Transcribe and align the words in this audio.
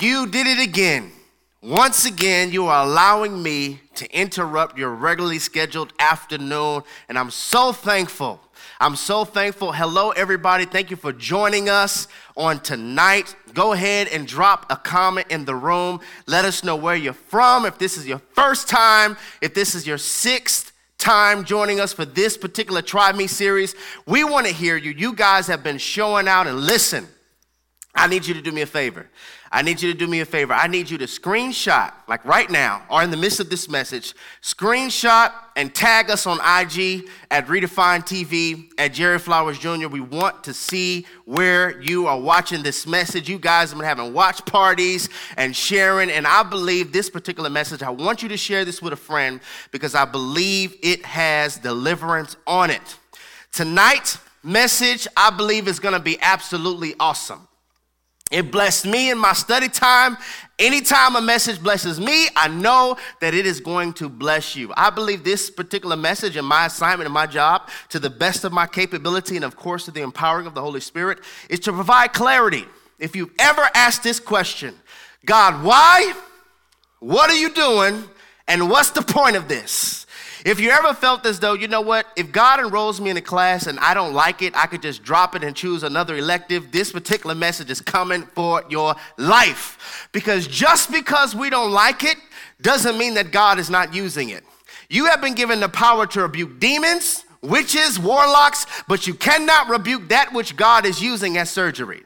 You 0.00 0.26
did 0.26 0.46
it 0.46 0.58
again. 0.58 1.12
Once 1.62 2.06
again, 2.06 2.52
you 2.52 2.66
are 2.68 2.86
allowing 2.86 3.42
me 3.42 3.80
to 3.96 4.10
interrupt 4.18 4.78
your 4.78 4.94
regularly 4.94 5.38
scheduled 5.38 5.92
afternoon, 5.98 6.84
and 7.10 7.18
I'm 7.18 7.30
so 7.30 7.70
thankful. 7.74 8.40
I'm 8.80 8.96
so 8.96 9.26
thankful. 9.26 9.72
Hello, 9.72 10.10
everybody. 10.12 10.64
Thank 10.64 10.90
you 10.90 10.96
for 10.96 11.12
joining 11.12 11.68
us 11.68 12.08
on 12.34 12.60
tonight. 12.60 13.36
Go 13.52 13.74
ahead 13.74 14.08
and 14.08 14.26
drop 14.26 14.64
a 14.72 14.76
comment 14.76 15.26
in 15.28 15.44
the 15.44 15.54
room. 15.54 16.00
Let 16.26 16.46
us 16.46 16.64
know 16.64 16.76
where 16.76 16.96
you're 16.96 17.12
from. 17.12 17.66
If 17.66 17.76
this 17.76 17.98
is 17.98 18.06
your 18.06 18.22
first 18.32 18.68
time, 18.68 19.18
if 19.42 19.52
this 19.52 19.74
is 19.74 19.86
your 19.86 19.98
sixth 19.98 20.72
time 20.96 21.44
joining 21.44 21.78
us 21.78 21.92
for 21.92 22.06
this 22.06 22.38
particular 22.38 22.80
Try 22.80 23.12
Me 23.12 23.26
series, 23.26 23.74
we 24.06 24.24
want 24.24 24.46
to 24.46 24.52
hear 24.54 24.78
you. 24.78 24.92
You 24.92 25.12
guys 25.12 25.46
have 25.48 25.62
been 25.62 25.76
showing 25.76 26.26
out 26.26 26.46
and 26.46 26.58
listen. 26.58 27.06
I 27.94 28.06
need 28.06 28.24
you 28.24 28.32
to 28.32 28.40
do 28.40 28.50
me 28.50 28.62
a 28.62 28.66
favor. 28.66 29.10
I 29.52 29.62
need 29.62 29.82
you 29.82 29.92
to 29.92 29.98
do 29.98 30.06
me 30.06 30.20
a 30.20 30.24
favor. 30.24 30.52
I 30.52 30.68
need 30.68 30.88
you 30.88 30.96
to 30.98 31.06
screenshot, 31.06 31.92
like 32.06 32.24
right 32.24 32.48
now, 32.48 32.84
or 32.88 33.02
in 33.02 33.10
the 33.10 33.16
midst 33.16 33.40
of 33.40 33.50
this 33.50 33.68
message, 33.68 34.14
screenshot 34.42 35.32
and 35.56 35.74
tag 35.74 36.08
us 36.08 36.24
on 36.24 36.36
IG 36.36 37.08
at 37.32 37.48
Redefine 37.48 38.06
TV, 38.06 38.70
at 38.78 38.92
Jerry 38.92 39.18
Flowers 39.18 39.58
Jr. 39.58 39.88
We 39.88 40.00
want 40.00 40.44
to 40.44 40.54
see 40.54 41.04
where 41.24 41.82
you 41.82 42.06
are 42.06 42.18
watching 42.20 42.62
this 42.62 42.86
message. 42.86 43.28
You 43.28 43.40
guys 43.40 43.70
have 43.70 43.78
been 43.78 43.88
having 43.88 44.14
watch 44.14 44.44
parties 44.44 45.08
and 45.36 45.54
sharing, 45.54 46.10
and 46.10 46.28
I 46.28 46.44
believe 46.44 46.92
this 46.92 47.10
particular 47.10 47.50
message, 47.50 47.82
I 47.82 47.90
want 47.90 48.22
you 48.22 48.28
to 48.28 48.36
share 48.36 48.64
this 48.64 48.80
with 48.80 48.92
a 48.92 48.96
friend 48.96 49.40
because 49.72 49.96
I 49.96 50.04
believe 50.04 50.76
it 50.80 51.04
has 51.04 51.56
deliverance 51.56 52.36
on 52.46 52.70
it. 52.70 52.98
Tonight's 53.52 54.18
message, 54.44 55.08
I 55.16 55.30
believe, 55.30 55.66
is 55.66 55.80
going 55.80 55.94
to 55.94 56.00
be 56.00 56.18
absolutely 56.20 56.94
awesome. 57.00 57.48
It 58.30 58.52
blessed 58.52 58.86
me 58.86 59.10
in 59.10 59.18
my 59.18 59.32
study 59.32 59.68
time. 59.68 60.16
Anytime 60.58 61.16
a 61.16 61.20
message 61.20 61.60
blesses 61.60 61.98
me, 61.98 62.28
I 62.36 62.46
know 62.48 62.96
that 63.20 63.34
it 63.34 63.44
is 63.44 63.60
going 63.60 63.92
to 63.94 64.08
bless 64.08 64.54
you. 64.54 64.72
I 64.76 64.90
believe 64.90 65.24
this 65.24 65.50
particular 65.50 65.96
message 65.96 66.36
and 66.36 66.46
my 66.46 66.66
assignment 66.66 67.06
and 67.06 67.14
my 67.14 67.26
job, 67.26 67.68
to 67.88 67.98
the 67.98 68.10
best 68.10 68.44
of 68.44 68.52
my 68.52 68.66
capability 68.66 69.36
and, 69.36 69.44
of 69.44 69.56
course, 69.56 69.86
to 69.86 69.90
the 69.90 70.02
empowering 70.02 70.46
of 70.46 70.54
the 70.54 70.60
Holy 70.60 70.80
Spirit, 70.80 71.18
is 71.48 71.60
to 71.60 71.72
provide 71.72 72.12
clarity. 72.12 72.66
If 72.98 73.16
you've 73.16 73.32
ever 73.38 73.68
asked 73.74 74.02
this 74.02 74.20
question, 74.20 74.76
God, 75.24 75.64
why? 75.64 76.14
What 77.00 77.30
are 77.30 77.36
you 77.36 77.52
doing? 77.52 78.04
And 78.46 78.68
what's 78.68 78.90
the 78.90 79.02
point 79.02 79.36
of 79.36 79.48
this? 79.48 80.06
If 80.44 80.58
you 80.58 80.70
ever 80.70 80.94
felt 80.94 81.26
as 81.26 81.38
though, 81.38 81.52
you 81.52 81.68
know 81.68 81.82
what, 81.82 82.06
if 82.16 82.32
God 82.32 82.60
enrolls 82.60 83.00
me 83.00 83.10
in 83.10 83.16
a 83.16 83.22
class 83.22 83.66
and 83.66 83.78
I 83.78 83.92
don't 83.94 84.14
like 84.14 84.40
it, 84.42 84.56
I 84.56 84.66
could 84.66 84.82
just 84.82 85.02
drop 85.02 85.34
it 85.34 85.44
and 85.44 85.54
choose 85.54 85.82
another 85.82 86.16
elective, 86.16 86.72
this 86.72 86.92
particular 86.92 87.34
message 87.34 87.70
is 87.70 87.80
coming 87.80 88.22
for 88.34 88.64
your 88.70 88.94
life. 89.18 90.08
Because 90.12 90.46
just 90.46 90.90
because 90.90 91.34
we 91.34 91.50
don't 91.50 91.72
like 91.72 92.04
it 92.04 92.16
doesn't 92.62 92.96
mean 92.96 93.14
that 93.14 93.32
God 93.32 93.58
is 93.58 93.68
not 93.68 93.94
using 93.94 94.30
it. 94.30 94.44
You 94.88 95.06
have 95.06 95.20
been 95.20 95.34
given 95.34 95.60
the 95.60 95.68
power 95.68 96.06
to 96.08 96.22
rebuke 96.22 96.58
demons, 96.58 97.24
witches, 97.42 97.98
warlocks, 97.98 98.66
but 98.88 99.06
you 99.06 99.14
cannot 99.14 99.68
rebuke 99.68 100.08
that 100.08 100.32
which 100.32 100.56
God 100.56 100.86
is 100.86 101.02
using 101.02 101.36
as 101.38 101.50
surgery. 101.50 102.02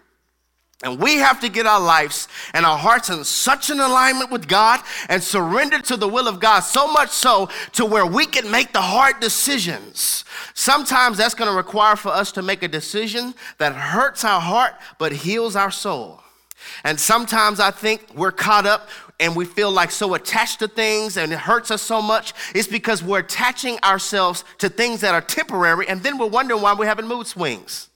And 0.83 0.98
we 0.98 1.17
have 1.17 1.41
to 1.41 1.48
get 1.48 1.67
our 1.67 1.80
lives 1.80 2.28
and 2.53 2.67
our 2.67 2.77
hearts 2.77 3.08
in 3.08 3.22
such 3.25 3.70
an 3.70 3.80
alignment 3.80 4.30
with 4.30 4.48
God 4.48 4.80
and 5.08 5.22
surrender 5.22 5.78
to 5.80 5.97
the 5.97 6.08
will 6.08 6.27
of 6.27 6.41
God, 6.41 6.61
so 6.61 6.92
much 6.92 7.11
so 7.11 7.48
to 7.72 7.84
where 7.84 8.05
we 8.05 8.27
can 8.27 8.50
make 8.50 8.72
the 8.72 8.80
hard 8.80 9.20
decisions. 9.20 10.25
Sometimes 10.52 11.17
that's 11.17 11.34
going 11.34 11.50
to 11.50 11.56
require 11.56 11.97
for 11.97 12.11
us 12.11 12.33
to 12.33 12.42
make 12.42 12.62
a 12.62 12.69
decision 12.69 13.34
that 13.58 13.72
hurts 13.72 14.25
our 14.25 14.41
heart 14.41 14.75
but 14.98 15.12
heals 15.12 15.55
our 15.55 15.70
soul. 15.70 16.20
And 16.83 16.98
sometimes 16.98 17.61
I 17.61 17.70
think 17.70 18.06
we're 18.14 18.33
caught 18.33 18.67
up 18.67 18.89
and 19.20 19.36
we 19.36 19.45
feel 19.45 19.70
like 19.70 19.91
so 19.91 20.14
attached 20.14 20.58
to 20.58 20.69
things 20.69 21.17
and 21.17 21.33
it 21.33 21.39
hurts 21.39 21.70
us 21.70 21.83
so 21.83 22.02
much. 22.02 22.34
It's 22.55 22.69
because 22.69 23.02
we're 23.02 23.20
attaching 23.20 23.78
ourselves 23.84 24.45
to 24.58 24.69
things 24.69 25.00
that 25.02 25.14
are 25.14 25.20
temporary 25.20 25.86
and 25.89 26.02
then 26.02 26.18
we're 26.18 26.27
wondering 26.27 26.61
why 26.61 26.74
we're 26.74 26.86
having 26.86 27.07
mood 27.07 27.27
swings. 27.27 27.89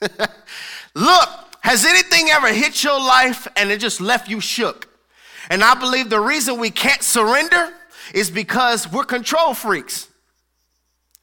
Look, 0.94 1.28
has 1.62 1.84
anything 1.84 2.28
ever 2.30 2.48
hit 2.52 2.82
your 2.82 2.98
life 2.98 3.46
and 3.56 3.70
it 3.70 3.80
just 3.80 4.00
left 4.00 4.28
you 4.28 4.40
shook? 4.40 4.88
And 5.48 5.62
I 5.64 5.74
believe 5.74 6.10
the 6.10 6.20
reason 6.20 6.58
we 6.58 6.70
can't 6.70 7.02
surrender 7.02 7.72
is 8.14 8.30
because 8.30 8.90
we're 8.90 9.04
control 9.04 9.54
freaks. 9.54 10.08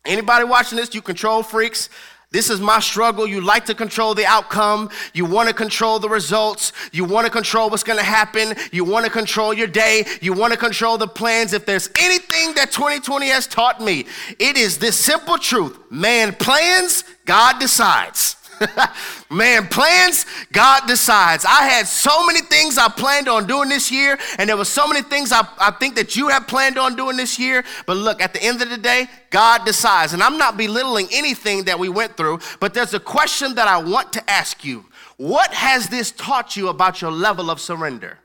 Anybody 0.06 0.46
watching 0.46 0.78
this, 0.78 0.96
you 0.96 1.02
control 1.02 1.44
freaks. 1.44 1.90
This 2.30 2.50
is 2.50 2.60
my 2.60 2.80
struggle. 2.80 3.26
You 3.26 3.40
like 3.42 3.66
to 3.66 3.76
control 3.76 4.14
the 4.14 4.26
outcome. 4.26 4.90
You 5.14 5.26
want 5.26 5.48
to 5.48 5.56
control 5.56 6.00
the 6.00 6.10
results. 6.10 6.74
You 6.92 7.06
want 7.06 7.26
to 7.26 7.32
control 7.32 7.70
what's 7.70 7.84
going 7.84 8.00
to 8.00 8.06
happen. 8.06 8.54
You 8.72 8.84
want 8.84 9.06
to 9.06 9.12
control 9.12 9.54
your 9.54 9.68
day. 9.68 10.06
You 10.22 10.34
want 10.34 10.52
to 10.52 10.60
control 10.60 10.98
the 10.98 11.08
plans. 11.08 11.54
If 11.54 11.66
there's 11.66 11.90
anything 12.00 12.54
that 12.56 12.72
2020 12.72 13.28
has 13.30 13.48
taught 13.48 13.82
me, 13.82 14.06
it 14.40 14.58
is 14.58 14.78
this 14.78 14.98
simple 14.98 15.38
truth 15.38 15.78
man 15.90 16.34
plans, 16.34 17.04
God 17.26 17.60
decides. 17.60 18.37
Man, 19.30 19.68
plans, 19.68 20.26
God 20.52 20.88
decides. 20.88 21.46
I 21.46 21.64
had 21.64 21.88
so 21.88 22.26
many 22.26 22.42
things 22.42 22.78
I 22.78 22.88
planned 22.88 23.28
on 23.28 23.48
doing 23.48 23.70
this 23.70 23.92
year, 23.92 24.18
and 24.38 24.50
there 24.50 24.58
were 24.58 24.66
so 24.66 24.88
many 24.88 25.02
things 25.02 25.32
I, 25.32 25.48
I 25.60 25.72
think 25.72 25.96
that 25.96 26.16
you 26.16 26.30
have 26.30 26.48
planned 26.48 26.78
on 26.78 26.96
doing 26.96 27.18
this 27.18 27.38
year. 27.38 27.64
But 27.86 27.98
look, 27.98 28.22
at 28.22 28.34
the 28.34 28.44
end 28.44 28.62
of 28.62 28.70
the 28.70 28.78
day, 28.78 29.08
God 29.30 29.66
decides. 29.66 30.14
And 30.14 30.24
I'm 30.24 30.38
not 30.38 30.58
belittling 30.58 31.08
anything 31.12 31.66
that 31.66 31.78
we 31.78 31.90
went 31.90 32.18
through, 32.18 32.40
but 32.60 32.74
there's 32.74 32.94
a 32.94 33.00
question 33.00 33.56
that 33.56 33.68
I 33.68 33.78
want 33.78 34.14
to 34.14 34.30
ask 34.30 34.64
you. 34.64 34.86
What 35.18 35.54
has 35.54 35.90
this 35.90 36.12
taught 36.12 36.56
you 36.56 36.70
about 36.70 37.02
your 37.02 37.12
level 37.12 37.50
of 37.50 37.60
surrender? 37.60 38.20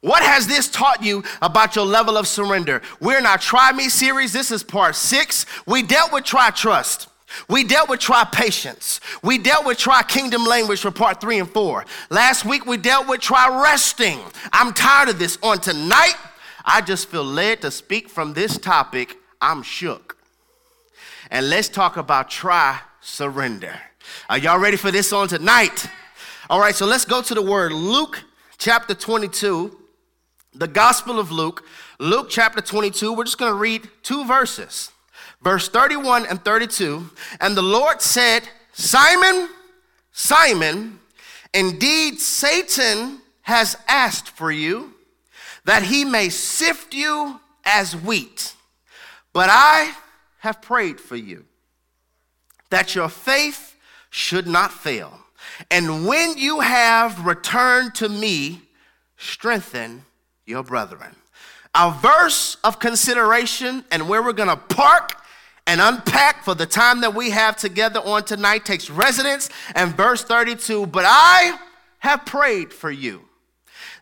What 0.00 0.22
has 0.22 0.46
this 0.46 0.68
taught 0.68 1.02
you 1.02 1.24
about 1.42 1.74
your 1.74 1.84
level 1.84 2.16
of 2.16 2.28
surrender? 2.28 2.82
We're 3.00 3.18
in 3.18 3.26
our 3.26 3.38
Try 3.38 3.72
Me 3.72 3.88
series. 3.88 4.32
This 4.32 4.52
is 4.52 4.62
part 4.62 4.94
six. 4.94 5.44
We 5.66 5.82
dealt 5.82 6.12
with 6.12 6.24
try 6.24 6.50
trust. 6.50 7.08
We 7.48 7.64
dealt 7.64 7.88
with 7.88 8.00
try 8.00 8.24
patience. 8.24 9.00
We 9.22 9.38
dealt 9.38 9.66
with 9.66 9.78
try 9.78 10.02
kingdom 10.02 10.44
language 10.44 10.80
for 10.80 10.90
part 10.90 11.20
three 11.20 11.38
and 11.38 11.50
four. 11.50 11.84
Last 12.10 12.44
week 12.44 12.66
we 12.66 12.76
dealt 12.76 13.08
with 13.08 13.20
try 13.20 13.62
resting. 13.62 14.18
I'm 14.52 14.72
tired 14.72 15.10
of 15.10 15.18
this. 15.18 15.38
On 15.42 15.58
tonight, 15.58 16.16
I 16.64 16.80
just 16.80 17.08
feel 17.08 17.24
led 17.24 17.62
to 17.62 17.70
speak 17.70 18.08
from 18.08 18.34
this 18.34 18.58
topic. 18.58 19.16
I'm 19.40 19.62
shook. 19.62 20.16
And 21.30 21.50
let's 21.50 21.68
talk 21.68 21.96
about 21.96 22.30
try 22.30 22.80
surrender. 23.00 23.78
Are 24.30 24.38
y'all 24.38 24.58
ready 24.58 24.76
for 24.76 24.90
this 24.90 25.12
on 25.12 25.28
tonight? 25.28 25.86
All 26.48 26.60
right, 26.60 26.74
so 26.74 26.86
let's 26.86 27.04
go 27.04 27.20
to 27.20 27.34
the 27.34 27.42
word 27.42 27.72
Luke 27.72 28.22
chapter 28.56 28.94
22, 28.94 29.76
the 30.54 30.66
Gospel 30.66 31.18
of 31.18 31.30
Luke, 31.30 31.64
Luke 31.98 32.28
chapter 32.30 32.62
22. 32.62 33.12
We're 33.12 33.24
just 33.24 33.38
going 33.38 33.52
to 33.52 33.58
read 33.58 33.88
two 34.02 34.24
verses 34.24 34.90
verse 35.42 35.68
31 35.68 36.26
and 36.26 36.44
32. 36.44 37.10
And 37.40 37.56
the 37.56 37.62
Lord 37.62 38.00
said, 38.02 38.48
Simon, 38.72 39.48
Simon, 40.12 41.00
indeed 41.54 42.20
Satan 42.20 43.20
has 43.42 43.76
asked 43.88 44.28
for 44.28 44.50
you 44.50 44.94
that 45.64 45.82
he 45.82 46.04
may 46.04 46.28
sift 46.28 46.94
you 46.94 47.40
as 47.64 47.94
wheat. 47.94 48.54
But 49.32 49.48
I 49.50 49.94
have 50.40 50.62
prayed 50.62 51.00
for 51.00 51.16
you 51.16 51.44
that 52.70 52.94
your 52.94 53.08
faith 53.08 53.76
should 54.10 54.46
not 54.46 54.72
fail. 54.72 55.18
And 55.70 56.06
when 56.06 56.36
you 56.36 56.60
have 56.60 57.24
returned 57.26 57.94
to 57.96 58.08
me, 58.08 58.62
strengthen 59.16 60.04
your 60.46 60.62
brethren. 60.62 61.14
Our 61.74 61.92
verse 61.92 62.56
of 62.64 62.78
consideration 62.78 63.84
and 63.90 64.08
where 64.08 64.22
we're 64.22 64.32
going 64.32 64.48
to 64.48 64.56
park 64.56 65.12
and 65.68 65.80
unpack 65.80 66.42
for 66.42 66.56
the 66.56 66.66
time 66.66 67.02
that 67.02 67.14
we 67.14 67.30
have 67.30 67.56
together 67.56 68.00
on 68.00 68.24
tonight 68.24 68.64
takes 68.64 68.90
residence 68.90 69.48
and 69.76 69.96
verse 69.96 70.24
32 70.24 70.86
but 70.86 71.04
i 71.06 71.56
have 72.00 72.24
prayed 72.26 72.72
for 72.72 72.90
you 72.90 73.22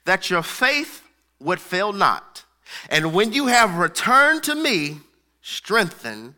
that 0.07 0.31
your 0.31 0.43
faith 0.43 1.03
would 1.39 1.61
fail 1.61 1.93
not. 1.93 2.45
And 2.89 3.13
when 3.13 3.33
you 3.33 3.47
have 3.47 3.77
returned 3.77 4.43
to 4.45 4.55
me 4.55 4.99
strengthen 5.43 6.35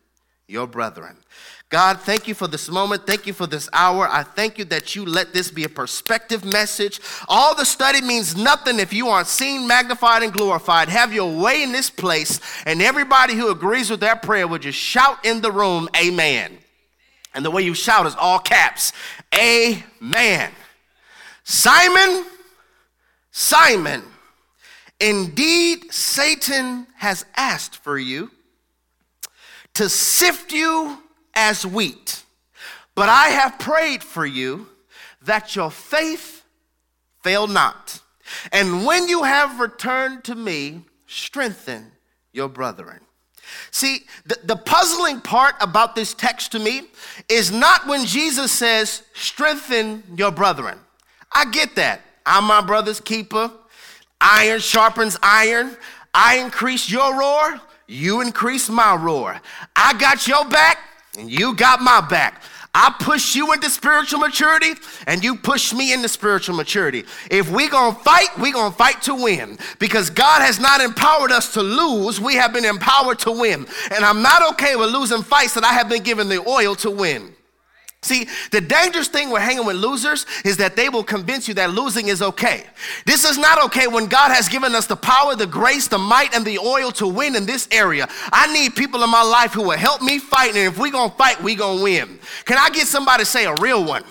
your 0.47 0.67
brethren 0.67 1.17
God, 1.70 2.00
thank 2.00 2.26
you 2.26 2.35
for 2.35 2.49
this 2.49 2.70
moment. 2.70 3.06
Thank 3.06 3.26
you 3.26 3.35
for 3.35 3.47
this 3.47 3.69
hour. 3.75 4.09
I 4.09 4.23
thank 4.23 4.56
you 4.56 4.65
that 4.67 4.97
you 4.97 5.05
let 5.05 5.35
this 5.35 5.50
be 5.50 5.65
a 5.65 5.69
perspective 5.69 6.43
message. 6.43 6.99
All 7.29 7.55
the 7.55 7.67
study 7.67 8.00
means 8.00 8.35
nothing 8.37 8.79
if 8.79 8.91
you 8.91 9.09
aren't 9.09 9.29
seen, 9.29 9.67
magnified, 9.67 10.23
and 10.23 10.32
glorified. 10.32 10.88
Have 10.88 11.12
your 11.12 11.38
way 11.38 11.62
in 11.62 11.73
this 11.73 11.91
place. 11.91 12.41
And 12.65 12.81
everybody 12.81 13.35
who 13.35 13.50
agrees 13.50 13.91
with 13.91 14.00
that 14.00 14.23
prayer 14.23 14.49
would 14.49 14.62
just 14.62 14.79
shout 14.79 15.26
in 15.26 15.43
the 15.43 15.53
room, 15.53 15.91
Amen. 15.94 16.56
And 17.35 17.44
the 17.44 17.50
way 17.50 17.62
you 17.62 17.75
shout 17.75 18.06
is 18.06 18.17
all 18.17 18.38
caps, 18.38 18.94
Amen. 19.35 20.50
Simon, 21.44 22.25
Simon, 23.31 24.03
indeed 24.99 25.93
Satan 25.93 26.87
has 26.97 27.26
asked 27.37 27.76
for 27.76 27.99
you 27.99 28.31
to 29.75 29.91
sift 29.91 30.50
you 30.50 30.99
as 31.38 31.64
wheat. 31.64 32.25
But 32.96 33.08
I 33.08 33.29
have 33.29 33.61
prayed 33.61 34.02
for 34.02 34.26
you 34.26 34.67
that 35.23 35.55
your 35.55 35.70
faith 35.70 36.44
fail 37.23 37.46
not. 37.46 38.00
And 38.50 38.85
when 38.85 39.08
you 39.08 39.23
have 39.23 39.61
returned 39.61 40.25
to 40.25 40.35
me, 40.35 40.82
strengthen 41.06 41.93
your 42.32 42.49
brethren. 42.49 43.00
See, 43.70 44.00
the, 44.26 44.37
the 44.44 44.56
puzzling 44.56 45.20
part 45.20 45.55
about 45.61 45.94
this 45.94 46.12
text 46.12 46.52
to 46.52 46.58
me 46.58 46.82
is 47.29 47.52
not 47.52 47.87
when 47.87 48.05
Jesus 48.05 48.50
says, 48.50 49.05
strengthen 49.14 50.02
your 50.17 50.32
brethren. 50.32 50.79
I 51.32 51.50
get 51.50 51.76
that. 51.76 52.00
I'm 52.26 52.44
my 52.44 52.61
brother's 52.61 53.00
keeper. 53.00 53.50
Iron 54.20 54.61
sharpens 54.61 55.17
iron. 55.23 55.76
I 56.12 56.38
increase 56.38 56.91
your 56.91 57.19
roar, 57.19 57.61
you 57.87 58.23
increase 58.23 58.69
my 58.69 58.96
roar. 58.96 59.41
I 59.76 59.94
got 59.94 60.26
your 60.26 60.44
back, 60.46 60.79
and 61.19 61.31
you 61.31 61.55
got 61.55 61.81
my 61.81 62.00
back. 62.00 62.43
I 62.75 62.94
push 63.00 63.35
you 63.35 63.53
into 63.53 63.70
spiritual 63.70 64.20
maturity 64.20 64.73
and 65.06 65.25
you 65.25 65.35
push 65.35 65.73
me 65.73 65.93
into 65.93 66.09
spiritual 66.09 66.55
maturity. 66.55 67.05
If 67.31 67.50
we 67.50 67.69
going 67.69 67.94
to 67.94 68.00
fight, 68.03 68.29
we 68.38 68.53
going 68.53 68.70
to 68.70 68.76
fight 68.76 69.03
to 69.03 69.15
win 69.15 69.59
because 69.79 70.11
God 70.11 70.43
has 70.43 70.61
not 70.61 70.81
empowered 70.81 71.32
us 71.32 71.53
to 71.55 71.62
lose. 71.62 72.20
We 72.20 72.35
have 72.35 72.53
been 72.53 72.65
empowered 72.65 73.19
to 73.20 73.32
win. 73.32 73.67
And 73.91 74.05
I'm 74.05 74.23
not 74.23 74.49
okay 74.53 74.76
with 74.76 74.91
losing 74.91 75.23
fights 75.23 75.55
that 75.55 75.65
I 75.65 75.73
have 75.73 75.88
been 75.88 76.03
given 76.03 76.29
the 76.29 76.47
oil 76.47 76.76
to 76.76 76.91
win. 76.91 77.35
See, 78.08 78.26
the 78.52 78.62
dangerous 78.62 79.08
thing 79.08 79.28
with 79.28 79.43
hanging 79.43 79.66
with 79.66 79.76
losers 79.76 80.25
is 80.43 80.56
that 80.56 80.76
they 80.76 80.88
will 80.88 81.05
convince 81.05 81.46
you 81.46 81.52
that 81.55 81.70
losing 81.70 82.08
is 82.08 82.22
okay. 82.22 82.64
This 83.05 83.25
is 83.25 83.37
not 83.37 83.62
okay 83.66 83.87
when 83.87 84.06
God 84.06 84.31
has 84.31 84.49
given 84.49 84.75
us 84.75 84.87
the 84.87 84.96
power, 84.96 85.37
the 85.37 85.46
grace, 85.46 85.88
the 85.88 85.99
might, 85.99 86.34
and 86.34 86.43
the 86.43 86.58
oil 86.58 86.90
to 86.93 87.06
win 87.06 87.37
in 87.37 87.44
this 87.44 87.69
area. 87.70 88.08
I 88.32 88.50
need 88.50 88.75
people 88.75 89.05
in 89.05 89.10
my 89.10 89.22
life 89.22 89.52
who 89.52 89.62
will 89.62 89.76
help 89.76 90.00
me 90.00 90.19
fight, 90.19 90.56
and 90.56 90.58
if 90.58 90.78
we're 90.78 90.90
gonna 90.90 91.12
fight, 91.12 91.43
we're 91.43 91.58
gonna 91.58 91.82
win. 91.82 92.19
Can 92.46 92.56
I 92.56 92.70
get 92.70 92.87
somebody 92.87 93.25
to 93.25 93.26
say 93.26 93.44
a 93.44 93.55
real 93.56 93.84
one? 93.84 94.05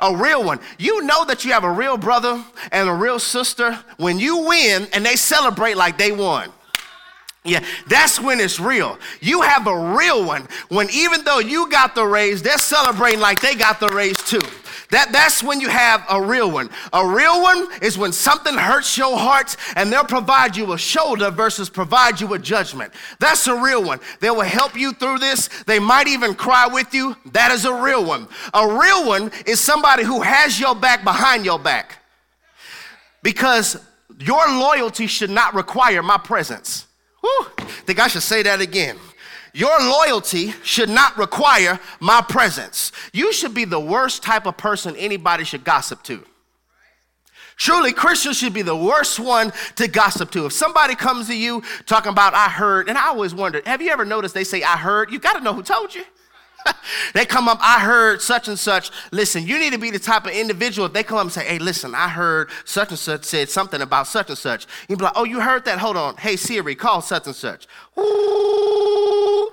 A 0.00 0.16
real 0.16 0.42
one. 0.42 0.58
You 0.78 1.02
know 1.02 1.24
that 1.26 1.44
you 1.44 1.52
have 1.52 1.62
a 1.62 1.70
real 1.70 1.96
brother 1.96 2.42
and 2.72 2.88
a 2.88 2.92
real 2.92 3.20
sister 3.20 3.78
when 3.96 4.18
you 4.18 4.38
win 4.38 4.88
and 4.92 5.06
they 5.06 5.14
celebrate 5.14 5.76
like 5.76 5.98
they 5.98 6.10
won. 6.10 6.50
Yeah, 7.42 7.64
that's 7.88 8.20
when 8.20 8.38
it's 8.38 8.60
real. 8.60 8.98
You 9.20 9.40
have 9.40 9.66
a 9.66 9.94
real 9.96 10.24
one 10.26 10.46
when 10.68 10.88
even 10.90 11.24
though 11.24 11.38
you 11.38 11.70
got 11.70 11.94
the 11.94 12.04
raise, 12.04 12.42
they're 12.42 12.58
celebrating 12.58 13.20
like 13.20 13.40
they 13.40 13.54
got 13.54 13.80
the 13.80 13.88
raise 13.88 14.18
too. 14.18 14.40
That, 14.90 15.12
that's 15.12 15.42
when 15.42 15.60
you 15.60 15.68
have 15.68 16.04
a 16.10 16.20
real 16.20 16.50
one. 16.50 16.68
A 16.92 17.06
real 17.06 17.40
one 17.40 17.68
is 17.80 17.96
when 17.96 18.12
something 18.12 18.54
hurts 18.54 18.98
your 18.98 19.16
heart 19.16 19.56
and 19.76 19.90
they'll 19.90 20.04
provide 20.04 20.56
you 20.56 20.72
a 20.72 20.78
shoulder 20.78 21.30
versus 21.30 21.70
provide 21.70 22.20
you 22.20 22.34
a 22.34 22.38
judgment. 22.38 22.92
That's 23.20 23.46
a 23.46 23.54
real 23.54 23.84
one. 23.84 24.00
They 24.18 24.30
will 24.30 24.40
help 24.40 24.76
you 24.76 24.92
through 24.92 25.18
this. 25.18 25.48
They 25.66 25.78
might 25.78 26.08
even 26.08 26.34
cry 26.34 26.66
with 26.66 26.92
you. 26.92 27.16
That 27.32 27.52
is 27.52 27.64
a 27.64 27.72
real 27.72 28.04
one. 28.04 28.26
A 28.52 28.66
real 28.66 29.06
one 29.06 29.30
is 29.46 29.60
somebody 29.60 30.02
who 30.02 30.22
has 30.22 30.58
your 30.58 30.74
back 30.74 31.04
behind 31.04 31.44
your 31.44 31.58
back. 31.58 31.98
Because 33.22 33.80
your 34.18 34.46
loyalty 34.48 35.06
should 35.06 35.30
not 35.30 35.54
require 35.54 36.02
my 36.02 36.18
presence. 36.18 36.86
Whew, 37.20 37.46
think 37.84 38.00
I 38.00 38.08
should 38.08 38.22
say 38.22 38.42
that 38.42 38.60
again. 38.60 38.96
Your 39.52 39.78
loyalty 39.80 40.52
should 40.62 40.88
not 40.88 41.16
require 41.18 41.80
my 41.98 42.22
presence. 42.22 42.92
You 43.12 43.32
should 43.32 43.54
be 43.54 43.64
the 43.64 43.80
worst 43.80 44.22
type 44.22 44.46
of 44.46 44.56
person 44.56 44.94
anybody 44.96 45.44
should 45.44 45.64
gossip 45.64 46.02
to. 46.04 46.24
Truly, 47.56 47.92
Christians 47.92 48.38
should 48.38 48.54
be 48.54 48.62
the 48.62 48.76
worst 48.76 49.20
one 49.20 49.52
to 49.76 49.86
gossip 49.86 50.30
to. 50.30 50.46
If 50.46 50.52
somebody 50.52 50.94
comes 50.94 51.26
to 51.26 51.36
you 51.36 51.62
talking 51.84 52.10
about, 52.10 52.32
I 52.32 52.48
heard, 52.48 52.88
and 52.88 52.96
I 52.96 53.08
always 53.08 53.34
wondered, 53.34 53.66
have 53.66 53.82
you 53.82 53.90
ever 53.90 54.06
noticed 54.06 54.34
they 54.34 54.44
say, 54.44 54.62
I 54.62 54.78
heard? 54.78 55.10
You 55.10 55.18
got 55.18 55.34
to 55.34 55.40
know 55.40 55.52
who 55.52 55.62
told 55.62 55.94
you. 55.94 56.04
they 57.14 57.24
come 57.24 57.48
up, 57.48 57.58
I 57.60 57.80
heard 57.80 58.22
such 58.22 58.48
and 58.48 58.58
such. 58.58 58.90
Listen, 59.12 59.46
you 59.46 59.58
need 59.58 59.72
to 59.72 59.78
be 59.78 59.90
the 59.90 59.98
type 59.98 60.24
of 60.26 60.32
individual, 60.32 60.86
if 60.86 60.92
they 60.92 61.02
come 61.02 61.18
up 61.18 61.24
and 61.24 61.32
say, 61.32 61.44
hey, 61.44 61.58
listen, 61.58 61.94
I 61.94 62.08
heard 62.08 62.50
such 62.64 62.90
and 62.90 62.98
such 62.98 63.24
said 63.24 63.48
something 63.50 63.80
about 63.80 64.06
such 64.06 64.28
and 64.28 64.38
such. 64.38 64.66
You'd 64.88 64.98
be 64.98 65.04
like, 65.04 65.14
oh, 65.16 65.24
you 65.24 65.40
heard 65.40 65.64
that? 65.66 65.78
Hold 65.78 65.96
on. 65.96 66.16
Hey, 66.16 66.36
Siri, 66.36 66.74
call 66.74 67.00
such 67.02 67.26
and 67.26 67.36
such. 67.36 67.66
Ooh. 67.98 69.50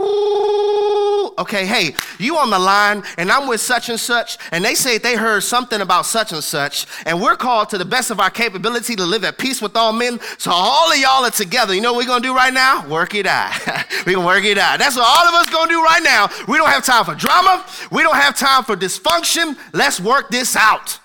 Okay, 0.00 1.66
hey, 1.66 1.94
you 2.18 2.36
on 2.36 2.50
the 2.50 2.58
line, 2.58 3.02
and 3.16 3.30
I'm 3.30 3.48
with 3.48 3.60
such 3.60 3.88
and 3.88 3.98
such, 3.98 4.38
and 4.52 4.64
they 4.64 4.74
say 4.74 4.98
they 4.98 5.16
heard 5.16 5.42
something 5.42 5.80
about 5.80 6.06
such 6.06 6.32
and 6.32 6.42
such, 6.42 6.86
and 7.06 7.20
we're 7.20 7.36
called 7.36 7.70
to 7.70 7.78
the 7.78 7.84
best 7.84 8.10
of 8.10 8.18
our 8.18 8.30
capability 8.30 8.96
to 8.96 9.04
live 9.04 9.24
at 9.24 9.38
peace 9.38 9.62
with 9.62 9.76
all 9.76 9.92
men. 9.92 10.18
So 10.38 10.50
all 10.52 10.90
of 10.90 10.98
y'all 10.98 11.24
are 11.24 11.30
together. 11.30 11.74
You 11.74 11.80
know 11.80 11.92
what 11.92 12.04
we're 12.04 12.08
gonna 12.08 12.22
do 12.22 12.34
right 12.34 12.52
now? 12.52 12.86
Work 12.88 13.14
it 13.14 13.26
out. 13.26 13.52
we're 14.06 14.14
gonna 14.14 14.26
work 14.26 14.44
it 14.44 14.58
out. 14.58 14.80
That's 14.80 14.96
what 14.96 15.06
all 15.06 15.28
of 15.28 15.34
us 15.34 15.48
gonna 15.48 15.70
do 15.70 15.82
right 15.82 16.02
now. 16.02 16.28
We 16.48 16.58
don't 16.58 16.70
have 16.70 16.84
time 16.84 17.04
for 17.04 17.14
drama. 17.14 17.64
We 17.92 18.02
don't 18.02 18.16
have 18.16 18.36
time 18.36 18.64
for 18.64 18.76
dysfunction. 18.76 19.56
Let's 19.72 20.00
work 20.00 20.30
this 20.30 20.56
out. 20.56 20.98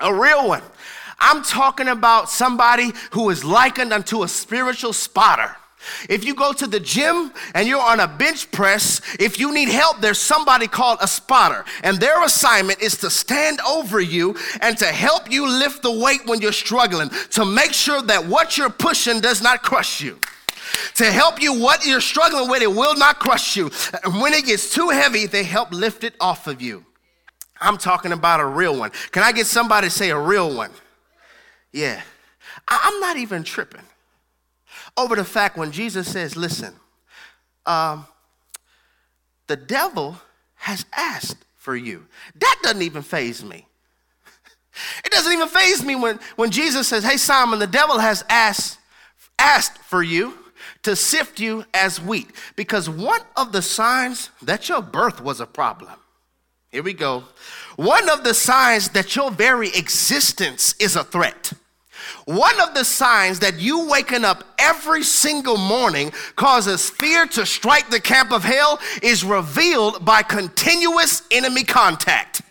A 0.00 0.12
real 0.12 0.48
one. 0.48 0.62
I'm 1.20 1.42
talking 1.42 1.88
about 1.88 2.28
somebody 2.30 2.92
who 3.12 3.30
is 3.30 3.44
likened 3.44 3.92
unto 3.92 4.22
a 4.22 4.28
spiritual 4.28 4.92
spotter. 4.92 5.56
If 6.08 6.24
you 6.24 6.34
go 6.34 6.52
to 6.52 6.66
the 6.66 6.80
gym 6.80 7.32
and 7.54 7.68
you're 7.68 7.82
on 7.82 8.00
a 8.00 8.08
bench 8.08 8.50
press, 8.50 9.00
if 9.18 9.38
you 9.38 9.52
need 9.52 9.68
help, 9.68 10.00
there's 10.00 10.20
somebody 10.20 10.66
called 10.66 10.98
a 11.00 11.08
spotter. 11.08 11.64
And 11.82 11.98
their 11.98 12.24
assignment 12.24 12.80
is 12.80 12.96
to 12.98 13.10
stand 13.10 13.60
over 13.60 14.00
you 14.00 14.36
and 14.60 14.76
to 14.78 14.86
help 14.86 15.30
you 15.30 15.48
lift 15.48 15.82
the 15.82 15.92
weight 15.92 16.20
when 16.26 16.40
you're 16.40 16.52
struggling, 16.52 17.10
to 17.30 17.44
make 17.44 17.72
sure 17.72 18.02
that 18.02 18.26
what 18.26 18.56
you're 18.56 18.70
pushing 18.70 19.20
does 19.20 19.42
not 19.42 19.62
crush 19.62 20.00
you. 20.00 20.18
To 20.94 21.04
help 21.04 21.40
you, 21.40 21.58
what 21.58 21.86
you're 21.86 22.00
struggling 22.00 22.50
with, 22.50 22.62
it 22.62 22.72
will 22.72 22.96
not 22.96 23.18
crush 23.18 23.56
you. 23.56 23.70
And 24.04 24.20
when 24.20 24.34
it 24.34 24.44
gets 24.44 24.72
too 24.72 24.90
heavy, 24.90 25.26
they 25.26 25.44
help 25.44 25.72
lift 25.72 26.04
it 26.04 26.14
off 26.20 26.46
of 26.46 26.60
you. 26.60 26.84
I'm 27.60 27.78
talking 27.78 28.12
about 28.12 28.40
a 28.40 28.46
real 28.46 28.78
one. 28.78 28.90
Can 29.10 29.22
I 29.22 29.32
get 29.32 29.46
somebody 29.46 29.88
to 29.88 29.90
say 29.90 30.10
a 30.10 30.18
real 30.18 30.54
one? 30.54 30.70
Yeah. 31.72 32.00
I'm 32.68 33.00
not 33.00 33.16
even 33.16 33.44
tripping 33.44 33.82
over 34.98 35.16
the 35.16 35.24
fact 35.24 35.56
when 35.56 35.72
Jesus 35.72 36.10
says, 36.10 36.36
Listen, 36.36 36.74
um, 37.64 38.06
the 39.46 39.56
devil 39.56 40.20
has 40.56 40.84
asked 40.94 41.44
for 41.56 41.76
you. 41.76 42.06
That 42.34 42.56
doesn't 42.62 42.82
even 42.82 43.02
faze 43.02 43.42
me. 43.42 43.66
It 45.04 45.10
doesn't 45.10 45.32
even 45.32 45.48
faze 45.48 45.82
me 45.82 45.96
when, 45.96 46.20
when 46.36 46.50
Jesus 46.50 46.86
says, 46.86 47.02
Hey, 47.02 47.16
Simon, 47.16 47.58
the 47.58 47.66
devil 47.66 47.98
has 47.98 48.24
asked, 48.28 48.78
asked 49.38 49.78
for 49.78 50.02
you 50.02 50.34
to 50.82 50.94
sift 50.94 51.40
you 51.40 51.64
as 51.74 52.00
wheat. 52.00 52.30
Because 52.56 52.88
one 52.88 53.22
of 53.36 53.52
the 53.52 53.62
signs 53.62 54.30
that 54.42 54.68
your 54.68 54.82
birth 54.82 55.20
was 55.20 55.40
a 55.40 55.46
problem. 55.46 55.94
Here 56.70 56.82
we 56.82 56.92
go. 56.92 57.24
One 57.76 58.08
of 58.10 58.24
the 58.24 58.34
signs 58.34 58.90
that 58.90 59.16
your 59.16 59.30
very 59.30 59.68
existence 59.68 60.74
is 60.78 60.96
a 60.96 61.04
threat. 61.04 61.52
One 62.24 62.60
of 62.60 62.74
the 62.74 62.84
signs 62.84 63.40
that 63.40 63.58
you 63.58 63.88
waking 63.88 64.24
up 64.24 64.44
every 64.58 65.02
single 65.02 65.56
morning 65.56 66.12
causes 66.36 66.90
fear 66.90 67.26
to 67.28 67.46
strike 67.46 67.90
the 67.90 68.00
camp 68.00 68.32
of 68.32 68.44
hell 68.44 68.80
is 69.02 69.24
revealed 69.24 70.04
by 70.04 70.22
continuous 70.22 71.22
enemy 71.30 71.64
contact. 71.64 72.42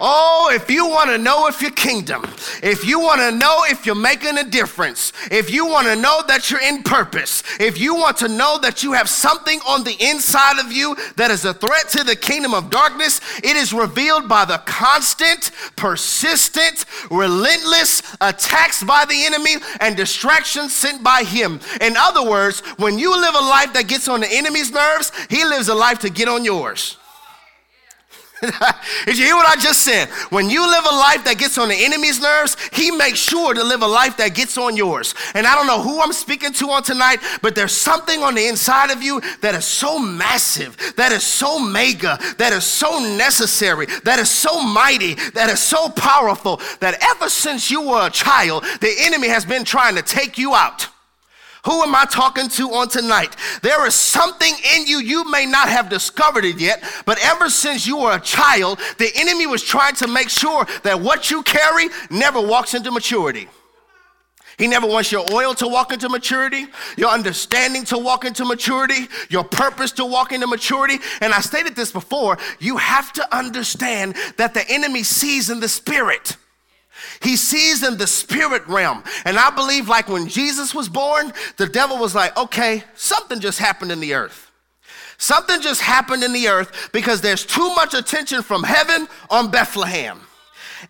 Oh, 0.00 0.48
if 0.52 0.70
you 0.70 0.86
want 0.86 1.10
to 1.10 1.18
know 1.18 1.48
if 1.48 1.60
your 1.60 1.72
kingdom, 1.72 2.22
if 2.62 2.84
you 2.84 3.00
want 3.00 3.20
to 3.20 3.32
know 3.32 3.64
if 3.66 3.84
you're 3.84 3.96
making 3.96 4.38
a 4.38 4.44
difference, 4.44 5.12
if 5.28 5.50
you 5.50 5.66
want 5.66 5.88
to 5.88 5.96
know 5.96 6.22
that 6.28 6.50
you're 6.50 6.62
in 6.62 6.84
purpose, 6.84 7.42
if 7.58 7.80
you 7.80 7.96
want 7.96 8.16
to 8.18 8.28
know 8.28 8.58
that 8.60 8.84
you 8.84 8.92
have 8.92 9.08
something 9.08 9.58
on 9.66 9.82
the 9.82 9.96
inside 9.98 10.60
of 10.60 10.70
you 10.70 10.96
that 11.16 11.32
is 11.32 11.44
a 11.44 11.52
threat 11.52 11.88
to 11.88 12.04
the 12.04 12.14
kingdom 12.14 12.54
of 12.54 12.70
darkness, 12.70 13.20
it 13.38 13.56
is 13.56 13.72
revealed 13.72 14.28
by 14.28 14.44
the 14.44 14.58
constant, 14.58 15.50
persistent, 15.74 16.84
relentless 17.10 18.02
attacks 18.20 18.84
by 18.84 19.04
the 19.04 19.26
enemy 19.26 19.56
and 19.80 19.96
distractions 19.96 20.76
sent 20.76 21.02
by 21.02 21.24
him. 21.24 21.58
In 21.80 21.96
other 21.96 22.22
words, 22.22 22.60
when 22.76 23.00
you 23.00 23.10
live 23.20 23.34
a 23.34 23.38
life 23.40 23.72
that 23.72 23.88
gets 23.88 24.06
on 24.06 24.20
the 24.20 24.30
enemy's 24.30 24.70
nerves, 24.70 25.10
he 25.28 25.44
lives 25.44 25.66
a 25.66 25.74
life 25.74 25.98
to 26.00 26.10
get 26.10 26.28
on 26.28 26.44
yours. 26.44 26.97
Did 28.40 29.18
you 29.18 29.24
hear 29.24 29.34
what 29.34 29.48
I 29.48 29.60
just 29.60 29.82
said? 29.82 30.08
When 30.30 30.48
you 30.48 30.64
live 30.66 30.84
a 30.84 30.94
life 30.94 31.24
that 31.24 31.36
gets 31.38 31.58
on 31.58 31.68
the 31.68 31.74
enemy's 31.74 32.20
nerves, 32.20 32.56
he 32.72 32.90
makes 32.90 33.18
sure 33.18 33.54
to 33.54 33.64
live 33.64 33.82
a 33.82 33.86
life 33.86 34.16
that 34.18 34.34
gets 34.34 34.56
on 34.56 34.76
yours. 34.76 35.14
And 35.34 35.46
I 35.46 35.54
don't 35.54 35.66
know 35.66 35.82
who 35.82 36.00
I'm 36.00 36.12
speaking 36.12 36.52
to 36.52 36.70
on 36.70 36.82
tonight, 36.82 37.18
but 37.42 37.54
there's 37.54 37.72
something 37.72 38.22
on 38.22 38.34
the 38.34 38.46
inside 38.46 38.90
of 38.90 39.02
you 39.02 39.20
that 39.40 39.54
is 39.54 39.64
so 39.64 39.98
massive, 39.98 40.76
that 40.96 41.12
is 41.12 41.24
so 41.24 41.58
mega, 41.58 42.18
that 42.38 42.52
is 42.52 42.64
so 42.64 43.00
necessary, 43.16 43.86
that 44.04 44.18
is 44.18 44.30
so 44.30 44.62
mighty, 44.62 45.14
that 45.34 45.50
is 45.50 45.60
so 45.60 45.88
powerful 45.88 46.60
that 46.80 47.02
ever 47.16 47.28
since 47.28 47.70
you 47.70 47.82
were 47.82 48.06
a 48.06 48.10
child, 48.10 48.64
the 48.80 48.94
enemy 49.00 49.28
has 49.28 49.44
been 49.44 49.64
trying 49.64 49.96
to 49.96 50.02
take 50.02 50.38
you 50.38 50.54
out. 50.54 50.88
Who 51.68 51.82
am 51.82 51.94
I 51.94 52.06
talking 52.06 52.48
to 52.48 52.72
on 52.72 52.88
tonight? 52.88 53.36
There 53.60 53.86
is 53.86 53.94
something 53.94 54.54
in 54.74 54.86
you, 54.86 55.00
you 55.00 55.30
may 55.30 55.44
not 55.44 55.68
have 55.68 55.90
discovered 55.90 56.46
it 56.46 56.58
yet, 56.58 56.82
but 57.04 57.18
ever 57.22 57.50
since 57.50 57.86
you 57.86 57.98
were 57.98 58.16
a 58.16 58.20
child, 58.20 58.78
the 58.96 59.10
enemy 59.14 59.46
was 59.46 59.62
trying 59.62 59.94
to 59.96 60.06
make 60.06 60.30
sure 60.30 60.66
that 60.82 60.98
what 60.98 61.30
you 61.30 61.42
carry 61.42 61.90
never 62.10 62.40
walks 62.40 62.72
into 62.72 62.90
maturity. 62.90 63.48
He 64.56 64.66
never 64.66 64.86
wants 64.86 65.12
your 65.12 65.26
oil 65.30 65.54
to 65.56 65.68
walk 65.68 65.92
into 65.92 66.08
maturity, 66.08 66.68
your 66.96 67.10
understanding 67.10 67.84
to 67.84 67.98
walk 67.98 68.24
into 68.24 68.46
maturity, 68.46 69.06
your 69.28 69.44
purpose 69.44 69.92
to 69.92 70.06
walk 70.06 70.32
into 70.32 70.46
maturity. 70.46 70.96
And 71.20 71.34
I 71.34 71.40
stated 71.40 71.76
this 71.76 71.92
before 71.92 72.38
you 72.60 72.78
have 72.78 73.12
to 73.12 73.36
understand 73.36 74.16
that 74.38 74.54
the 74.54 74.64
enemy 74.70 75.02
sees 75.02 75.50
in 75.50 75.60
the 75.60 75.68
spirit. 75.68 76.38
He 77.20 77.36
sees 77.36 77.82
in 77.82 77.96
the 77.96 78.06
spirit 78.06 78.66
realm. 78.66 79.02
And 79.24 79.38
I 79.38 79.50
believe, 79.50 79.88
like 79.88 80.08
when 80.08 80.28
Jesus 80.28 80.74
was 80.74 80.88
born, 80.88 81.32
the 81.56 81.66
devil 81.66 81.98
was 81.98 82.14
like, 82.14 82.36
okay, 82.36 82.84
something 82.94 83.40
just 83.40 83.58
happened 83.58 83.92
in 83.92 84.00
the 84.00 84.14
earth. 84.14 84.50
Something 85.18 85.60
just 85.60 85.80
happened 85.80 86.22
in 86.22 86.32
the 86.32 86.48
earth 86.48 86.90
because 86.92 87.20
there's 87.20 87.44
too 87.44 87.74
much 87.74 87.92
attention 87.94 88.42
from 88.42 88.62
heaven 88.62 89.08
on 89.30 89.50
Bethlehem. 89.50 90.20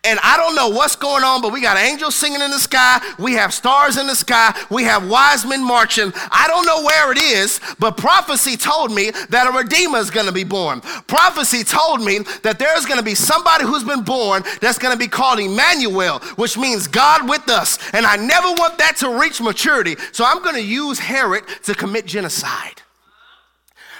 And 0.04 0.18
I 0.22 0.36
don't 0.36 0.54
know 0.54 0.68
what's 0.68 0.96
going 0.96 1.24
on, 1.24 1.42
but 1.42 1.52
we 1.52 1.60
got 1.60 1.76
angels 1.76 2.14
singing 2.14 2.40
in 2.40 2.50
the 2.50 2.58
sky. 2.58 3.00
We 3.18 3.34
have 3.34 3.52
stars 3.54 3.96
in 3.96 4.06
the 4.06 4.14
sky. 4.14 4.54
We 4.70 4.84
have 4.84 5.08
wise 5.08 5.44
men 5.44 5.64
marching. 5.64 6.12
I 6.30 6.46
don't 6.48 6.66
know 6.66 6.82
where 6.84 7.12
it 7.12 7.18
is, 7.18 7.60
but 7.78 7.96
prophecy 7.96 8.56
told 8.56 8.92
me 8.92 9.10
that 9.30 9.46
a 9.46 9.56
redeemer 9.56 9.98
is 9.98 10.10
going 10.10 10.26
to 10.26 10.32
be 10.32 10.44
born. 10.44 10.80
Prophecy 11.06 11.64
told 11.64 12.02
me 12.02 12.20
that 12.42 12.58
there's 12.58 12.84
going 12.86 12.98
to 12.98 13.04
be 13.04 13.14
somebody 13.14 13.64
who's 13.64 13.84
been 13.84 14.02
born 14.02 14.42
that's 14.60 14.78
going 14.78 14.92
to 14.92 14.98
be 14.98 15.08
called 15.08 15.40
Emmanuel, 15.40 16.20
which 16.36 16.56
means 16.56 16.86
God 16.86 17.28
with 17.28 17.48
us. 17.48 17.78
And 17.92 18.06
I 18.06 18.16
never 18.16 18.48
want 18.52 18.78
that 18.78 18.96
to 18.98 19.18
reach 19.20 19.40
maturity. 19.40 19.96
So 20.12 20.24
I'm 20.24 20.42
going 20.42 20.56
to 20.56 20.64
use 20.64 20.98
Herod 20.98 21.44
to 21.64 21.74
commit 21.74 22.06
genocide. 22.06 22.82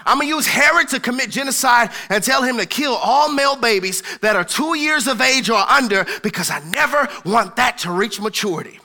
I'm 0.04 0.18
gonna 0.18 0.28
use 0.28 0.46
Herod 0.46 0.88
to 0.88 1.00
commit 1.00 1.30
genocide 1.30 1.90
and 2.08 2.22
tell 2.22 2.42
him 2.42 2.58
to 2.58 2.66
kill 2.66 2.94
all 2.94 3.32
male 3.32 3.56
babies 3.56 4.02
that 4.20 4.36
are 4.36 4.44
two 4.44 4.76
years 4.76 5.06
of 5.06 5.20
age 5.20 5.50
or 5.50 5.58
under 5.58 6.06
because 6.22 6.50
I 6.50 6.60
never 6.70 7.08
want 7.24 7.56
that 7.56 7.78
to 7.78 7.92
reach 7.92 8.20
maturity. 8.20 8.80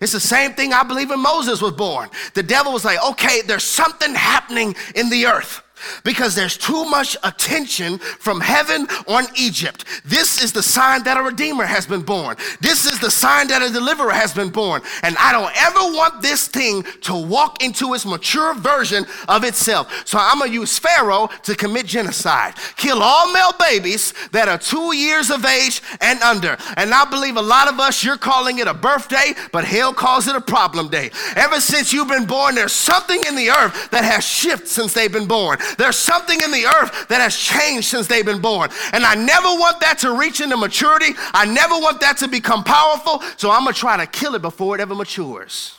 It's 0.00 0.12
the 0.12 0.20
same 0.20 0.52
thing 0.52 0.72
I 0.72 0.82
believe 0.82 1.10
when 1.10 1.20
Moses 1.20 1.62
was 1.62 1.72
born. 1.72 2.10
The 2.34 2.42
devil 2.42 2.72
was 2.72 2.84
like, 2.84 3.02
okay, 3.10 3.42
there's 3.42 3.64
something 3.64 4.14
happening 4.14 4.74
in 4.94 5.08
the 5.08 5.26
earth 5.26 5.63
because 6.04 6.34
there's 6.34 6.56
too 6.56 6.84
much 6.84 7.16
attention 7.22 7.98
from 7.98 8.40
heaven 8.40 8.86
on 9.06 9.24
Egypt. 9.36 9.84
This 10.04 10.42
is 10.42 10.52
the 10.52 10.62
sign 10.62 11.02
that 11.04 11.16
a 11.16 11.22
redeemer 11.22 11.64
has 11.64 11.86
been 11.86 12.02
born. 12.02 12.36
This 12.60 12.86
is 12.86 13.00
the 13.00 13.10
sign 13.10 13.48
that 13.48 13.62
a 13.62 13.72
deliverer 13.72 14.12
has 14.12 14.32
been 14.32 14.50
born. 14.50 14.82
And 15.02 15.16
I 15.18 15.32
don't 15.32 15.52
ever 15.56 15.96
want 15.96 16.22
this 16.22 16.48
thing 16.48 16.84
to 17.02 17.14
walk 17.14 17.62
into 17.62 17.94
its 17.94 18.06
mature 18.06 18.54
version 18.54 19.06
of 19.28 19.44
itself. 19.44 20.06
So 20.06 20.18
I'm 20.20 20.38
going 20.38 20.50
to 20.50 20.54
use 20.54 20.78
Pharaoh 20.78 21.28
to 21.42 21.54
commit 21.54 21.86
genocide, 21.86 22.54
kill 22.76 23.02
all 23.02 23.32
male 23.32 23.52
babies 23.58 24.14
that 24.32 24.48
are 24.48 24.58
two 24.58 24.94
years 24.96 25.30
of 25.30 25.44
age 25.44 25.82
and 26.00 26.20
under. 26.22 26.56
And 26.76 26.92
I 26.92 27.04
believe 27.04 27.36
a 27.36 27.42
lot 27.42 27.68
of 27.68 27.80
us, 27.80 28.04
you're 28.04 28.16
calling 28.16 28.58
it 28.58 28.68
a 28.68 28.74
birthday, 28.74 29.34
but 29.52 29.64
hell 29.64 29.92
calls 29.92 30.28
it 30.28 30.36
a 30.36 30.40
problem 30.40 30.88
day. 30.88 31.10
Ever 31.36 31.60
since 31.60 31.92
you've 31.92 32.08
been 32.08 32.26
born, 32.26 32.54
there's 32.54 32.72
something 32.72 33.22
in 33.26 33.34
the 33.34 33.50
earth 33.50 33.90
that 33.90 34.04
has 34.04 34.24
shifted 34.24 34.68
since 34.68 34.92
they've 34.92 35.12
been 35.12 35.26
born. 35.26 35.58
There's 35.78 35.96
something 35.96 36.40
in 36.40 36.50
the 36.50 36.66
earth 36.66 37.08
that 37.08 37.20
has 37.20 37.36
changed 37.36 37.88
since 37.88 38.06
they've 38.06 38.24
been 38.24 38.40
born. 38.40 38.70
And 38.92 39.04
I 39.04 39.14
never 39.14 39.48
want 39.48 39.80
that 39.80 39.98
to 39.98 40.16
reach 40.16 40.40
into 40.40 40.56
maturity. 40.56 41.14
I 41.32 41.44
never 41.44 41.74
want 41.74 42.00
that 42.00 42.18
to 42.18 42.28
become 42.28 42.64
powerful. 42.64 43.22
So 43.36 43.50
I'm 43.50 43.62
going 43.62 43.74
to 43.74 43.80
try 43.80 43.96
to 43.96 44.06
kill 44.06 44.34
it 44.34 44.42
before 44.42 44.74
it 44.74 44.80
ever 44.80 44.94
matures. 44.94 45.76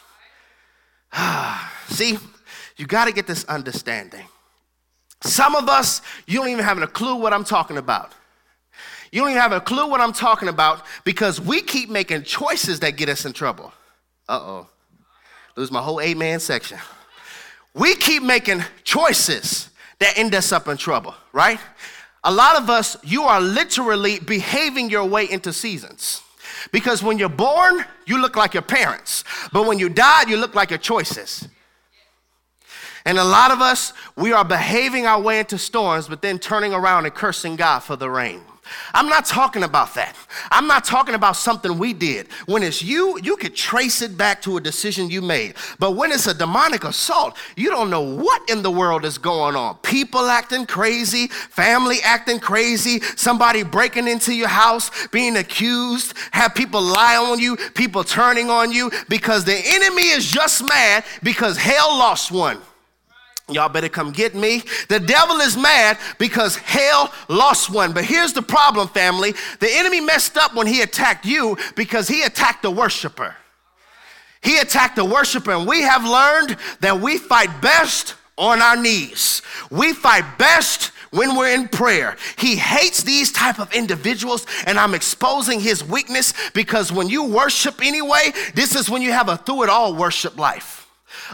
See, 1.88 2.18
you 2.78 2.86
got 2.86 3.06
to 3.06 3.14
get 3.14 3.28
this 3.28 3.46
understanding. 3.46 4.26
Some 5.22 5.56
of 5.56 5.70
us, 5.70 6.02
you 6.28 6.40
don't 6.40 6.50
even 6.50 6.64
have 6.64 6.78
a 6.82 6.88
clue 6.88 7.16
what 7.16 7.34
I'm 7.34 7.44
talking 7.46 7.78
about. 7.78 8.14
You 9.12 9.22
don't 9.22 9.30
even 9.30 9.42
have 9.42 9.54
a 9.54 9.62
clue 9.62 9.90
what 9.90 10.02
I'm 10.02 10.14
talking 10.14 10.50
about 10.50 10.84
because 11.04 11.40
we 11.40 11.62
keep 11.62 11.90
making 11.90 12.24
choices 12.24 12.82
that 12.82 12.98
get 12.98 13.08
us 13.08 13.26
in 13.26 13.34
trouble. 13.34 13.72
Uh 14.28 14.40
oh. 14.42 14.70
Lose 15.56 15.72
my 15.72 15.82
whole 15.82 16.02
amen 16.02 16.40
section. 16.40 16.78
We 17.74 17.96
keep 17.96 18.24
making 18.24 18.64
choices 18.84 19.70
that 20.00 20.18
end 20.18 20.36
us 20.36 20.52
up 20.52 20.68
in 20.68 20.78
trouble, 20.78 21.16
right? 21.34 21.60
A 22.24 22.32
lot 22.32 22.58
of 22.58 22.70
us, 22.70 22.98
you 23.04 23.24
are 23.24 23.40
literally 23.40 24.20
behaving 24.20 24.90
your 24.90 25.06
way 25.06 25.30
into 25.30 25.54
seasons. 25.54 26.22
Because 26.72 27.04
when 27.04 27.18
you're 27.18 27.30
born, 27.30 27.86
you 28.06 28.20
look 28.20 28.36
like 28.36 28.54
your 28.54 28.64
parents. 28.64 29.24
But 29.54 29.68
when 29.68 29.78
you 29.78 29.90
die, 29.90 30.24
you 30.28 30.38
look 30.38 30.56
like 30.56 30.72
your 30.72 30.80
choices. 30.80 31.48
And 33.06 33.20
a 33.20 33.24
lot 33.24 33.52
of 33.52 33.62
us, 33.62 33.94
we 34.16 34.34
are 34.34 34.44
behaving 34.44 35.06
our 35.06 35.22
way 35.22 35.40
into 35.40 35.60
storms, 35.60 36.08
but 36.08 36.24
then 36.24 36.40
turning 36.40 36.74
around 36.74 37.06
and 37.06 37.14
cursing 37.14 37.56
God 37.56 37.80
for 37.80 37.96
the 37.96 38.10
rain. 38.10 38.42
I'm 38.94 39.08
not 39.08 39.26
talking 39.26 39.64
about 39.64 39.94
that. 39.96 40.16
I'm 40.52 40.68
not 40.68 40.86
talking 40.86 41.16
about 41.16 41.36
something 41.36 41.78
we 41.78 41.94
did. 41.94 42.28
When 42.46 42.64
it's 42.64 42.82
you, 42.82 43.20
you 43.22 43.38
could 43.38 43.56
trace 43.56 44.02
it 44.02 44.18
back 44.18 44.42
to 44.44 44.58
a 44.58 44.62
decision 44.62 45.10
you 45.10 45.22
made. 45.22 45.56
But 45.80 45.92
when 45.92 46.12
it's 46.12 46.28
a 46.28 46.34
demonic 46.34 46.84
assault, 46.84 47.38
you 47.56 47.70
don't 47.70 47.90
know 47.90 48.02
what 48.02 48.50
in 48.50 48.62
the 48.62 48.72
world 48.72 49.06
is 49.06 49.18
going 49.18 49.56
on. 49.56 49.76
People 49.78 50.22
acting 50.22 50.66
crazy, 50.66 51.28
family 51.28 51.98
acting 52.04 52.40
crazy, 52.40 53.02
somebody 53.16 53.64
breaking 53.64 54.08
into 54.08 54.34
your 54.34 54.48
house, 54.48 55.08
being 55.08 55.38
accused, 55.38 56.14
have 56.32 56.56
people 56.56 56.82
lie 56.82 57.18
on 57.18 57.40
you, 57.40 57.58
people 57.74 58.04
turning 58.04 58.50
on 58.50 58.72
you 58.72 58.92
because 59.10 59.46
the 59.46 59.60
enemy 59.66 60.10
is 60.10 60.26
just 60.26 60.66
mad 60.68 61.04
because 61.24 61.58
hell 61.58 61.98
lost 61.98 62.32
one. 62.32 62.60
Y'all 63.48 63.70
better 63.70 63.90
come 63.90 64.12
get 64.12 64.34
me. 64.34 64.64
The 64.90 65.00
devil 65.00 65.38
is 65.38 65.56
mad 65.56 66.00
because 66.18 66.56
hell 66.56 67.14
lost 67.30 67.70
one. 67.70 67.94
But 67.94 68.06
here's 68.06 68.34
the 68.34 68.42
problem, 68.42 68.88
family. 68.88 69.36
The 69.60 69.70
enemy 69.70 70.02
messed 70.02 70.36
up 70.36 70.56
when 70.56 70.66
he 70.66 70.82
attacked 70.82 71.26
you 71.26 71.56
because 71.76 72.08
he 72.08 72.24
attacked 72.24 72.64
the 72.64 72.72
worshiper. 72.72 73.36
He 74.42 74.58
attacked 74.58 74.96
the 74.96 75.06
worshiper, 75.06 75.52
and 75.52 75.68
we 75.68 75.82
have 75.82 76.04
learned 76.04 76.58
that 76.80 77.00
we 77.00 77.18
fight 77.18 77.62
best 77.62 78.16
on 78.38 78.62
our 78.62 78.76
knees. 78.76 79.44
We 79.70 79.94
fight 79.94 80.38
best 80.40 80.92
when 81.12 81.36
we're 81.36 81.54
in 81.54 81.68
prayer. 81.68 82.18
He 82.38 82.56
hates 82.56 83.04
these 83.04 83.32
type 83.32 83.60
of 83.60 83.74
individuals 83.74 84.46
and 84.66 84.78
I'm 84.78 84.94
exposing 84.94 85.62
his 85.62 85.82
weakness 85.82 86.34
because 86.54 86.92
when 86.92 87.08
you 87.08 87.24
worship 87.24 87.76
anyway, 87.82 88.34
this 88.54 88.76
is 88.76 88.90
when 88.90 89.02
you 89.02 89.14
have 89.14 89.30
a 89.30 89.38
through 89.38 89.64
it 89.64 89.70
all 89.70 89.96
worship 89.96 90.38
life 90.38 90.85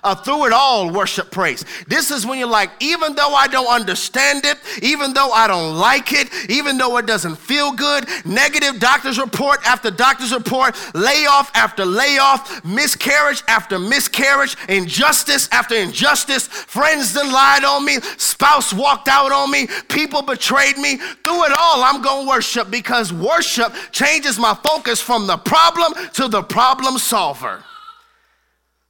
uh, 0.04 0.16
through 0.16 0.46
it 0.46 0.54
all 0.54 0.92
worship 0.92 1.32
praise. 1.32 1.66
This 1.88 2.12
is 2.12 2.26
when 2.26 2.40
you're 2.40 2.48
like, 2.48 2.72
even 2.80 3.16
though 3.16 3.34
I 3.34 3.48
don't 3.48 3.68
understand 3.68 4.46
it, 4.46 4.58
even 4.82 5.14
though 5.14 5.32
I 5.32 5.48
don't 5.48 5.78
like 5.78 6.14
it, 6.14 6.30
even 6.50 6.78
though 6.78 6.98
it 6.98 7.06
doesn't 7.06 7.36
feel 7.36 7.72
good, 7.72 8.06
negative 8.26 8.80
doctor's 8.80 9.20
report 9.20 9.60
after 9.66 9.92
doctor's 9.92 10.34
report, 10.34 10.76
layoff 10.94 11.52
after 11.56 11.86
layoff, 11.86 12.64
miscarriage 12.66 13.44
after 13.48 13.80
miscarriage, 13.80 14.56
injustice 14.70 15.50
after 15.52 15.76
injustice, 15.76 16.48
friends 16.48 17.14
that 17.14 17.26
lied 17.26 17.64
on 17.64 17.86
me, 17.86 18.00
spouse 18.18 18.74
walked 18.74 19.08
out 19.08 19.32
on 19.32 19.52
me, 19.52 19.68
people 19.90 20.22
betrayed 20.22 20.78
me. 20.78 20.98
Through 20.98 21.46
it 21.46 21.52
all, 21.58 21.84
I'm 21.84 22.02
going 22.02 22.26
to 22.26 22.30
worship 22.30 22.70
because 22.70 23.14
worship 23.14 23.74
changes 23.92 24.40
my 24.40 24.54
focus 24.64 25.02
from 25.02 25.28
the 25.28 25.38
problem 25.38 25.94
to 26.14 26.28
the 26.28 26.44
problem 26.44 26.98
solver. 26.98 27.64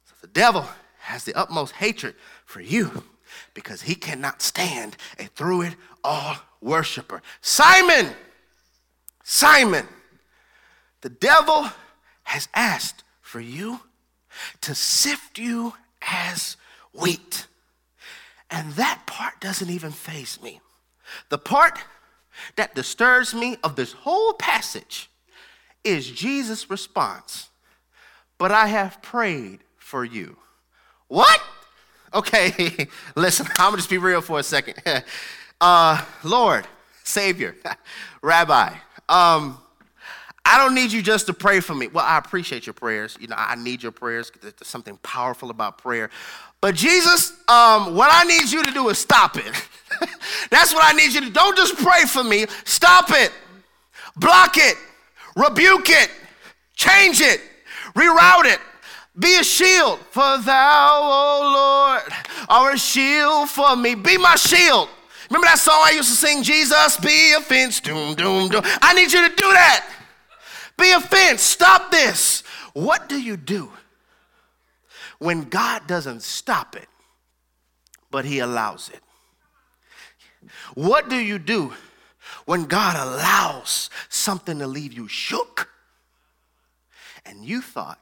So 0.04 0.14
the 0.20 0.28
devil 0.28 0.66
has 1.12 1.24
the 1.24 1.34
utmost 1.34 1.72
hatred 1.74 2.14
for 2.46 2.62
you 2.62 3.04
because 3.52 3.82
he 3.82 3.94
cannot 3.94 4.40
stand 4.40 4.96
a 5.18 5.24
through 5.24 5.60
it 5.60 5.74
all 6.02 6.36
worshiper. 6.62 7.20
Simon, 7.42 8.08
Simon, 9.22 9.86
the 11.02 11.10
devil 11.10 11.68
has 12.22 12.48
asked 12.54 13.04
for 13.20 13.40
you 13.40 13.80
to 14.62 14.74
sift 14.74 15.38
you 15.38 15.74
as 16.00 16.56
wheat. 16.98 17.46
And 18.50 18.72
that 18.72 19.02
part 19.06 19.38
doesn't 19.38 19.68
even 19.68 19.92
faze 19.92 20.40
me. 20.42 20.62
The 21.28 21.36
part 21.36 21.78
that 22.56 22.74
disturbs 22.74 23.34
me 23.34 23.58
of 23.62 23.76
this 23.76 23.92
whole 23.92 24.32
passage 24.32 25.10
is 25.84 26.10
Jesus' 26.10 26.70
response. 26.70 27.50
But 28.38 28.50
I 28.50 28.68
have 28.68 29.02
prayed 29.02 29.60
for 29.76 30.06
you. 30.06 30.38
What? 31.12 31.42
Okay, 32.14 32.88
listen, 33.16 33.46
I'm 33.58 33.66
gonna 33.66 33.76
just 33.76 33.90
be 33.90 33.98
real 33.98 34.22
for 34.22 34.38
a 34.38 34.42
second. 34.42 34.82
uh, 35.60 36.02
Lord, 36.24 36.66
Savior, 37.04 37.54
Rabbi, 38.22 38.74
um, 39.10 39.58
I 40.46 40.56
don't 40.56 40.74
need 40.74 40.90
you 40.90 41.02
just 41.02 41.26
to 41.26 41.34
pray 41.34 41.60
for 41.60 41.74
me. 41.74 41.88
Well, 41.88 42.02
I 42.02 42.16
appreciate 42.16 42.64
your 42.66 42.72
prayers. 42.72 43.18
You 43.20 43.28
know, 43.28 43.34
I 43.36 43.56
need 43.56 43.82
your 43.82 43.92
prayers. 43.92 44.32
There's 44.40 44.54
something 44.62 44.96
powerful 45.02 45.50
about 45.50 45.76
prayer. 45.76 46.08
But 46.62 46.76
Jesus, 46.76 47.32
um, 47.46 47.94
what 47.94 48.08
I 48.10 48.24
need 48.24 48.50
you 48.50 48.62
to 48.62 48.72
do 48.72 48.88
is 48.88 48.96
stop 48.96 49.36
it. 49.36 49.68
That's 50.50 50.72
what 50.72 50.82
I 50.82 50.96
need 50.96 51.12
you 51.12 51.20
to 51.20 51.26
do. 51.26 51.32
Don't 51.32 51.58
just 51.58 51.76
pray 51.76 52.06
for 52.06 52.24
me. 52.24 52.46
Stop 52.64 53.10
it. 53.10 53.32
Block 54.16 54.56
it. 54.56 54.78
Rebuke 55.36 55.90
it. 55.90 56.10
Change 56.74 57.20
it. 57.20 57.42
Reroute 57.94 58.46
it. 58.46 58.60
Be 59.18 59.36
a 59.38 59.44
shield, 59.44 59.98
for 60.10 60.38
thou, 60.38 61.00
O 61.02 61.52
Lord, 61.52 62.12
are 62.48 62.72
a 62.72 62.78
shield 62.78 63.50
for 63.50 63.76
me. 63.76 63.94
Be 63.94 64.16
my 64.16 64.36
shield. 64.36 64.88
Remember 65.28 65.46
that 65.46 65.58
song 65.58 65.80
I 65.82 65.92
used 65.92 66.08
to 66.10 66.16
sing, 66.16 66.42
Jesus, 66.42 66.96
be 66.98 67.32
a 67.36 67.40
fence, 67.40 67.80
doom, 67.80 68.14
doom, 68.14 68.48
doom. 68.48 68.62
I 68.80 68.94
need 68.94 69.12
you 69.12 69.28
to 69.28 69.34
do 69.34 69.52
that. 69.52 69.88
Be 70.78 70.92
a 70.92 71.00
fence. 71.00 71.42
Stop 71.42 71.90
this. 71.90 72.42
What 72.72 73.08
do 73.08 73.20
you 73.20 73.36
do 73.36 73.70
when 75.18 75.44
God 75.44 75.86
doesn't 75.86 76.22
stop 76.22 76.74
it, 76.74 76.88
but 78.10 78.24
He 78.24 78.38
allows 78.38 78.88
it? 78.88 79.00
What 80.74 81.08
do 81.08 81.16
you 81.16 81.38
do 81.38 81.72
when 82.46 82.64
God 82.64 82.96
allows 82.96 83.90
something 84.08 84.58
to 84.58 84.66
leave 84.66 84.92
you 84.94 85.06
shook? 85.06 85.68
And 87.24 87.44
you 87.44 87.60
thought 87.60 88.00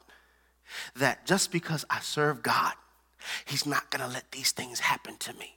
that 0.96 1.26
just 1.26 1.52
because 1.52 1.84
I 1.90 2.00
serve 2.00 2.42
God, 2.42 2.74
He's 3.44 3.66
not 3.66 3.90
gonna 3.90 4.08
let 4.08 4.30
these 4.32 4.52
things 4.52 4.80
happen 4.80 5.16
to 5.18 5.32
me. 5.34 5.56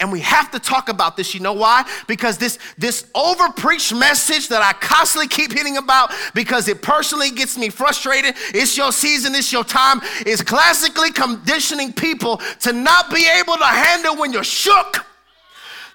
And 0.00 0.10
we 0.10 0.20
have 0.20 0.50
to 0.52 0.58
talk 0.58 0.88
about 0.88 1.16
this. 1.16 1.34
You 1.34 1.40
know 1.40 1.52
why? 1.52 1.84
Because 2.06 2.38
this, 2.38 2.58
this 2.78 3.06
over 3.14 3.50
preached 3.52 3.94
message 3.94 4.48
that 4.48 4.62
I 4.62 4.72
constantly 4.72 5.28
keep 5.28 5.52
hitting 5.52 5.76
about 5.76 6.12
because 6.34 6.68
it 6.68 6.82
personally 6.82 7.30
gets 7.30 7.56
me 7.56 7.68
frustrated. 7.68 8.34
It's 8.54 8.76
your 8.76 8.92
season, 8.92 9.34
it's 9.34 9.52
your 9.52 9.64
time, 9.64 10.00
is 10.24 10.42
classically 10.42 11.12
conditioning 11.12 11.92
people 11.92 12.38
to 12.60 12.72
not 12.72 13.10
be 13.10 13.26
able 13.38 13.56
to 13.56 13.66
handle 13.66 14.16
when 14.16 14.32
you're 14.32 14.44
shook 14.44 15.04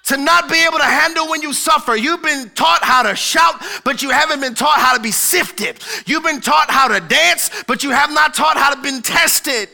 to 0.04 0.16
not 0.16 0.50
be 0.50 0.56
able 0.64 0.78
to 0.78 0.84
handle 0.84 1.28
when 1.28 1.42
you 1.42 1.52
suffer. 1.52 1.94
You've 1.96 2.22
been 2.22 2.50
taught 2.50 2.82
how 2.82 3.02
to 3.02 3.14
shout, 3.14 3.62
but 3.84 4.02
you 4.02 4.10
haven't 4.10 4.40
been 4.40 4.54
taught 4.54 4.78
how 4.78 4.96
to 4.96 5.02
be 5.02 5.12
sifted. 5.12 5.78
You've 6.06 6.24
been 6.24 6.40
taught 6.40 6.70
how 6.70 6.88
to 6.88 7.00
dance, 7.00 7.50
but 7.66 7.84
you 7.84 7.90
have 7.90 8.12
not 8.12 8.34
taught 8.34 8.56
how 8.56 8.74
to 8.74 8.82
be 8.82 9.00
tested. 9.00 9.68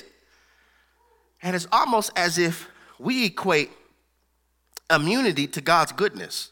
And 1.42 1.56
it's 1.56 1.66
almost 1.72 2.10
as 2.16 2.36
if 2.38 2.68
we 2.98 3.26
equate 3.26 3.70
immunity 4.90 5.46
to 5.46 5.60
God's 5.60 5.92
goodness. 5.92 6.50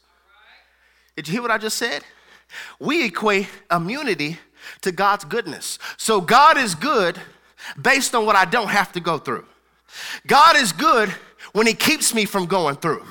Did 1.17 1.29
you 1.29 1.33
hear 1.33 1.43
what 1.43 1.51
I 1.51 1.59
just 1.59 1.77
said? 1.77 2.03
We 2.79 3.05
equate 3.05 3.49
immunity 3.71 4.39
to 4.83 4.93
God's 4.93 5.25
goodness. 5.25 5.79
So 5.97 6.21
God 6.21 6.57
is 6.57 6.75
good 6.75 7.19
based 7.81 8.15
on 8.15 8.27
what 8.27 8.37
I 8.37 8.45
don't 8.45 8.69
have 8.69 8.93
to 8.93 9.01
go 9.01 9.19
through. 9.19 9.45
God 10.27 10.57
is 10.57 10.73
good 10.73 11.13
when 11.57 11.67
He 11.67 11.73
keeps 11.73 12.13
me 12.13 12.27
from 12.27 12.45
going 12.45 12.77
through. 12.77 13.03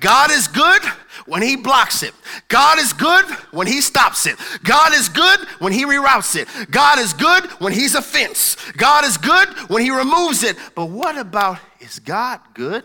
God 0.00 0.30
is 0.30 0.48
good 0.48 0.82
when 1.24 1.40
He 1.40 1.56
blocks 1.56 2.02
it. 2.02 2.12
God 2.48 2.78
is 2.78 2.92
good 2.92 3.24
when 3.52 3.66
He 3.66 3.80
stops 3.80 4.26
it. 4.26 4.36
God 4.62 4.92
is 4.92 5.08
good 5.08 5.40
when 5.60 5.72
He 5.72 5.86
reroutes 5.86 6.36
it. 6.36 6.46
God 6.70 6.98
is 6.98 7.14
good 7.14 7.44
when 7.52 7.72
He's 7.72 7.94
a 7.94 8.02
fence. 8.02 8.58
God 8.72 9.06
is 9.06 9.16
good 9.16 9.48
when 9.70 9.82
He 9.82 9.90
removes 9.90 10.42
it. 10.42 10.58
But 10.74 10.90
what 10.90 11.16
about 11.16 11.58
is 11.80 11.98
God 11.98 12.40
good 12.52 12.84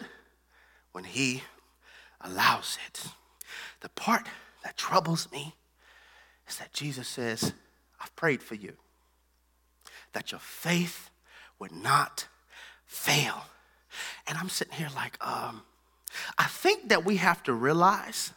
when 0.94 1.04
He 1.04 1.44
allows 2.22 2.78
it. 2.88 3.04
The 3.82 3.90
part 3.90 4.26
that 4.64 4.78
troubles 4.78 5.30
me 5.30 5.56
is 6.48 6.56
that 6.56 6.72
Jesus 6.72 7.10
says, 7.10 7.52
I've 8.00 8.16
prayed 8.16 8.42
for 8.42 8.56
you, 8.56 8.78
that 10.14 10.32
your 10.32 10.40
faith 10.40 11.10
would 11.60 11.74
not 11.74 12.30
fail. 12.86 13.44
And 14.28 14.38
I'm 14.38 14.50
sitting 14.50 14.74
here 14.74 14.90
like, 14.96 15.18
um, 15.26 15.64
I 16.38 16.46
think 16.46 16.90
that 16.90 17.06
we 17.06 17.18
have 17.18 17.44
to 17.44 17.54
realize 17.54 18.34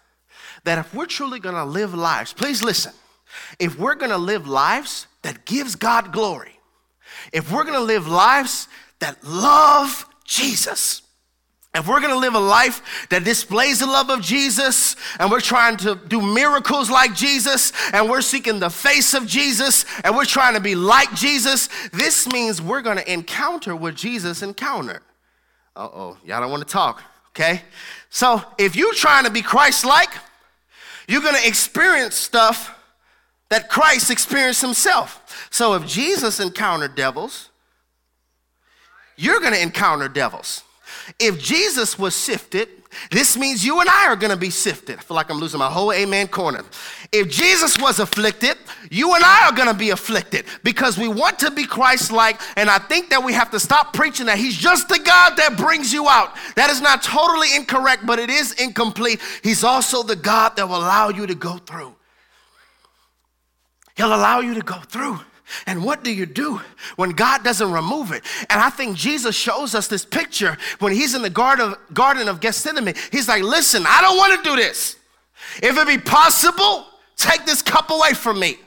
that 0.64 0.78
if 0.78 0.94
we're 0.94 1.06
truly 1.06 1.40
gonna 1.40 1.64
live 1.64 1.94
lives, 1.94 2.33
please 2.33 2.62
listen, 2.62 2.92
if 3.59 3.78
we're 3.78 3.94
gonna 3.94 4.18
live 4.18 4.47
lives 4.47 5.06
that 5.23 5.44
gives 5.44 5.76
God 5.76 6.12
glory, 6.12 6.59
if 7.33 7.50
we're 7.50 7.64
gonna 7.64 7.80
live 7.80 8.06
lives 8.06 8.68
that 9.00 9.23
love 9.25 10.06
Jesus, 10.25 11.02
if 11.75 11.88
we're 11.88 12.00
gonna 12.00 12.14
live 12.14 12.35
a 12.35 12.40
life 12.40 13.06
that 13.11 13.25
displays 13.25 13.80
the 13.80 13.87
love 13.87 14.09
of 14.09 14.21
Jesus, 14.21 14.94
and 15.18 15.30
we're 15.30 15.40
trying 15.40 15.76
to 15.78 15.97
do 15.97 16.23
miracles 16.23 16.88
like 16.88 17.14
Jesus, 17.14 17.73
and 17.92 18.09
we're 18.09 18.21
seeking 18.21 18.61
the 18.61 18.71
face 18.71 19.12
of 19.12 19.26
Jesus, 19.26 19.85
and 20.04 20.14
we're 20.14 20.25
trying 20.25 20.54
to 20.54 20.61
be 20.61 20.76
like 20.76 21.12
Jesus, 21.14 21.68
this 21.92 22.28
means 22.28 22.62
we're 22.62 22.83
gonna 22.83 23.02
encounter 23.06 23.75
what 23.75 23.97
Jesus 23.97 24.40
encountered. 24.42 25.02
Uh 25.76 25.88
oh, 25.93 26.19
y'all 26.25 26.40
don't 26.40 26.50
wanna 26.50 26.64
talk, 26.64 27.02
okay? 27.31 27.62
So 28.11 28.43
if 28.59 28.76
you're 28.76 28.95
trying 28.95 29.25
to 29.25 29.31
be 29.31 29.43
Christ 29.43 29.85
like, 29.85 30.11
you're 31.09 31.23
gonna 31.23 31.38
experience 31.45 32.14
stuff 32.14 32.78
that 33.49 33.69
Christ 33.69 34.11
experienced 34.11 34.61
himself. 34.61 35.49
So 35.50 35.75
if 35.75 35.87
Jesus 35.87 36.40
encountered 36.40 36.95
devils, 36.95 37.50
you're 39.16 39.40
gonna 39.40 39.57
encounter 39.57 40.09
devils. 40.09 40.62
If 41.18 41.40
Jesus 41.40 41.98
was 41.98 42.14
sifted, 42.14 42.68
this 43.11 43.37
means 43.37 43.64
you 43.64 43.80
and 43.80 43.88
I 43.88 44.09
are 44.09 44.16
gonna 44.16 44.37
be 44.37 44.50
sifted. 44.50 44.98
I 44.98 45.02
feel 45.02 45.14
like 45.14 45.30
I'm 45.30 45.38
losing 45.38 45.59
my 45.59 45.70
whole 45.70 45.92
amen 45.92 46.28
corner. 46.28 46.64
If 47.12 47.30
Jesus 47.30 47.78
was 47.78 47.98
afflicted, 47.98 48.57
you 48.90 49.14
and 49.14 49.24
I 49.24 49.46
are 49.46 49.52
gonna 49.52 49.74
be 49.74 49.90
afflicted 49.90 50.44
because 50.62 50.98
we 50.98 51.09
want 51.09 51.38
to 51.40 51.50
be 51.50 51.64
Christ 51.64 52.12
like. 52.12 52.40
And 52.57 52.68
I 52.70 52.78
think 52.78 53.11
that 53.11 53.22
we 53.22 53.33
have 53.33 53.50
to 53.50 53.61
stop 53.61 53.92
preaching 53.92 54.26
that 54.26 54.38
He's 54.38 54.57
just 54.57 54.88
the 54.88 54.98
God 54.98 55.37
that 55.37 55.57
brings 55.57 55.92
you 55.92 56.09
out. 56.09 56.35
That 56.57 56.70
is 56.70 56.80
not 56.80 57.02
totally 57.02 57.54
incorrect, 57.54 58.07
but 58.07 58.18
it 58.18 58.30
is 58.30 58.52
incomplete. 58.52 59.20
He's 59.42 59.64
also 59.64 60.02
the 60.02 60.16
God 60.16 60.57
that 60.57 60.68
will 60.68 60.76
allow 60.76 61.09
you 61.09 61.26
to 61.26 61.35
go 61.35 61.59
through. 61.59 61.94
He'll 63.96 64.14
allow 64.14 64.40
you 64.40 64.54
to 64.54 64.62
go 64.62 64.80
through. 64.80 65.20
And 65.66 65.85
what 65.85 66.02
do 66.02 66.12
you 66.12 66.26
do 66.26 66.61
when 66.96 67.11
God 67.11 67.44
doesn't 67.44 67.70
remove 67.70 68.12
it? 68.12 68.22
And 68.50 68.61
I 68.61 68.70
think 68.70 68.96
Jesus 68.96 69.37
shows 69.37 69.74
us 69.74 69.88
this 69.88 70.04
picture 70.04 70.57
when 70.78 70.92
he's 70.92 71.14
in 71.14 71.22
the 71.22 71.30
garden, 71.30 71.74
garden 71.92 72.28
of 72.28 72.40
Gethsemane. 72.40 72.94
He's 73.12 73.28
like, 73.28 73.42
listen, 73.42 73.85
I 73.87 74.00
don't 74.00 74.16
want 74.16 74.42
to 74.42 74.50
do 74.50 74.57
this. 74.57 74.96
If 75.62 75.76
it 75.76 75.87
be 75.87 75.98
possible, 75.98 76.87
take 77.16 77.44
this 77.44 77.62
cup 77.62 77.90
away 77.90 78.14
from 78.14 78.40
me. 78.40 78.59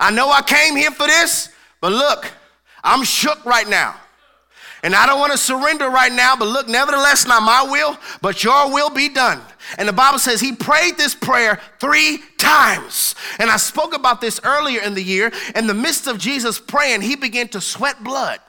I 0.00 0.10
know 0.10 0.30
I 0.30 0.42
came 0.42 0.76
here 0.76 0.90
for 0.90 1.06
this, 1.06 1.50
but 1.80 1.92
look, 1.92 2.30
I'm 2.82 3.04
shook 3.04 3.44
right 3.44 3.68
now. 3.68 3.96
And 4.82 4.94
I 4.94 5.06
don't 5.06 5.18
want 5.18 5.32
to 5.32 5.38
surrender 5.38 5.88
right 5.88 6.12
now, 6.12 6.36
but 6.36 6.46
look, 6.46 6.68
nevertheless, 6.68 7.26
not 7.26 7.42
my 7.42 7.62
will, 7.62 7.96
but 8.20 8.44
your 8.44 8.70
will 8.70 8.90
be 8.90 9.08
done. 9.08 9.40
And 9.78 9.88
the 9.88 9.92
Bible 9.92 10.18
says 10.18 10.40
he 10.40 10.54
prayed 10.54 10.96
this 10.96 11.14
prayer 11.14 11.60
three 11.80 12.18
times. 12.38 13.14
And 13.38 13.50
I 13.50 13.56
spoke 13.56 13.94
about 13.94 14.20
this 14.20 14.40
earlier 14.44 14.82
in 14.82 14.94
the 14.94 15.02
year. 15.02 15.32
In 15.54 15.66
the 15.66 15.74
midst 15.74 16.06
of 16.06 16.18
Jesus 16.18 16.60
praying, 16.60 17.02
he 17.02 17.16
began 17.16 17.48
to 17.48 17.60
sweat 17.60 18.02
blood. 18.02 18.40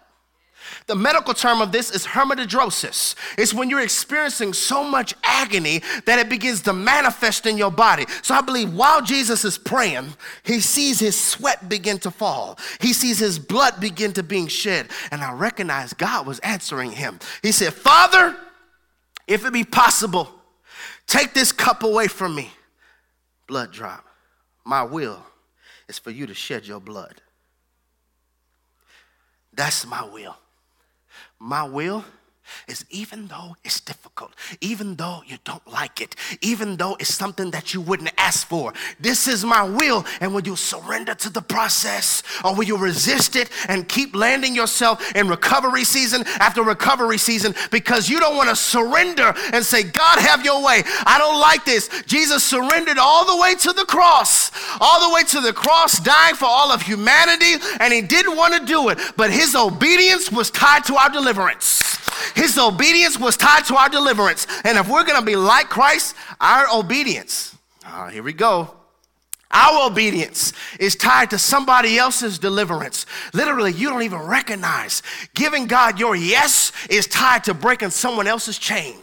The 0.88 0.96
medical 0.96 1.34
term 1.34 1.62
of 1.62 1.72
this 1.72 1.90
is 1.90 2.06
hematidrosis. 2.06 3.16
It's 3.40 3.56
when 3.56 3.72
you're 3.72 3.82
experiencing 3.82 4.54
so 4.54 4.84
much 4.84 5.16
agony 5.24 5.82
that 6.06 6.20
it 6.20 6.30
begins 6.30 6.62
to 6.64 6.74
manifest 6.74 7.48
in 7.48 7.58
your 7.58 7.72
body. 7.72 8.06
So 8.22 8.36
I 8.36 8.42
believe 8.42 8.72
while 8.72 9.02
Jesus 9.02 9.44
is 9.46 9.58
praying, 9.58 10.14
he 10.44 10.60
sees 10.60 11.00
his 11.00 11.20
sweat 11.20 11.70
begin 11.70 11.98
to 12.00 12.12
fall. 12.12 12.60
He 12.82 12.94
sees 12.94 13.18
his 13.18 13.40
blood 13.40 13.80
begin 13.80 14.14
to 14.14 14.22
being 14.22 14.48
shed. 14.48 14.90
And 15.10 15.24
I 15.24 15.34
recognize 15.34 15.94
God 15.94 16.28
was 16.28 16.38
answering 16.40 16.92
him. 16.92 17.20
He 17.42 17.52
said, 17.52 17.74
Father, 17.74 18.36
if 19.28 19.44
it 19.44 19.54
be 19.54 19.64
possible, 19.64 20.35
take 21.08 21.34
this 21.34 21.52
cup 21.52 21.84
away 21.84 22.08
from 22.08 22.36
me. 22.36 22.52
Blood 23.48 23.72
drop. 23.72 24.06
My 24.64 24.84
will 24.84 25.24
is 25.88 26.00
for 26.00 26.12
you 26.12 26.26
to 26.28 26.34
shed 26.34 26.66
your 26.66 26.80
blood. 26.80 27.22
That's 29.54 29.86
my 29.86 30.04
will 30.04 30.36
my 31.40 31.64
will 31.64 32.04
is 32.68 32.86
even 32.90 33.28
though 33.28 33.56
it's 33.64 33.80
difficult, 33.80 34.34
even 34.62 34.96
though 34.96 35.22
you 35.26 35.38
don't 35.44 35.66
like 35.72 36.02
it, 36.02 36.16
even 36.42 36.78
though 36.78 36.96
it's 37.00 37.14
something 37.14 37.52
that 37.52 37.74
you 37.74 37.82
wouldn't 37.82 38.12
ask 38.18 38.48
for, 38.48 38.74
this 39.00 39.28
is 39.28 39.44
my 39.46 39.64
will. 39.64 40.06
And 40.22 40.34
will 40.34 40.46
you 40.46 40.56
surrender 40.56 41.16
to 41.16 41.30
the 41.30 41.42
process 41.42 42.24
or 42.44 42.56
will 42.56 42.64
you 42.64 42.78
resist 42.78 43.36
it 43.36 43.50
and 43.68 43.88
keep 43.88 44.16
landing 44.16 44.56
yourself 44.56 45.16
in 45.16 45.28
recovery 45.28 45.84
season 45.84 46.24
after 46.40 46.64
recovery 46.64 47.18
season 47.18 47.54
because 47.72 48.10
you 48.10 48.20
don't 48.20 48.36
want 48.36 48.50
to 48.50 48.56
surrender 48.56 49.34
and 49.54 49.66
say, 49.66 49.84
God, 49.84 50.20
have 50.20 50.44
your 50.44 50.64
way. 50.64 50.84
I 51.06 51.18
don't 51.18 51.40
like 51.40 51.66
this. 51.66 51.90
Jesus 52.06 52.44
surrendered 52.44 52.98
all 52.98 53.26
the 53.26 53.42
way 53.42 53.56
to 53.56 53.74
the 53.74 53.86
cross, 53.86 54.52
all 54.80 55.08
the 55.08 55.14
way 55.14 55.24
to 55.24 55.42
the 55.42 55.54
cross, 55.54 56.00
dying 56.00 56.36
for 56.36 56.46
all 56.46 56.72
of 56.72 56.82
humanity, 56.82 57.56
and 57.80 57.94
he 57.94 58.02
didn't 58.02 58.36
want 58.36 58.54
to 58.54 58.66
do 58.66 58.90
it, 58.90 59.00
but 59.18 59.32
his 59.32 59.56
obedience 59.56 60.32
was 60.32 60.52
tied 60.52 60.84
to 60.86 60.96
our 60.96 61.10
deliverance. 61.10 61.95
His 62.36 62.58
obedience 62.58 63.20
was 63.20 63.38
tied 63.38 63.66
to 63.66 63.76
our 63.76 63.90
deliverance. 63.90 64.48
And 64.64 64.78
if 64.78 64.88
we're 64.88 65.06
going 65.06 65.20
to 65.20 65.26
be 65.26 65.36
like 65.36 65.70
Christ, 65.70 66.16
our 66.40 66.68
obedience, 66.74 67.56
uh, 67.86 68.10
here 68.10 68.24
we 68.24 68.34
go. 68.34 68.72
Our 69.52 69.90
obedience 69.90 70.52
is 70.80 70.96
tied 70.96 71.30
to 71.30 71.38
somebody 71.38 71.98
else's 71.98 72.40
deliverance. 72.40 73.06
Literally, 73.34 73.72
you 73.72 73.90
don't 73.90 74.04
even 74.04 74.20
recognize. 74.20 75.02
Giving 75.34 75.68
God 75.68 76.00
your 76.00 76.16
yes 76.16 76.72
is 76.90 77.08
tied 77.08 77.46
to 77.46 77.54
breaking 77.54 77.92
someone 77.92 78.28
else's 78.28 78.58
chain. 78.58 78.96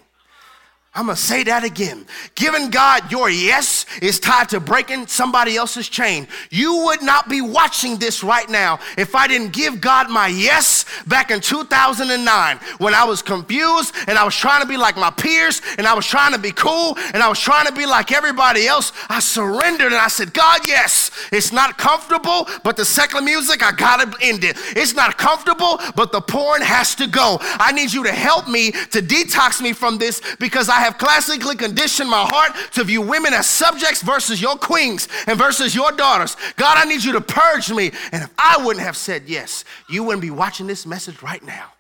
I'm 0.95 1.07
gonna 1.07 1.17
say 1.17 1.43
that 1.45 1.65
again. 1.65 2.05
Giving 2.35 2.69
God 2.69 3.11
your 3.11 3.31
yes 3.31 3.87
is 4.03 4.21
tied 4.21 4.51
to 4.51 4.61
breaking 4.61 5.07
somebody 5.07 5.57
else's 5.57 5.89
chain. 5.89 6.29
You 6.51 6.85
would 6.85 7.01
not 7.01 7.31
be 7.31 7.41
watching 7.41 7.97
this 7.97 8.23
right 8.23 8.47
now 8.51 8.79
if 8.99 9.15
I 9.15 9.27
didn't 9.27 9.55
give 9.55 9.81
God 9.81 10.11
my 10.11 10.27
yes 10.27 10.85
back 11.07 11.31
in 11.31 11.41
2009 11.41 12.59
when 12.77 12.93
I 12.93 13.05
was 13.05 13.23
confused 13.23 13.95
and 14.07 14.19
I 14.19 14.25
was 14.25 14.37
trying 14.37 14.61
to 14.61 14.69
be 14.69 14.77
like 14.77 14.99
my 14.99 15.09
peers 15.09 15.63
and 15.79 15.87
I 15.87 15.95
was 15.95 16.07
trying 16.07 16.35
to 16.35 16.39
be 16.39 16.53
cool 16.53 16.99
and 17.15 17.23
I 17.23 17.29
was 17.31 17.41
trying 17.41 17.67
to 17.67 17.73
be 17.73 17.87
like 17.87 18.13
everybody 18.13 18.67
else. 18.67 18.93
I 19.09 19.21
surrendered 19.21 19.93
and 19.93 20.01
I 20.01 20.09
said, 20.09 20.35
God, 20.35 20.69
yes, 20.69 21.11
it's 21.33 21.53
not 21.53 21.79
comfortable, 21.79 22.47
but 22.65 22.77
the 22.77 22.85
secular 22.85 23.25
music, 23.25 23.63
I 23.63 23.73
gotta 23.73 24.15
end 24.21 24.45
it. 24.45 24.59
It's 24.77 24.93
not 24.93 25.17
comfortable, 25.17 25.81
but 25.97 26.13
the 26.13 26.21
porn 26.21 26.61
has 26.61 26.95
to 26.97 27.07
go. 27.07 27.39
I 27.41 27.73
need 27.73 27.95
you 27.95 28.05
to 28.05 28.13
help 28.13 28.47
me 28.47 28.73
to 28.73 29.01
detox 29.01 29.63
me 29.63 29.73
from 29.73 29.97
this 29.97 30.21
because 30.39 30.69
I 30.69 30.82
have 30.83 30.99
classically 30.99 31.57
conditioned 31.57 32.11
my 32.11 32.27
heart 32.29 32.53
to 32.73 32.85
view 32.85 33.01
women 33.01 33.33
as 33.33 33.47
subjects 33.47 34.03
versus 34.03 34.43
your 34.43 34.57
queens 34.57 35.09
and 35.27 35.39
versus 35.39 35.75
your 35.75 35.93
daughters. 35.93 36.37
God, 36.57 36.77
I 36.77 36.85
need 36.85 37.05
you 37.05 37.13
to 37.13 37.21
purge 37.21 37.71
me. 37.71 37.93
And 38.13 38.25
if 38.25 38.31
I 38.39 38.65
wouldn't 38.65 38.85
have 38.85 38.97
said 38.97 39.25
yes, 39.27 39.65
you 39.89 40.03
wouldn't 40.03 40.23
be 40.23 40.31
watching 40.31 40.67
this 40.67 40.85
message 40.85 41.23
right 41.23 41.43
now. 41.43 41.73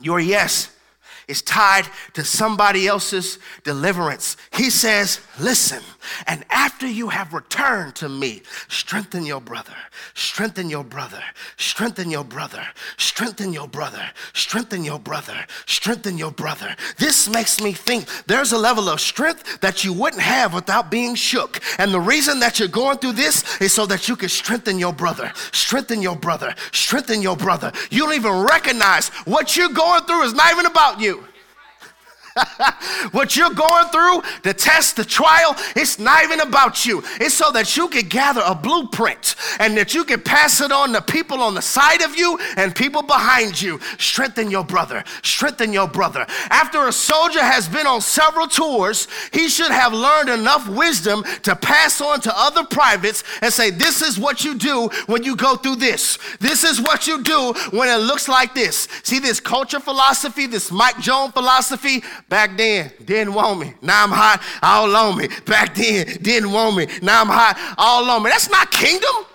Your 0.00 0.18
yes 0.18 0.70
is 1.28 1.42
tied 1.42 1.86
to 2.14 2.24
somebody 2.24 2.88
else's 2.88 3.38
deliverance. 3.62 4.36
He 4.52 4.68
says, 4.68 5.20
Listen, 5.40 5.82
and 6.26 6.44
after 6.50 6.86
you 6.86 7.08
have 7.08 7.32
returned 7.32 7.94
to 7.96 8.10
me, 8.10 8.42
strengthen 8.68 9.24
your 9.24 9.40
brother, 9.40 9.74
strengthen 10.12 10.68
your 10.68 10.84
brother, 10.84 11.22
strengthen 11.56 12.10
your 12.10 12.24
brother, 12.24 12.62
strengthen 12.98 13.50
your 13.54 13.66
brother, 13.66 14.04
strengthen 14.34 14.84
your 14.84 14.98
brother, 14.98 15.46
strengthen 15.64 16.18
your 16.18 16.30
brother. 16.30 16.76
This 16.98 17.26
makes 17.26 17.58
me 17.58 17.72
think 17.72 18.06
there's 18.26 18.52
a 18.52 18.58
level 18.58 18.90
of 18.90 19.00
strength 19.00 19.60
that 19.62 19.82
you 19.82 19.94
wouldn't 19.94 20.22
have 20.22 20.52
without 20.52 20.90
being 20.90 21.14
shook. 21.14 21.58
And 21.78 21.94
the 21.94 22.00
reason 22.00 22.38
that 22.40 22.58
you're 22.58 22.68
going 22.68 22.98
through 22.98 23.12
this 23.12 23.60
is 23.62 23.72
so 23.72 23.86
that 23.86 24.08
you 24.08 24.16
can 24.16 24.28
strengthen 24.28 24.78
your 24.78 24.92
brother, 24.92 25.32
strengthen 25.52 26.02
your 26.02 26.16
brother, 26.16 26.54
strengthen 26.72 27.22
your 27.22 27.36
brother. 27.36 27.72
You 27.90 28.00
don't 28.04 28.14
even 28.14 28.42
recognize 28.44 29.08
what 29.24 29.56
you're 29.56 29.70
going 29.70 30.04
through 30.04 30.24
is 30.24 30.34
not 30.34 30.52
even 30.52 30.66
about 30.66 31.00
you. 31.00 31.24
what 33.12 33.36
you're 33.36 33.50
going 33.50 33.86
through, 33.88 34.22
the 34.42 34.54
test, 34.54 34.96
the 34.96 35.04
trial, 35.04 35.54
it's 35.76 35.98
not 35.98 36.24
even 36.24 36.40
about 36.40 36.84
you. 36.86 37.02
It's 37.20 37.34
so 37.34 37.50
that 37.52 37.76
you 37.76 37.88
can 37.88 38.06
gather 38.08 38.42
a 38.44 38.54
blueprint 38.54 39.34
and 39.58 39.76
that 39.76 39.94
you 39.94 40.04
can 40.04 40.20
pass 40.20 40.60
it 40.60 40.72
on 40.72 40.92
to 40.92 41.02
people 41.02 41.40
on 41.40 41.54
the 41.54 41.62
side 41.62 42.02
of 42.02 42.16
you 42.16 42.38
and 42.56 42.74
people 42.74 43.02
behind 43.02 43.60
you. 43.60 43.80
Strengthen 43.98 44.50
your 44.50 44.64
brother. 44.64 45.04
Strengthen 45.22 45.72
your 45.72 45.88
brother. 45.88 46.26
After 46.50 46.86
a 46.86 46.92
soldier 46.92 47.42
has 47.42 47.68
been 47.68 47.86
on 47.86 48.00
several 48.00 48.46
tours, 48.46 49.08
he 49.32 49.48
should 49.48 49.70
have 49.72 49.92
learned 49.92 50.28
enough 50.28 50.68
wisdom 50.68 51.24
to 51.42 51.56
pass 51.56 52.00
on 52.00 52.20
to 52.20 52.32
other 52.36 52.64
privates 52.64 53.24
and 53.42 53.52
say, 53.52 53.70
This 53.70 54.02
is 54.02 54.18
what 54.18 54.44
you 54.44 54.54
do 54.54 54.88
when 55.06 55.22
you 55.22 55.36
go 55.36 55.56
through 55.56 55.76
this. 55.76 56.18
This 56.38 56.64
is 56.64 56.80
what 56.80 57.06
you 57.06 57.22
do 57.22 57.54
when 57.70 57.88
it 57.88 58.02
looks 58.02 58.28
like 58.28 58.54
this. 58.54 58.88
See, 59.02 59.18
this 59.18 59.40
culture 59.40 59.80
philosophy, 59.80 60.46
this 60.46 60.70
Mike 60.70 60.98
Jones 61.00 61.32
philosophy, 61.32 62.02
Back 62.30 62.56
then, 62.56 62.92
didn't 63.04 63.34
want 63.34 63.58
me. 63.58 63.74
Now 63.82 64.04
I'm 64.04 64.10
hot, 64.10 64.40
all 64.62 64.94
on 64.94 65.18
me. 65.18 65.26
Back 65.46 65.74
then, 65.74 66.06
didn't 66.22 66.52
want 66.52 66.76
me. 66.76 66.86
Now 67.02 67.22
I'm 67.22 67.26
hot, 67.26 67.58
all 67.76 68.08
on 68.08 68.22
me. 68.22 68.30
That's 68.30 68.48
not 68.48 68.70
kingdom. 68.70 69.26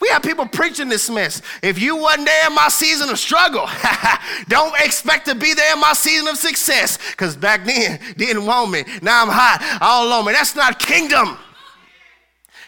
We 0.00 0.08
have 0.10 0.22
people 0.22 0.46
preaching 0.46 0.88
this 0.88 1.10
mess. 1.10 1.42
If 1.60 1.82
you 1.82 1.96
wasn't 1.96 2.26
there 2.26 2.46
in 2.46 2.54
my 2.54 2.68
season 2.68 3.10
of 3.10 3.18
struggle, 3.18 3.68
don't 4.48 4.74
expect 4.80 5.26
to 5.26 5.34
be 5.34 5.52
there 5.52 5.74
in 5.74 5.80
my 5.80 5.92
season 5.92 6.28
of 6.28 6.36
success. 6.36 6.98
Because 7.10 7.36
back 7.36 7.64
then, 7.64 7.98
didn't 8.16 8.46
want 8.46 8.70
me. 8.70 8.84
Now 9.02 9.22
I'm 9.22 9.28
hot, 9.28 9.78
all 9.80 10.12
on 10.12 10.26
me. 10.26 10.32
That's 10.32 10.54
not 10.54 10.78
kingdom. 10.78 11.36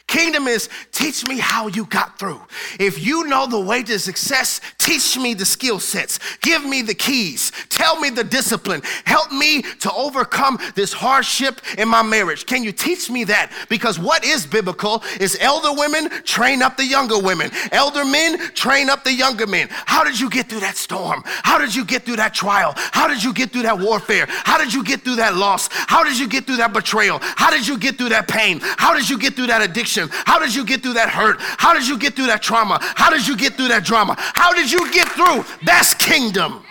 Kingdom 0.06 0.46
is 0.46 0.68
teach 0.90 1.26
me 1.26 1.38
how 1.38 1.68
you 1.68 1.86
got 1.86 2.18
through. 2.18 2.40
If 2.78 3.04
you 3.04 3.24
know 3.24 3.46
the 3.46 3.60
way 3.60 3.82
to 3.84 3.98
success, 3.98 4.60
teach 4.78 5.16
me 5.16 5.34
the 5.34 5.44
skill 5.44 5.80
sets. 5.80 6.18
Give 6.40 6.64
me 6.64 6.82
the 6.82 6.94
keys. 6.94 7.52
Tell 7.68 7.98
me 7.98 8.10
the 8.10 8.24
discipline. 8.24 8.82
Help 9.04 9.32
me 9.32 9.62
to 9.62 9.92
overcome 9.92 10.58
this 10.74 10.92
hardship 10.92 11.60
in 11.78 11.88
my 11.88 12.02
marriage. 12.02 12.46
Can 12.46 12.62
you 12.62 12.72
teach 12.72 13.10
me 13.10 13.24
that? 13.24 13.52
Because 13.68 13.98
what 13.98 14.24
is 14.24 14.46
biblical 14.46 15.02
is 15.20 15.38
elder 15.40 15.72
women 15.72 16.10
train 16.24 16.62
up 16.62 16.76
the 16.76 16.84
younger 16.84 17.18
women, 17.18 17.50
elder 17.70 18.04
men 18.04 18.38
train 18.54 18.90
up 18.90 19.04
the 19.04 19.12
younger 19.12 19.46
men. 19.46 19.68
How 19.70 20.04
did 20.04 20.18
you 20.18 20.28
get 20.28 20.48
through 20.48 20.60
that 20.60 20.76
storm? 20.76 21.22
How 21.24 21.58
did 21.58 21.74
you 21.74 21.84
get 21.84 22.04
through 22.04 22.16
that 22.16 22.34
trial? 22.34 22.74
How 22.76 23.08
did 23.08 23.22
you 23.22 23.32
get 23.32 23.52
through 23.52 23.62
that 23.62 23.78
warfare? 23.78 24.26
How 24.28 24.58
did 24.58 24.74
you 24.74 24.84
get 24.84 25.02
through 25.02 25.16
that 25.16 25.36
loss? 25.36 25.68
How 25.70 26.04
did 26.04 26.18
you 26.18 26.28
get 26.28 26.46
through 26.46 26.56
that 26.56 26.72
betrayal? 26.72 27.18
How 27.22 27.50
did 27.50 27.66
you 27.66 27.78
get 27.78 27.96
through 27.96 28.10
that 28.10 28.28
pain? 28.28 28.60
How 28.62 28.94
did 28.94 29.08
you 29.08 29.18
get 29.18 29.34
through 29.34 29.46
that 29.46 29.62
addiction? 29.62 29.91
How 29.96 30.38
did 30.38 30.54
you 30.54 30.64
get 30.64 30.82
through 30.82 30.94
that 30.94 31.08
hurt? 31.08 31.36
How 31.40 31.74
did 31.74 31.86
you 31.86 31.98
get 31.98 32.14
through 32.14 32.26
that 32.26 32.42
trauma? 32.42 32.78
How 32.80 33.10
did 33.10 33.26
you 33.26 33.36
get 33.36 33.54
through 33.54 33.68
that 33.68 33.84
drama? 33.84 34.14
How 34.18 34.52
did 34.52 34.70
you 34.70 34.90
get 34.92 35.08
through? 35.08 35.44
That's 35.64 35.94
kingdom. 35.94 36.64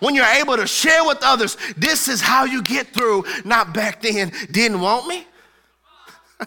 When 0.00 0.14
you're 0.14 0.26
able 0.26 0.56
to 0.56 0.66
share 0.66 1.04
with 1.04 1.18
others, 1.22 1.56
this 1.76 2.08
is 2.08 2.20
how 2.20 2.44
you 2.44 2.62
get 2.62 2.88
through. 2.88 3.24
Not 3.44 3.72
back 3.72 4.02
then, 4.02 4.32
didn't 4.50 4.80
want 4.80 5.06
me. 5.06 5.26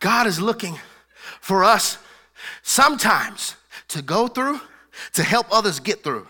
God 0.00 0.26
is 0.26 0.40
looking 0.40 0.78
for 1.40 1.64
us 1.64 1.98
sometimes 2.62 3.56
to 3.88 4.02
go 4.02 4.28
through, 4.28 4.60
to 5.14 5.22
help 5.22 5.46
others 5.50 5.80
get 5.80 6.02
through. 6.02 6.28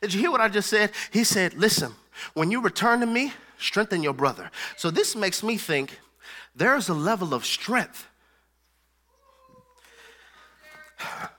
Did 0.00 0.12
you 0.12 0.20
hear 0.20 0.30
what 0.30 0.40
I 0.40 0.48
just 0.48 0.68
said? 0.68 0.92
He 1.10 1.24
said, 1.24 1.54
Listen, 1.54 1.92
when 2.34 2.50
you 2.50 2.60
return 2.60 3.00
to 3.00 3.06
me, 3.06 3.32
strengthen 3.58 4.02
your 4.02 4.12
brother. 4.12 4.50
So 4.76 4.90
this 4.90 5.16
makes 5.16 5.42
me 5.42 5.56
think 5.56 5.98
there's 6.54 6.88
a 6.88 6.94
level 6.94 7.34
of 7.34 7.44
strength. 7.44 8.06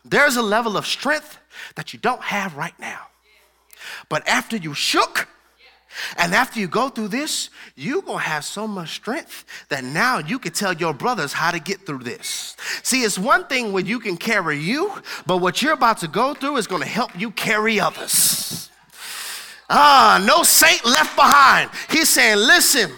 There's 0.03 0.35
a 0.35 0.41
level 0.41 0.77
of 0.77 0.85
strength 0.85 1.39
that 1.75 1.93
you 1.93 1.99
don't 1.99 2.21
have 2.21 2.55
right 2.55 2.77
now. 2.79 3.07
But 4.09 4.27
after 4.27 4.57
you 4.57 4.73
shook, 4.73 5.27
and 6.17 6.35
after 6.35 6.59
you 6.59 6.67
go 6.67 6.89
through 6.89 7.07
this, 7.07 7.49
you're 7.75 8.01
gonna 8.01 8.19
have 8.19 8.43
so 8.43 8.67
much 8.67 8.95
strength 8.95 9.45
that 9.69 9.83
now 9.83 10.19
you 10.19 10.39
can 10.39 10.51
tell 10.51 10.73
your 10.73 10.93
brothers 10.93 11.33
how 11.33 11.51
to 11.51 11.59
get 11.59 11.85
through 11.85 12.03
this. 12.03 12.57
See, 12.83 13.03
it's 13.03 13.17
one 13.17 13.45
thing 13.47 13.71
when 13.71 13.85
you 13.85 13.99
can 13.99 14.17
carry 14.17 14.59
you, 14.59 14.91
but 15.25 15.37
what 15.37 15.61
you're 15.61 15.73
about 15.73 15.99
to 15.99 16.07
go 16.07 16.33
through 16.33 16.57
is 16.57 16.67
gonna 16.67 16.85
help 16.85 17.17
you 17.17 17.31
carry 17.31 17.79
others. 17.79 18.69
Ah, 19.69 20.23
no 20.25 20.43
saint 20.43 20.85
left 20.85 21.15
behind. 21.15 21.69
He's 21.89 22.09
saying, 22.09 22.37
listen, 22.37 22.91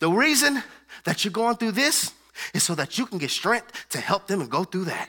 the 0.00 0.10
reason 0.10 0.62
that 1.04 1.24
you're 1.24 1.32
going 1.32 1.56
through 1.56 1.72
this 1.72 2.12
is 2.54 2.62
so 2.62 2.74
that 2.74 2.98
you 2.98 3.06
can 3.06 3.18
get 3.18 3.30
strength 3.30 3.88
to 3.90 3.98
help 3.98 4.26
them 4.26 4.40
and 4.40 4.50
go 4.50 4.64
through 4.64 4.84
that. 4.84 5.08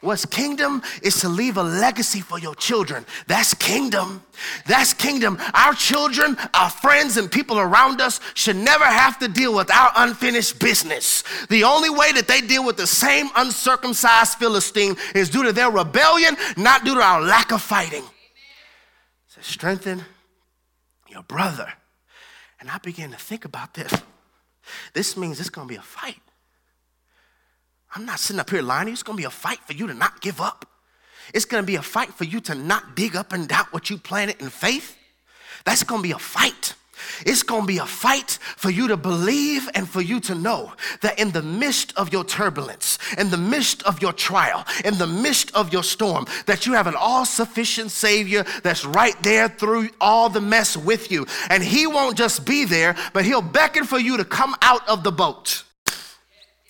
What's 0.00 0.24
kingdom 0.24 0.82
is 1.02 1.20
to 1.22 1.28
leave 1.28 1.56
a 1.56 1.62
legacy 1.62 2.20
for 2.20 2.38
your 2.38 2.54
children. 2.54 3.04
That's 3.26 3.52
kingdom. 3.54 4.22
That's 4.64 4.94
kingdom. 4.94 5.38
Our 5.54 5.74
children, 5.74 6.36
our 6.54 6.70
friends, 6.70 7.16
and 7.16 7.30
people 7.30 7.58
around 7.58 8.00
us 8.00 8.20
should 8.34 8.54
never 8.54 8.84
have 8.84 9.18
to 9.18 9.26
deal 9.28 9.52
with 9.54 9.72
our 9.72 9.90
unfinished 9.96 10.60
business. 10.60 11.24
The 11.50 11.64
only 11.64 11.90
way 11.90 12.12
that 12.12 12.28
they 12.28 12.40
deal 12.40 12.64
with 12.64 12.76
the 12.76 12.86
same 12.86 13.28
uncircumcised 13.34 14.38
Philistine 14.38 14.94
is 15.16 15.30
due 15.30 15.42
to 15.42 15.52
their 15.52 15.70
rebellion, 15.70 16.36
not 16.56 16.84
due 16.84 16.94
to 16.94 17.02
our 17.02 17.20
lack 17.20 17.50
of 17.50 17.60
fighting. 17.60 18.04
So 19.26 19.40
strengthen 19.40 20.04
your 21.08 21.24
brother. 21.24 21.72
And 22.60 22.70
I 22.70 22.78
began 22.78 23.10
to 23.10 23.16
think 23.16 23.44
about 23.44 23.74
this. 23.74 23.92
This 24.92 25.16
means 25.16 25.40
it's 25.40 25.50
gonna 25.50 25.68
be 25.68 25.76
a 25.76 25.82
fight. 25.82 26.20
I'm 27.94 28.04
not 28.04 28.20
sitting 28.20 28.40
up 28.40 28.50
here 28.50 28.62
lying 28.62 28.86
to 28.86 28.90
you. 28.90 28.92
It's 28.94 29.02
gonna 29.02 29.16
be 29.16 29.24
a 29.24 29.30
fight 29.30 29.60
for 29.60 29.72
you 29.72 29.86
to 29.86 29.94
not 29.94 30.20
give 30.20 30.40
up. 30.40 30.66
It's 31.34 31.44
gonna 31.44 31.62
be 31.62 31.76
a 31.76 31.82
fight 31.82 32.12
for 32.14 32.24
you 32.24 32.40
to 32.40 32.54
not 32.54 32.94
dig 32.96 33.16
up 33.16 33.32
and 33.32 33.48
doubt 33.48 33.72
what 33.72 33.90
you 33.90 33.98
planted 33.98 34.40
in 34.40 34.50
faith. 34.50 34.96
That's 35.64 35.82
gonna 35.82 36.02
be 36.02 36.12
a 36.12 36.18
fight. 36.18 36.74
It's 37.26 37.42
gonna 37.42 37.66
be 37.66 37.78
a 37.78 37.86
fight 37.86 38.38
for 38.56 38.70
you 38.70 38.88
to 38.88 38.96
believe 38.96 39.68
and 39.74 39.88
for 39.88 40.00
you 40.00 40.20
to 40.20 40.34
know 40.34 40.72
that 41.00 41.18
in 41.18 41.30
the 41.32 41.42
midst 41.42 41.96
of 41.96 42.12
your 42.12 42.24
turbulence, 42.24 42.98
in 43.16 43.30
the 43.30 43.36
midst 43.36 43.82
of 43.84 44.00
your 44.02 44.12
trial, 44.12 44.64
in 44.84 44.98
the 44.98 45.06
midst 45.06 45.54
of 45.54 45.72
your 45.72 45.82
storm, 45.82 46.26
that 46.46 46.66
you 46.66 46.72
have 46.72 46.86
an 46.86 46.94
all 46.96 47.24
sufficient 47.24 47.90
Savior 47.90 48.44
that's 48.62 48.84
right 48.84 49.20
there 49.22 49.48
through 49.48 49.90
all 50.00 50.28
the 50.28 50.40
mess 50.40 50.76
with 50.76 51.10
you. 51.10 51.26
And 51.50 51.62
He 51.62 51.86
won't 51.86 52.16
just 52.16 52.44
be 52.44 52.64
there, 52.64 52.96
but 53.12 53.24
He'll 53.24 53.42
beckon 53.42 53.84
for 53.84 53.98
you 53.98 54.16
to 54.16 54.24
come 54.24 54.54
out 54.62 54.86
of 54.88 55.04
the 55.04 55.12
boat. 55.12 55.64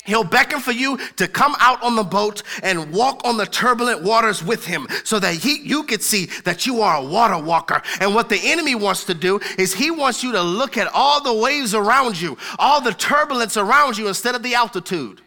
He'll 0.09 0.25
beckon 0.25 0.61
for 0.61 0.73
you 0.73 0.99
to 1.16 1.29
come 1.29 1.55
out 1.61 1.83
on 1.83 1.94
the 1.94 2.03
boat 2.03 2.42
and 2.62 2.90
walk 2.92 3.21
on 3.25 3.37
the 3.37 3.44
turbulent 3.44 4.03
waters 4.03 4.42
with 4.42 4.64
him 4.64 4.88
so 5.05 5.21
that 5.21 5.35
he, 5.35 5.61
you 5.61 5.83
could 5.83 6.03
see 6.03 6.27
that 6.44 6.64
you 6.64 6.81
are 6.81 6.97
a 6.97 7.05
water 7.05 7.38
walker. 7.38 7.83
And 8.01 8.14
what 8.14 8.31
the 8.31 8.40
enemy 8.42 8.75
wants 8.75 9.05
to 9.05 9.14
do 9.14 9.38
is 9.59 9.75
he 9.75 9.90
wants 9.90 10.25
you 10.25 10.33
to 10.33 10.42
look 10.42 10.79
at 10.79 10.88
all 10.94 11.23
the 11.23 11.35
waves 11.35 11.75
around 11.75 12.18
you, 12.18 12.38
all 12.59 12.81
the 12.81 12.92
turbulence 12.92 13.59
around 13.59 13.99
you 13.99 14.09
instead 14.09 14.35
of 14.35 14.42
the 14.42 14.55
altitude. 14.55 15.21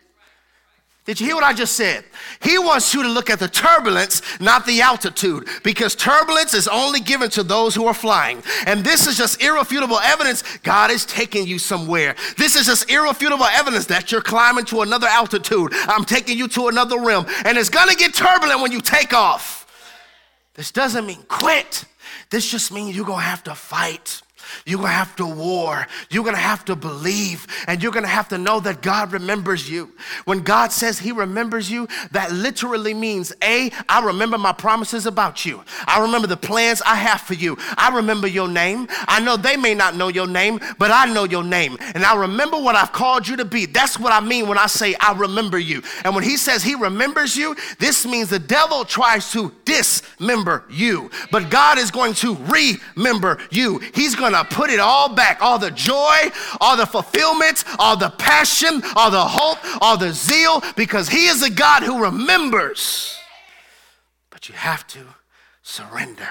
Did 1.04 1.20
you 1.20 1.26
hear 1.26 1.36
what 1.36 1.44
I 1.44 1.54
just 1.54 1.76
said? 1.76 2.06
He 2.44 2.60
wants 2.60 2.94
you 2.94 3.02
to 3.02 3.10
look 3.10 3.32
at 3.32 3.40
the 3.40 3.48
turbulence, 3.48 4.22
not 4.40 4.68
the 4.68 4.82
altitude, 4.82 5.48
because 5.64 5.96
turbulence 5.96 6.54
is 6.54 6.68
only 6.68 7.00
given 7.00 7.30
to 7.32 7.42
those 7.42 7.74
who 7.74 7.88
are 7.88 7.94
flying. 7.94 8.44
And 8.68 8.84
this 8.86 9.08
is 9.08 9.18
just 9.18 9.42
irrefutable 9.42 9.98
evidence 9.98 10.44
God 10.60 10.92
is 10.92 11.04
taking 11.06 11.48
you 11.48 11.58
somewhere. 11.58 12.16
This 12.38 12.56
is 12.56 12.68
just 12.68 12.90
irrefutable 12.92 13.46
evidence 13.46 13.88
that 13.88 14.12
you're 14.12 14.22
climbing 14.22 14.66
to 14.66 14.82
another 14.82 15.08
altitude. 15.08 15.74
I'm 15.88 16.06
taking 16.06 16.38
you 16.38 16.48
to 16.50 16.68
another 16.68 17.00
realm. 17.00 17.26
And 17.46 17.58
it's 17.58 17.70
gonna 17.70 17.96
get 17.96 18.14
turbulent 18.14 18.62
when 18.62 18.72
you 18.72 18.80
take 18.80 19.12
off. 19.12 19.66
This 20.54 20.72
doesn't 20.72 21.08
mean 21.08 21.24
quit. 21.28 21.86
This 22.30 22.50
just 22.50 22.72
means 22.72 22.96
you're 22.96 23.06
gonna 23.06 23.24
have 23.24 23.44
to 23.46 23.56
fight. 23.56 24.22
You're 24.66 24.80
gonna 24.80 24.90
have 24.90 25.16
to 25.18 25.26
war. 25.26 25.88
You're 26.10 26.24
gonna 26.24 26.38
have 26.38 26.66
to 26.66 26.76
believe. 26.76 27.48
And 27.68 27.82
you're 27.82 27.92
gonna 27.92 28.08
have 28.08 28.30
to 28.30 28.38
know 28.38 28.60
that 28.62 28.82
God 28.82 29.12
remembers 29.12 29.70
you. 29.70 29.92
When 30.26 30.42
God 30.42 30.72
says 30.72 31.00
He 31.00 31.12
remembers 31.12 31.70
you, 31.70 31.88
that 32.12 32.32
literally 32.32 32.94
means 32.94 33.34
A, 33.44 33.72
I 33.88 34.04
remember 34.06 34.38
my 34.38 34.54
promises 34.54 35.06
about 35.06 35.46
you. 35.46 35.64
I 35.88 36.02
remember 36.02 36.28
the 36.28 36.38
plans 36.38 36.82
I 36.82 36.96
have 36.96 37.22
for 37.22 37.34
you. 37.34 37.58
I 37.78 37.96
remember 37.96 38.28
your 38.28 38.48
name. 38.48 38.88
I 39.08 39.20
know 39.20 39.38
they 39.38 39.58
may 39.58 39.74
not 39.74 39.96
know 39.96 40.08
your 40.08 40.28
name, 40.28 40.60
but 40.78 40.92
I 40.92 41.06
know 41.12 41.24
your 41.24 41.44
name. 41.44 41.78
And 41.94 42.04
I 42.04 42.16
remember 42.16 42.58
what 42.58 42.76
I've 42.76 42.92
called 42.92 43.28
you 43.28 43.36
to 43.38 43.46
be. 43.46 43.66
That's 43.66 44.00
what 44.00 44.14
I 44.14 44.20
mean 44.20 44.48
when 44.48 44.58
I 44.58 44.68
say 44.68 44.96
I 45.00 45.14
remember 45.14 45.60
you. 45.60 45.82
And 46.04 46.16
when 46.16 46.24
He 46.24 46.38
says 46.38 46.64
He 46.64 46.76
remembers 46.76 47.36
you, 47.36 47.56
this 47.80 48.06
means 48.06 48.30
the 48.30 48.40
devil 48.40 48.86
tries 48.86 49.32
to 49.32 49.52
dismember 49.66 50.64
you. 50.70 51.10
But 51.32 51.50
God 51.50 51.78
is 51.78 51.92
going 51.92 52.14
to 52.16 52.36
remember 52.36 53.38
you. 53.50 53.80
He's 53.94 54.16
gonna 54.16 54.41
put 54.44 54.70
it 54.70 54.80
all 54.80 55.14
back 55.14 55.42
all 55.42 55.60
the 55.60 55.72
joy, 55.72 56.18
all 56.60 56.78
the 56.78 56.86
fulfillment, 56.86 57.64
all 57.80 57.98
the 57.98 58.10
passion, 58.10 58.82
all 58.96 59.12
the 59.12 59.24
hope, 59.24 59.58
all 59.82 59.98
the 59.98 60.12
zeal, 60.14 60.64
because 60.76 61.10
He 61.10 61.28
is 61.28 61.44
a 61.44 61.50
God 61.50 61.84
who 61.84 62.04
remembers. 62.04 63.18
But 64.30 64.50
you 64.50 64.56
have 64.56 64.86
to 64.88 65.00
surrender. 65.62 66.30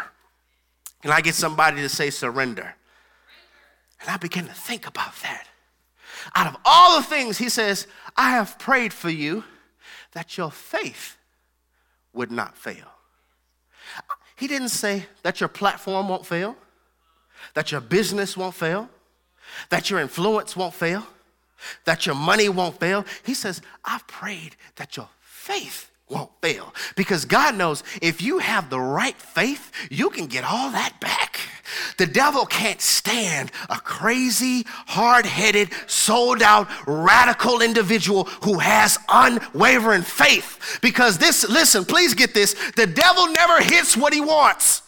Can 1.03 1.13
I 1.13 1.21
get 1.21 1.35
somebody 1.35 1.81
to 1.81 1.89
say 1.89 2.11
surrender? 2.11 2.75
And 4.01 4.11
I 4.11 4.17
begin 4.17 4.47
to 4.47 4.55
think 4.55 4.87
about 4.87 5.15
that. 5.23 5.47
Out 6.35 6.47
of 6.47 6.57
all 6.65 6.97
the 6.97 7.03
things, 7.03 7.39
He 7.39 7.49
says, 7.49 7.87
I 8.17 8.31
have 8.31 8.59
prayed 8.59 8.93
for 8.93 9.11
you 9.11 9.45
that 10.13 10.37
your 10.37 10.51
faith 10.51 11.17
would 12.13 12.31
not 12.31 12.57
fail. 12.57 12.87
He 14.37 14.47
didn't 14.47 14.71
say 14.71 15.07
that 15.23 15.41
your 15.41 15.49
platform 15.49 16.09
won't 16.09 16.27
fail 16.27 16.57
that 17.55 17.73
your 17.73 17.81
business 17.81 18.37
won't 18.37 18.55
fail, 18.55 18.89
that 19.69 19.91
your 19.91 20.01
influence 20.01 20.57
won't 20.57 20.75
fail, 20.75 21.07
that 21.85 22.07
your 22.07 22.15
money 22.15 22.49
won't 22.49 22.79
fail. 22.79 23.05
He 23.25 23.35
says, 23.35 23.61
I've 23.85 24.07
prayed 24.07 24.57
that 24.77 24.97
your 24.97 25.09
faith 25.21 25.91
won't 26.09 26.31
fail. 26.43 26.75
Because 26.97 27.25
God 27.25 27.55
knows 27.55 27.83
if 28.03 28.21
you 28.21 28.39
have 28.39 28.69
the 28.69 28.81
right 28.81 29.17
faith, 29.17 29.71
you 29.91 30.11
can 30.11 30.27
get 30.27 30.45
all 30.45 30.71
that 30.73 31.01
back. 31.01 31.39
The 31.99 32.07
devil 32.07 32.47
can't 32.47 32.81
stand 32.81 33.53
a 33.69 33.77
crazy, 33.77 34.65
hard 34.67 35.25
headed, 35.25 35.71
sold 35.87 36.43
out, 36.43 36.69
radical 36.87 37.63
individual 37.63 38.25
who 38.43 38.59
has 38.59 38.99
unwavering 39.09 40.03
faith. 40.03 40.79
Because 40.83 41.19
this, 41.19 41.49
listen, 41.49 41.85
please 41.85 42.15
get 42.15 42.35
this 42.35 42.55
the 42.73 42.87
devil 42.87 43.29
never 43.29 43.61
hits 43.61 43.97
what 43.97 44.13
he 44.13 44.21
wants. 44.21 44.83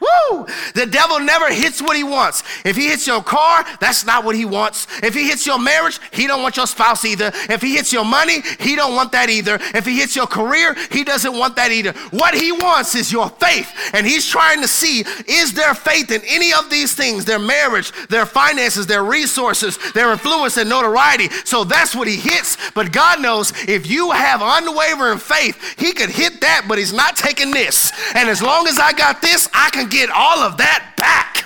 Woo! 0.00 0.46
The 0.74 0.86
devil 0.86 1.18
never 1.18 1.52
hits 1.52 1.82
what 1.82 1.96
he 1.96 2.04
wants. 2.04 2.44
If 2.64 2.76
he 2.76 2.88
hits 2.88 3.06
your 3.06 3.22
car, 3.22 3.64
that's 3.80 4.06
not 4.06 4.24
what 4.24 4.36
he 4.36 4.44
wants. 4.44 4.86
If 5.02 5.14
he 5.14 5.26
hits 5.26 5.46
your 5.46 5.58
marriage, 5.58 5.98
he 6.12 6.26
don't 6.26 6.42
want 6.42 6.56
your 6.56 6.66
spouse 6.68 7.04
either. 7.04 7.32
If 7.48 7.62
he 7.62 7.74
hits 7.74 7.92
your 7.92 8.04
money, 8.04 8.42
he 8.60 8.76
don't 8.76 8.94
want 8.94 9.12
that 9.12 9.28
either. 9.28 9.58
If 9.74 9.86
he 9.86 9.98
hits 9.98 10.14
your 10.14 10.26
career, 10.26 10.76
he 10.92 11.02
doesn't 11.02 11.36
want 11.36 11.56
that 11.56 11.72
either. 11.72 11.92
What 12.10 12.34
he 12.34 12.52
wants 12.52 12.94
is 12.94 13.10
your 13.10 13.28
faith. 13.28 13.70
And 13.92 14.06
he's 14.06 14.26
trying 14.26 14.62
to 14.62 14.68
see 14.68 15.04
is 15.26 15.52
there 15.52 15.74
faith 15.74 16.12
in 16.12 16.22
any 16.28 16.52
of 16.52 16.70
these 16.70 16.94
things, 16.94 17.24
their 17.24 17.38
marriage, 17.38 17.90
their 18.08 18.26
finances, 18.26 18.86
their 18.86 19.02
resources, 19.02 19.78
their 19.92 20.12
influence 20.12 20.56
and 20.58 20.70
notoriety. 20.70 21.28
So 21.44 21.64
that's 21.64 21.96
what 21.96 22.06
he 22.06 22.16
hits. 22.16 22.56
But 22.70 22.92
God 22.92 23.20
knows 23.20 23.52
if 23.66 23.88
you 23.88 24.12
have 24.12 24.40
unwavering 24.42 25.18
faith, 25.18 25.76
he 25.78 25.92
could 25.92 26.10
hit 26.10 26.40
that, 26.40 26.66
but 26.68 26.78
he's 26.78 26.92
not 26.92 27.16
taking 27.16 27.50
this. 27.50 27.92
And 28.14 28.28
as 28.28 28.40
long 28.40 28.68
as 28.68 28.78
I 28.78 28.92
got 28.92 29.20
this, 29.20 29.48
I 29.52 29.70
can 29.70 29.87
get 29.88 30.10
all 30.10 30.38
of 30.38 30.56
that 30.58 30.94
back. 30.96 31.44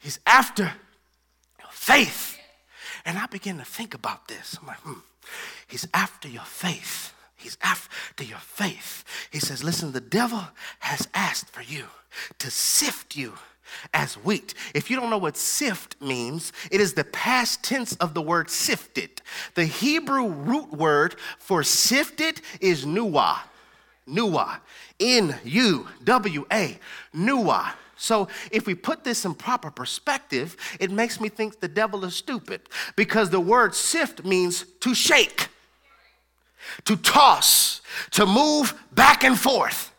He's 0.00 0.18
after 0.26 0.64
your 0.64 1.70
faith. 1.70 2.38
And 3.04 3.18
I 3.18 3.26
begin 3.26 3.58
to 3.58 3.64
think 3.64 3.94
about 3.94 4.28
this. 4.28 4.56
I'm 4.60 4.66
like, 4.66 4.78
hmm, 4.78 5.00
he's 5.66 5.86
after 5.92 6.28
your 6.28 6.44
faith. 6.44 7.12
He's 7.36 7.58
after 7.62 8.22
your 8.22 8.38
faith. 8.38 9.04
He 9.30 9.40
says, 9.40 9.64
listen, 9.64 9.92
the 9.92 10.00
devil 10.00 10.44
has 10.80 11.08
asked 11.12 11.48
for 11.50 11.62
you 11.62 11.86
to 12.38 12.50
sift 12.50 13.16
you 13.16 13.34
as 13.92 14.14
wheat. 14.14 14.54
If 14.74 14.90
you 14.90 14.96
don't 14.96 15.10
know 15.10 15.18
what 15.18 15.36
sift 15.36 16.00
means, 16.00 16.52
it 16.70 16.80
is 16.80 16.94
the 16.94 17.04
past 17.04 17.64
tense 17.64 17.94
of 17.96 18.14
the 18.14 18.22
word 18.22 18.50
sifted. 18.50 19.22
The 19.54 19.64
Hebrew 19.64 20.28
root 20.28 20.72
word 20.72 21.16
for 21.38 21.62
sifted 21.62 22.40
is 22.60 22.84
nuwa. 22.84 23.38
Nuwa. 24.08 24.58
N 25.02 25.34
U 25.44 25.88
W 26.04 26.46
A. 26.50 26.78
Nuwa. 27.14 27.72
So, 27.96 28.28
if 28.50 28.66
we 28.66 28.74
put 28.74 29.04
this 29.04 29.24
in 29.24 29.34
proper 29.34 29.70
perspective, 29.70 30.56
it 30.80 30.90
makes 30.90 31.20
me 31.20 31.28
think 31.28 31.60
the 31.60 31.68
devil 31.68 32.04
is 32.04 32.16
stupid 32.16 32.62
because 32.96 33.30
the 33.30 33.38
word 33.38 33.74
sift 33.74 34.24
means 34.24 34.64
to 34.80 34.94
shake, 34.94 35.48
to 36.84 36.96
toss, 36.96 37.80
to 38.12 38.26
move 38.26 38.74
back 38.92 39.22
and 39.22 39.38
forth. 39.38 39.92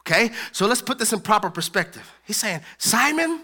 Okay, 0.00 0.30
so 0.52 0.66
let's 0.66 0.82
put 0.82 0.98
this 0.98 1.12
in 1.12 1.20
proper 1.20 1.50
perspective. 1.50 2.08
He's 2.24 2.36
saying, 2.36 2.60
Simon, 2.78 3.40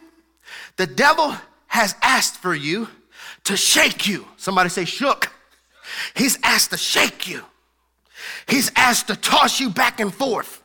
the 0.77 0.87
devil 0.87 1.35
has 1.67 1.95
asked 2.03 2.37
for 2.37 2.55
you 2.55 2.89
to 3.45 3.57
shake 3.57 4.07
you. 4.07 4.27
Somebody 4.37 4.69
say, 4.69 4.85
shook. 4.85 5.33
He's 6.15 6.39
asked 6.43 6.71
to 6.71 6.77
shake 6.77 7.29
you. 7.29 7.43
He's 8.49 8.71
asked 8.77 9.09
to 9.09 9.17
toss 9.17 9.61
you 9.61 9.71
back 9.71 10.01
and 10.01 10.13
forth. 10.13 10.56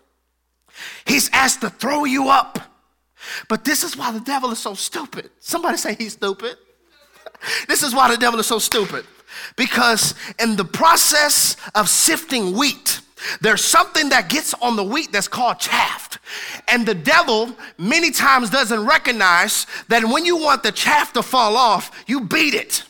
He's 1.05 1.29
asked 1.31 1.61
to 1.61 1.69
throw 1.69 2.05
you 2.05 2.29
up. 2.29 2.59
But 3.47 3.63
this 3.63 3.83
is 3.83 3.95
why 3.95 4.11
the 4.11 4.19
devil 4.19 4.51
is 4.51 4.59
so 4.59 4.73
stupid. 4.73 5.29
Somebody 5.39 5.77
say 5.77 5.95
he's 5.95 6.13
stupid. 6.13 6.57
this 7.67 7.83
is 7.83 7.93
why 7.93 8.09
the 8.09 8.17
devil 8.17 8.39
is 8.39 8.47
so 8.47 8.59
stupid. 8.59 9.05
Because 9.55 10.15
in 10.39 10.55
the 10.55 10.65
process 10.65 11.55
of 11.75 11.87
sifting 11.89 12.57
wheat, 12.57 13.01
there's 13.39 13.63
something 13.63 14.09
that 14.09 14.29
gets 14.29 14.53
on 14.55 14.75
the 14.75 14.83
wheat 14.83 15.11
that's 15.11 15.27
called 15.27 15.59
chaff. 15.59 16.17
And 16.67 16.85
the 16.85 16.95
devil 16.95 17.55
many 17.77 18.11
times 18.11 18.49
doesn't 18.49 18.85
recognize 18.85 19.67
that 19.89 20.03
when 20.03 20.25
you 20.25 20.37
want 20.37 20.63
the 20.63 20.71
chaff 20.71 21.13
to 21.13 21.23
fall 21.23 21.55
off, 21.55 22.03
you 22.07 22.21
beat 22.21 22.53
it 22.53 22.83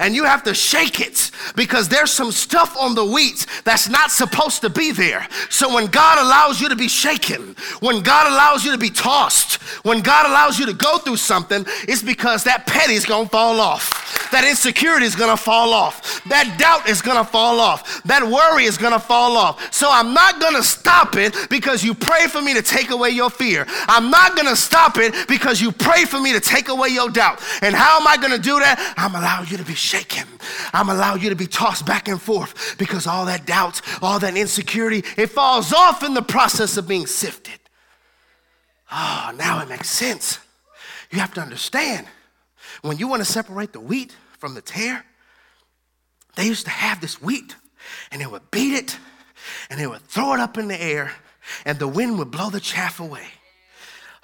and 0.00 0.14
you 0.14 0.24
have 0.24 0.42
to 0.44 0.54
shake 0.54 1.00
it 1.00 1.30
because 1.56 1.88
there's 1.88 2.10
some 2.10 2.32
stuff 2.32 2.76
on 2.78 2.94
the 2.94 3.04
wheat 3.04 3.46
that's 3.64 3.88
not 3.88 4.10
supposed 4.10 4.60
to 4.62 4.70
be 4.70 4.92
there. 4.92 5.26
So 5.50 5.74
when 5.74 5.86
God 5.86 6.18
allows 6.18 6.60
you 6.60 6.68
to 6.68 6.76
be 6.76 6.88
shaken, 6.88 7.56
when 7.80 8.02
God 8.02 8.30
allows 8.30 8.64
you 8.64 8.72
to 8.72 8.78
be 8.78 8.90
tossed, 8.90 9.54
when 9.84 10.00
God 10.00 10.26
allows 10.26 10.58
you 10.58 10.66
to 10.66 10.72
go 10.72 10.98
through 10.98 11.16
something, 11.16 11.64
it's 11.82 12.02
because 12.02 12.44
that 12.44 12.66
petty 12.66 12.94
is 12.94 13.04
gonna 13.04 13.28
fall 13.28 13.60
off. 13.60 14.30
That 14.30 14.44
insecurity 14.44 15.06
is 15.06 15.14
gonna 15.14 15.36
fall 15.36 15.72
off. 15.72 16.22
That 16.24 16.56
doubt 16.58 16.88
is 16.88 17.00
gonna 17.00 17.24
fall 17.24 17.60
off. 17.60 18.02
That 18.04 18.22
worry 18.22 18.64
is 18.64 18.76
gonna 18.76 18.98
fall 18.98 19.36
off. 19.36 19.72
So 19.72 19.88
I'm 19.90 20.12
not 20.12 20.40
gonna 20.40 20.62
stop 20.62 21.16
it 21.16 21.34
because 21.48 21.82
you 21.82 21.94
pray 21.94 22.26
for 22.26 22.42
me 22.42 22.54
to 22.54 22.62
take 22.62 22.90
away 22.90 23.10
your 23.10 23.30
fear. 23.30 23.66
I'm 23.86 24.10
not 24.10 24.36
gonna 24.36 24.56
stop 24.56 24.98
it 24.98 25.28
because 25.28 25.60
you 25.60 25.72
pray 25.72 26.04
for 26.04 26.20
me 26.20 26.32
to 26.32 26.40
take 26.40 26.68
away 26.68 26.88
your 26.88 27.10
doubt. 27.10 27.40
And 27.62 27.74
how 27.74 28.00
am 28.00 28.06
I 28.06 28.16
gonna 28.16 28.38
do 28.38 28.58
that? 28.58 28.94
I'm 28.96 29.14
allowing 29.14 29.48
you 29.48 29.56
to 29.56 29.64
be 29.64 29.74
shaken. 29.78 30.26
I'm 30.72 30.88
allowing 30.88 31.22
you 31.22 31.30
to 31.30 31.36
be 31.36 31.46
tossed 31.46 31.86
back 31.86 32.08
and 32.08 32.20
forth 32.20 32.76
because 32.78 33.06
all 33.06 33.26
that 33.26 33.46
doubt, 33.46 33.80
all 34.02 34.18
that 34.18 34.36
insecurity, 34.36 35.04
it 35.16 35.28
falls 35.28 35.72
off 35.72 36.02
in 36.02 36.14
the 36.14 36.22
process 36.22 36.76
of 36.76 36.88
being 36.88 37.06
sifted. 37.06 37.58
Oh, 38.90 39.32
now 39.36 39.60
it 39.60 39.68
makes 39.68 39.90
sense. 39.90 40.38
You 41.10 41.20
have 41.20 41.34
to 41.34 41.40
understand 41.40 42.06
when 42.82 42.98
you 42.98 43.08
want 43.08 43.24
to 43.24 43.30
separate 43.30 43.72
the 43.72 43.80
wheat 43.80 44.14
from 44.38 44.54
the 44.54 44.60
tare, 44.60 45.04
they 46.36 46.46
used 46.46 46.64
to 46.64 46.70
have 46.70 47.00
this 47.00 47.20
wheat 47.20 47.56
and 48.10 48.20
they 48.20 48.26
would 48.26 48.50
beat 48.50 48.74
it 48.74 48.98
and 49.70 49.80
they 49.80 49.86
would 49.86 50.02
throw 50.02 50.34
it 50.34 50.40
up 50.40 50.58
in 50.58 50.68
the 50.68 50.80
air 50.80 51.12
and 51.64 51.78
the 51.78 51.88
wind 51.88 52.18
would 52.18 52.30
blow 52.30 52.50
the 52.50 52.60
chaff 52.60 53.00
away. 53.00 53.26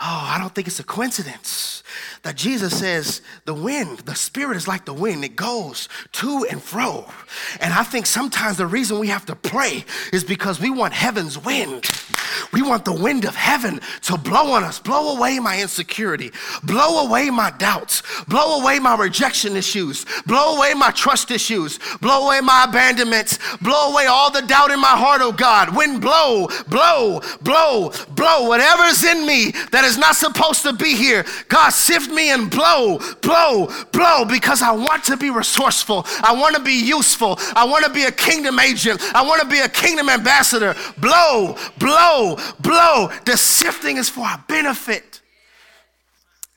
Oh, 0.07 0.29
I 0.35 0.39
don't 0.39 0.55
think 0.55 0.67
it's 0.67 0.81
a 0.81 0.85
coincidence 0.85 1.83
that 2.25 2.37
Jesus 2.37 2.79
says 2.79 3.23
the 3.47 3.55
wind, 3.55 4.01
the 4.01 4.15
spirit 4.15 4.55
is 4.55 4.69
like 4.69 4.85
the 4.85 4.93
wind, 4.93 5.25
it 5.25 5.35
goes 5.35 5.89
to 6.13 6.47
and 6.51 6.63
fro. 6.63 7.07
And 7.59 7.73
I 7.73 7.85
think 7.85 8.05
sometimes 8.05 8.59
the 8.59 8.67
reason 8.67 8.99
we 8.99 9.09
have 9.09 9.25
to 9.27 9.37
pray 9.37 9.87
is 10.13 10.23
because 10.23 10.61
we 10.61 10.69
want 10.69 10.93
heaven's 10.93 11.39
wind. 11.39 11.89
We 12.53 12.63
want 12.63 12.85
the 12.85 12.93
wind 12.93 13.25
of 13.25 13.35
heaven 13.35 13.81
to 14.03 14.17
blow 14.17 14.53
on 14.53 14.63
us, 14.63 14.79
blow 14.79 15.17
away 15.17 15.39
my 15.39 15.61
insecurity, 15.61 16.33
blow 16.63 17.07
away 17.07 17.31
my 17.31 17.51
doubts, 17.51 18.03
blow 18.27 18.61
away 18.61 18.79
my 18.79 18.97
rejection 18.97 19.57
issues, 19.57 20.05
blow 20.27 20.57
away 20.57 20.75
my 20.75 20.91
trust 20.91 21.31
issues, 21.31 21.79
blow 22.01 22.27
away 22.27 22.41
my 22.41 22.65
abandonments, 22.69 23.39
blow 23.59 23.93
away 23.93 24.07
all 24.07 24.31
the 24.31 24.43
doubt 24.43 24.71
in 24.71 24.81
my 24.81 24.97
heart, 24.97 25.21
oh 25.23 25.33
God. 25.33 25.75
Wind 25.75 26.01
blow, 26.01 26.49
blow, 26.69 27.21
blow, 27.43 27.93
blow. 28.15 28.49
Whatever's 28.49 29.03
in 29.05 29.27
me 29.27 29.53
that 29.73 29.85
is 29.85 29.94
not 29.99 30.17
supposed 30.17 30.63
to 30.63 30.73
be 30.73 30.95
here, 30.95 31.25
God, 31.49 31.71
sift 31.71 32.11
me 32.11 32.31
and 32.31 32.51
blow, 32.51 32.99
blow, 33.23 33.69
blow, 33.93 34.25
because 34.25 34.63
I 34.63 34.73
want 34.73 35.05
to 35.05 35.17
be 35.17 35.31
resourceful. 35.31 36.07
I 36.23 36.35
want 36.35 36.57
to 36.57 36.63
be 36.63 36.85
useful. 36.85 37.37
I 37.55 37.65
want 37.65 37.85
to 37.85 37.91
be 37.91 38.05
a 38.05 38.13
kingdom 38.13 38.59
agent. 38.59 39.01
I 39.15 39.23
want 39.23 39.43
to 39.43 39.49
be 39.49 39.61
a 39.61 39.69
kingdom 39.69 40.09
ambassador. 40.09 40.75
Blow, 40.99 41.57
blow, 41.79 42.39
blow. 42.61 43.11
The 43.25 43.37
sifting 43.37 43.97
is 43.97 44.09
for 44.09 44.25
our 44.27 44.43
benefit. 44.49 45.21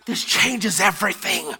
This 0.05 0.23
changes 0.23 0.79
everything. 0.79 1.53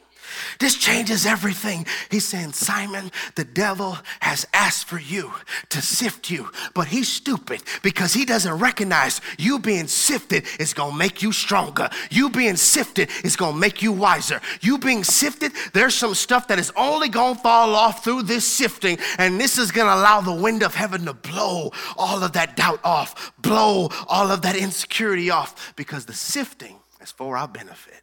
This 0.59 0.75
changes 0.75 1.25
everything. 1.25 1.85
He's 2.09 2.25
saying, 2.25 2.53
Simon, 2.53 3.11
the 3.35 3.43
devil 3.43 3.97
has 4.21 4.47
asked 4.53 4.85
for 4.85 4.99
you 4.99 5.31
to 5.69 5.81
sift 5.81 6.29
you, 6.29 6.49
but 6.73 6.87
he's 6.87 7.07
stupid 7.07 7.61
because 7.83 8.13
he 8.13 8.25
doesn't 8.25 8.57
recognize 8.57 9.21
you 9.37 9.59
being 9.59 9.87
sifted 9.87 10.45
is 10.59 10.73
going 10.73 10.91
to 10.91 10.97
make 10.97 11.21
you 11.21 11.31
stronger. 11.31 11.89
You 12.09 12.29
being 12.29 12.55
sifted 12.55 13.09
is 13.23 13.35
going 13.35 13.53
to 13.53 13.59
make 13.59 13.81
you 13.81 13.91
wiser. 13.91 14.41
You 14.61 14.77
being 14.77 15.03
sifted, 15.03 15.51
there's 15.73 15.95
some 15.95 16.15
stuff 16.15 16.47
that 16.47 16.59
is 16.59 16.71
only 16.75 17.09
going 17.09 17.35
to 17.35 17.41
fall 17.41 17.75
off 17.75 18.03
through 18.03 18.23
this 18.23 18.45
sifting, 18.45 18.97
and 19.17 19.39
this 19.39 19.57
is 19.57 19.71
going 19.71 19.87
to 19.87 19.93
allow 19.93 20.21
the 20.21 20.33
wind 20.33 20.63
of 20.63 20.75
heaven 20.75 21.05
to 21.05 21.13
blow 21.13 21.71
all 21.97 22.23
of 22.23 22.33
that 22.33 22.55
doubt 22.55 22.79
off, 22.83 23.33
blow 23.39 23.89
all 24.07 24.31
of 24.31 24.41
that 24.41 24.55
insecurity 24.55 25.29
off 25.29 25.73
because 25.75 26.05
the 26.05 26.13
sifting 26.13 26.77
is 27.01 27.11
for 27.11 27.37
our 27.37 27.47
benefit. 27.47 28.01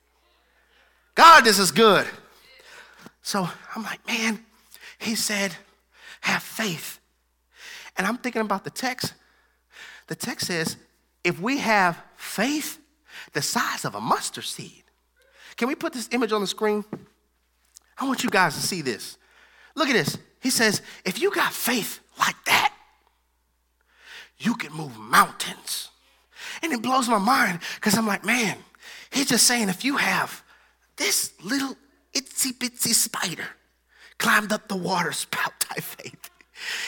God, 1.14 1.44
this 1.44 1.58
is 1.58 1.70
good. 1.70 2.06
So 3.24 3.48
I'm 3.74 3.82
like, 3.82 4.06
man, 4.06 4.44
he 5.00 5.16
said, 5.16 5.56
have 6.20 6.44
faith. 6.44 7.00
And 7.96 8.06
I'm 8.06 8.18
thinking 8.18 8.42
about 8.42 8.62
the 8.62 8.70
text. 8.70 9.14
The 10.06 10.14
text 10.14 10.46
says, 10.46 10.76
if 11.24 11.40
we 11.40 11.58
have 11.58 12.00
faith 12.16 12.78
the 13.32 13.42
size 13.42 13.84
of 13.84 13.94
a 13.94 14.00
mustard 14.00 14.44
seed. 14.44 14.84
Can 15.56 15.68
we 15.68 15.74
put 15.74 15.92
this 15.92 16.08
image 16.12 16.32
on 16.32 16.40
the 16.40 16.46
screen? 16.46 16.84
I 17.98 18.06
want 18.06 18.24
you 18.24 18.30
guys 18.30 18.54
to 18.54 18.60
see 18.60 18.82
this. 18.82 19.18
Look 19.74 19.88
at 19.88 19.94
this. 19.94 20.18
He 20.40 20.50
says, 20.50 20.82
if 21.04 21.20
you 21.20 21.30
got 21.30 21.52
faith 21.52 22.00
like 22.18 22.36
that, 22.46 22.72
you 24.38 24.54
can 24.54 24.72
move 24.72 24.96
mountains. 24.98 25.90
And 26.62 26.72
it 26.72 26.82
blows 26.82 27.08
my 27.08 27.18
mind 27.18 27.60
because 27.76 27.96
I'm 27.96 28.06
like, 28.06 28.24
man, 28.24 28.56
he's 29.10 29.26
just 29.26 29.46
saying 29.46 29.68
if 29.68 29.84
you 29.84 29.96
have 29.96 30.42
this 30.96 31.32
little 31.42 31.76
itsy 32.14 32.52
bitsy 32.52 32.94
spider 32.94 33.48
climbed 34.18 34.52
up 34.52 34.68
the 34.68 34.76
water 34.76 35.12
spout 35.24 35.58
type 35.60 35.82
faith. 35.82 36.30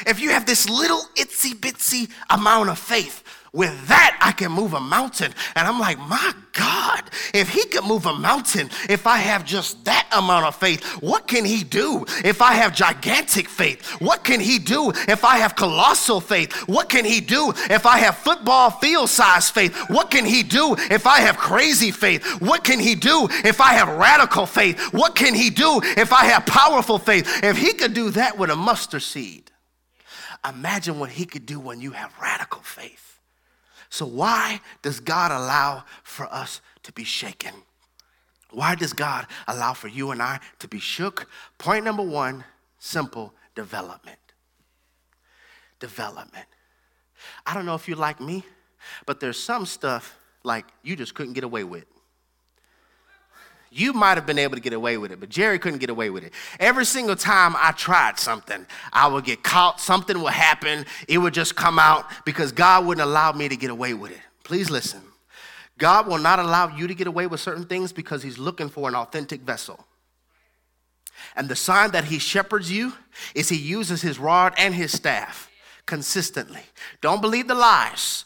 If 0.06 0.20
you 0.20 0.30
have 0.30 0.46
this 0.46 0.68
little 0.68 1.02
itsy 1.16 1.52
bitsy 1.52 2.10
amount 2.30 2.70
of 2.70 2.78
faith, 2.78 3.22
with 3.56 3.88
that, 3.88 4.18
I 4.20 4.32
can 4.32 4.52
move 4.52 4.74
a 4.74 4.80
mountain. 4.80 5.32
And 5.54 5.66
I'm 5.66 5.80
like, 5.80 5.98
my 5.98 6.34
God, 6.52 7.02
if 7.32 7.48
he 7.48 7.64
can 7.64 7.84
move 7.84 8.04
a 8.04 8.14
mountain, 8.14 8.68
if 8.90 9.06
I 9.06 9.16
have 9.16 9.46
just 9.46 9.82
that 9.86 10.06
amount 10.12 10.44
of 10.44 10.56
faith, 10.56 10.84
what 11.02 11.26
can 11.26 11.44
he 11.44 11.64
do? 11.64 12.04
If 12.22 12.42
I 12.42 12.52
have 12.52 12.74
gigantic 12.74 13.48
faith, 13.48 13.82
what 14.00 14.24
can 14.24 14.40
he 14.40 14.58
do? 14.58 14.92
If 15.08 15.24
I 15.24 15.38
have 15.38 15.56
colossal 15.56 16.20
faith, 16.20 16.52
what 16.68 16.90
can 16.90 17.06
he 17.06 17.20
do? 17.20 17.52
If 17.70 17.86
I 17.86 17.96
have 17.98 18.18
football 18.18 18.70
field 18.70 19.08
size 19.08 19.48
faith, 19.48 19.74
what 19.88 20.10
can 20.10 20.26
he 20.26 20.42
do? 20.42 20.76
If 20.90 21.06
I 21.06 21.20
have 21.20 21.38
crazy 21.38 21.90
faith, 21.90 22.24
what 22.42 22.62
can 22.62 22.78
he 22.78 22.94
do? 22.94 23.26
If 23.42 23.62
I 23.62 23.72
have 23.72 23.88
radical 23.88 24.44
faith, 24.44 24.78
what 24.92 25.14
can 25.14 25.34
he 25.34 25.48
do? 25.48 25.80
If 25.82 26.12
I 26.12 26.26
have 26.26 26.44
powerful 26.44 26.98
faith, 26.98 27.42
if 27.42 27.56
he 27.56 27.72
could 27.72 27.94
do 27.94 28.10
that 28.10 28.36
with 28.36 28.50
a 28.50 28.56
mustard 28.56 29.02
seed, 29.02 29.50
imagine 30.46 30.98
what 30.98 31.10
he 31.10 31.24
could 31.24 31.46
do 31.46 31.58
when 31.58 31.80
you 31.80 31.92
have 31.92 32.12
radical 32.20 32.60
faith. 32.60 33.15
So, 33.96 34.04
why 34.04 34.60
does 34.82 35.00
God 35.00 35.32
allow 35.32 35.84
for 36.02 36.26
us 36.30 36.60
to 36.82 36.92
be 36.92 37.02
shaken? 37.02 37.54
Why 38.50 38.74
does 38.74 38.92
God 38.92 39.26
allow 39.48 39.72
for 39.72 39.88
you 39.88 40.10
and 40.10 40.20
I 40.20 40.40
to 40.58 40.68
be 40.68 40.78
shook? 40.78 41.26
Point 41.56 41.86
number 41.86 42.02
one 42.02 42.44
simple 42.78 43.32
development. 43.54 44.18
Development. 45.80 46.44
I 47.46 47.54
don't 47.54 47.64
know 47.64 47.74
if 47.74 47.88
you're 47.88 47.96
like 47.96 48.20
me, 48.20 48.44
but 49.06 49.18
there's 49.18 49.42
some 49.42 49.64
stuff 49.64 50.18
like 50.44 50.66
you 50.82 50.94
just 50.94 51.14
couldn't 51.14 51.32
get 51.32 51.44
away 51.44 51.64
with. 51.64 51.86
You 53.76 53.92
might 53.92 54.16
have 54.16 54.24
been 54.24 54.38
able 54.38 54.54
to 54.54 54.60
get 54.60 54.72
away 54.72 54.96
with 54.96 55.12
it, 55.12 55.20
but 55.20 55.28
Jerry 55.28 55.58
couldn't 55.58 55.80
get 55.80 55.90
away 55.90 56.08
with 56.08 56.24
it. 56.24 56.32
Every 56.58 56.86
single 56.86 57.14
time 57.14 57.54
I 57.58 57.72
tried 57.72 58.18
something, 58.18 58.64
I 58.90 59.06
would 59.06 59.24
get 59.24 59.42
caught, 59.42 59.80
something 59.82 60.22
would 60.22 60.32
happen, 60.32 60.86
it 61.06 61.18
would 61.18 61.34
just 61.34 61.56
come 61.56 61.78
out 61.78 62.06
because 62.24 62.52
God 62.52 62.86
wouldn't 62.86 63.06
allow 63.06 63.32
me 63.32 63.50
to 63.50 63.56
get 63.56 63.68
away 63.68 63.92
with 63.92 64.12
it. 64.12 64.20
Please 64.44 64.70
listen. 64.70 65.02
God 65.76 66.06
will 66.06 66.16
not 66.16 66.38
allow 66.38 66.74
you 66.74 66.86
to 66.86 66.94
get 66.94 67.06
away 67.06 67.26
with 67.26 67.38
certain 67.38 67.66
things 67.66 67.92
because 67.92 68.22
He's 68.22 68.38
looking 68.38 68.70
for 68.70 68.88
an 68.88 68.94
authentic 68.94 69.42
vessel. 69.42 69.84
And 71.36 71.46
the 71.46 71.56
sign 71.56 71.90
that 71.90 72.04
He 72.04 72.18
shepherds 72.18 72.72
you 72.72 72.94
is 73.34 73.50
He 73.50 73.58
uses 73.58 74.00
His 74.00 74.18
rod 74.18 74.54
and 74.56 74.74
His 74.74 74.90
staff 74.90 75.50
consistently. 75.84 76.62
Don't 77.02 77.20
believe 77.20 77.46
the 77.46 77.54
lies. 77.54 78.24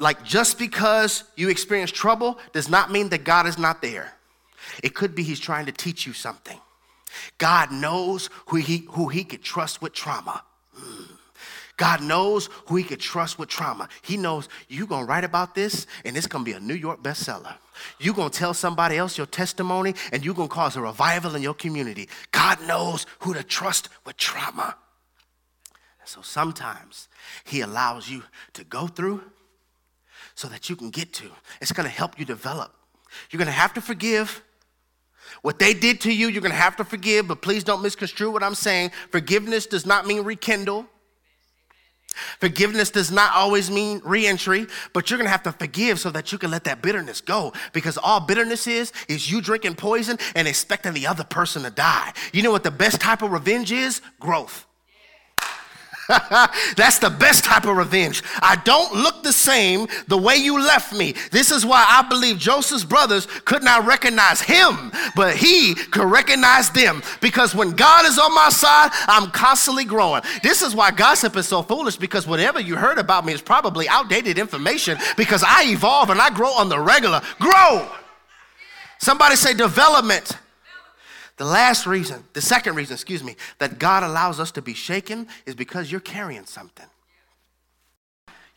Like 0.00 0.24
just 0.24 0.58
because 0.58 1.22
you 1.36 1.50
experience 1.50 1.92
trouble 1.92 2.40
does 2.52 2.68
not 2.68 2.90
mean 2.90 3.10
that 3.10 3.22
God 3.22 3.46
is 3.46 3.58
not 3.58 3.80
there. 3.80 4.12
It 4.82 4.94
could 4.94 5.14
be 5.14 5.22
he's 5.22 5.40
trying 5.40 5.66
to 5.66 5.72
teach 5.72 6.06
you 6.06 6.12
something. 6.12 6.58
God 7.38 7.72
knows 7.72 8.30
who 8.46 8.56
he, 8.56 8.86
who 8.90 9.08
he 9.08 9.24
could 9.24 9.42
trust 9.42 9.80
with 9.80 9.92
trauma. 9.92 10.42
Mm. 10.78 11.08
God 11.78 12.02
knows 12.02 12.50
who 12.66 12.74
he 12.76 12.82
could 12.82 12.98
trust 12.98 13.38
with 13.38 13.48
trauma. 13.48 13.88
He 14.02 14.16
knows 14.16 14.48
you're 14.68 14.88
going 14.88 15.06
to 15.06 15.08
write 15.08 15.22
about 15.22 15.54
this 15.54 15.86
and 16.04 16.16
it's 16.16 16.26
going 16.26 16.44
to 16.44 16.50
be 16.50 16.56
a 16.56 16.60
New 16.60 16.74
York 16.74 17.02
bestseller. 17.02 17.54
You're 18.00 18.14
going 18.14 18.30
to 18.30 18.38
tell 18.38 18.52
somebody 18.52 18.96
else 18.96 19.16
your 19.16 19.28
testimony 19.28 19.94
and 20.12 20.24
you're 20.24 20.34
going 20.34 20.48
to 20.48 20.54
cause 20.54 20.74
a 20.74 20.80
revival 20.80 21.36
in 21.36 21.42
your 21.42 21.54
community. 21.54 22.08
God 22.32 22.60
knows 22.66 23.06
who 23.20 23.32
to 23.32 23.44
trust 23.44 23.88
with 24.04 24.16
trauma. 24.16 24.76
So 26.04 26.20
sometimes 26.22 27.08
he 27.44 27.60
allows 27.60 28.08
you 28.08 28.24
to 28.54 28.64
go 28.64 28.88
through 28.88 29.22
so 30.34 30.48
that 30.48 30.68
you 30.68 30.74
can 30.74 30.90
get 30.90 31.12
to. 31.14 31.30
It's 31.60 31.70
going 31.70 31.88
to 31.88 31.94
help 31.94 32.18
you 32.18 32.24
develop. 32.24 32.74
You're 33.30 33.38
going 33.38 33.46
to 33.46 33.52
have 33.52 33.74
to 33.74 33.80
forgive 33.80 34.42
what 35.42 35.58
they 35.58 35.74
did 35.74 36.00
to 36.02 36.12
you, 36.12 36.28
you're 36.28 36.42
going 36.42 36.52
to 36.52 36.56
have 36.56 36.76
to 36.76 36.84
forgive, 36.84 37.28
but 37.28 37.42
please 37.42 37.64
don't 37.64 37.82
misconstrue 37.82 38.30
what 38.30 38.42
I'm 38.42 38.54
saying. 38.54 38.90
Forgiveness 39.10 39.66
does 39.66 39.86
not 39.86 40.06
mean 40.06 40.22
rekindle. 40.22 40.86
Forgiveness 42.40 42.90
does 42.90 43.10
not 43.10 43.32
always 43.34 43.70
mean 43.70 44.00
reentry, 44.04 44.66
but 44.92 45.08
you're 45.08 45.18
gonna 45.18 45.30
have 45.30 45.42
to 45.44 45.52
forgive 45.52 46.00
so 46.00 46.10
that 46.10 46.32
you 46.32 46.38
can 46.38 46.50
let 46.50 46.64
that 46.64 46.82
bitterness 46.82 47.20
go. 47.20 47.52
Because 47.72 47.96
all 47.98 48.20
bitterness 48.20 48.66
is, 48.66 48.92
is 49.08 49.30
you 49.30 49.40
drinking 49.40 49.76
poison 49.76 50.18
and 50.34 50.48
expecting 50.48 50.94
the 50.94 51.06
other 51.06 51.24
person 51.24 51.62
to 51.62 51.70
die. 51.70 52.12
You 52.32 52.42
know 52.42 52.50
what 52.50 52.64
the 52.64 52.70
best 52.70 53.00
type 53.00 53.22
of 53.22 53.30
revenge 53.30 53.72
is? 53.72 54.00
Growth. 54.18 54.66
That's 56.76 56.98
the 56.98 57.10
best 57.10 57.44
type 57.44 57.66
of 57.66 57.76
revenge. 57.76 58.22
I 58.40 58.56
don't 58.64 58.94
look 58.94 59.22
the 59.22 59.32
same 59.32 59.88
the 60.06 60.16
way 60.16 60.36
you 60.36 60.58
left 60.58 60.92
me. 60.92 61.14
This 61.30 61.50
is 61.50 61.66
why 61.66 61.84
I 61.86 62.08
believe 62.08 62.38
Joseph's 62.38 62.84
brothers 62.84 63.26
could 63.44 63.62
not 63.62 63.86
recognize 63.86 64.40
him, 64.40 64.90
but 65.14 65.36
he 65.36 65.74
could 65.74 66.10
recognize 66.10 66.70
them. 66.70 67.02
Because 67.20 67.54
when 67.54 67.72
God 67.72 68.06
is 68.06 68.18
on 68.18 68.34
my 68.34 68.48
side, 68.48 68.90
I'm 69.06 69.30
constantly 69.30 69.84
growing. 69.84 70.22
This 70.42 70.62
is 70.62 70.74
why 70.74 70.92
gossip 70.92 71.36
is 71.36 71.46
so 71.46 71.62
foolish 71.62 71.96
because 71.96 72.26
whatever 72.26 72.58
you 72.58 72.76
heard 72.76 72.96
about 72.96 73.26
me 73.26 73.34
is 73.34 73.42
probably 73.42 73.86
outdated 73.86 74.38
information 74.38 74.96
because 75.18 75.44
I 75.46 75.64
evolve 75.66 76.08
and 76.08 76.20
I 76.20 76.30
grow 76.30 76.50
on 76.52 76.70
the 76.70 76.80
regular. 76.80 77.20
Grow. 77.38 77.86
Somebody 78.98 79.36
say 79.36 79.52
development. 79.52 80.38
The 81.38 81.44
last 81.44 81.86
reason, 81.86 82.24
the 82.32 82.42
second 82.42 82.74
reason, 82.74 82.94
excuse 82.94 83.22
me, 83.22 83.36
that 83.58 83.78
God 83.78 84.02
allows 84.02 84.40
us 84.40 84.50
to 84.52 84.62
be 84.62 84.74
shaken 84.74 85.28
is 85.46 85.54
because 85.54 85.90
you're 85.90 86.00
carrying 86.00 86.44
something. 86.44 86.86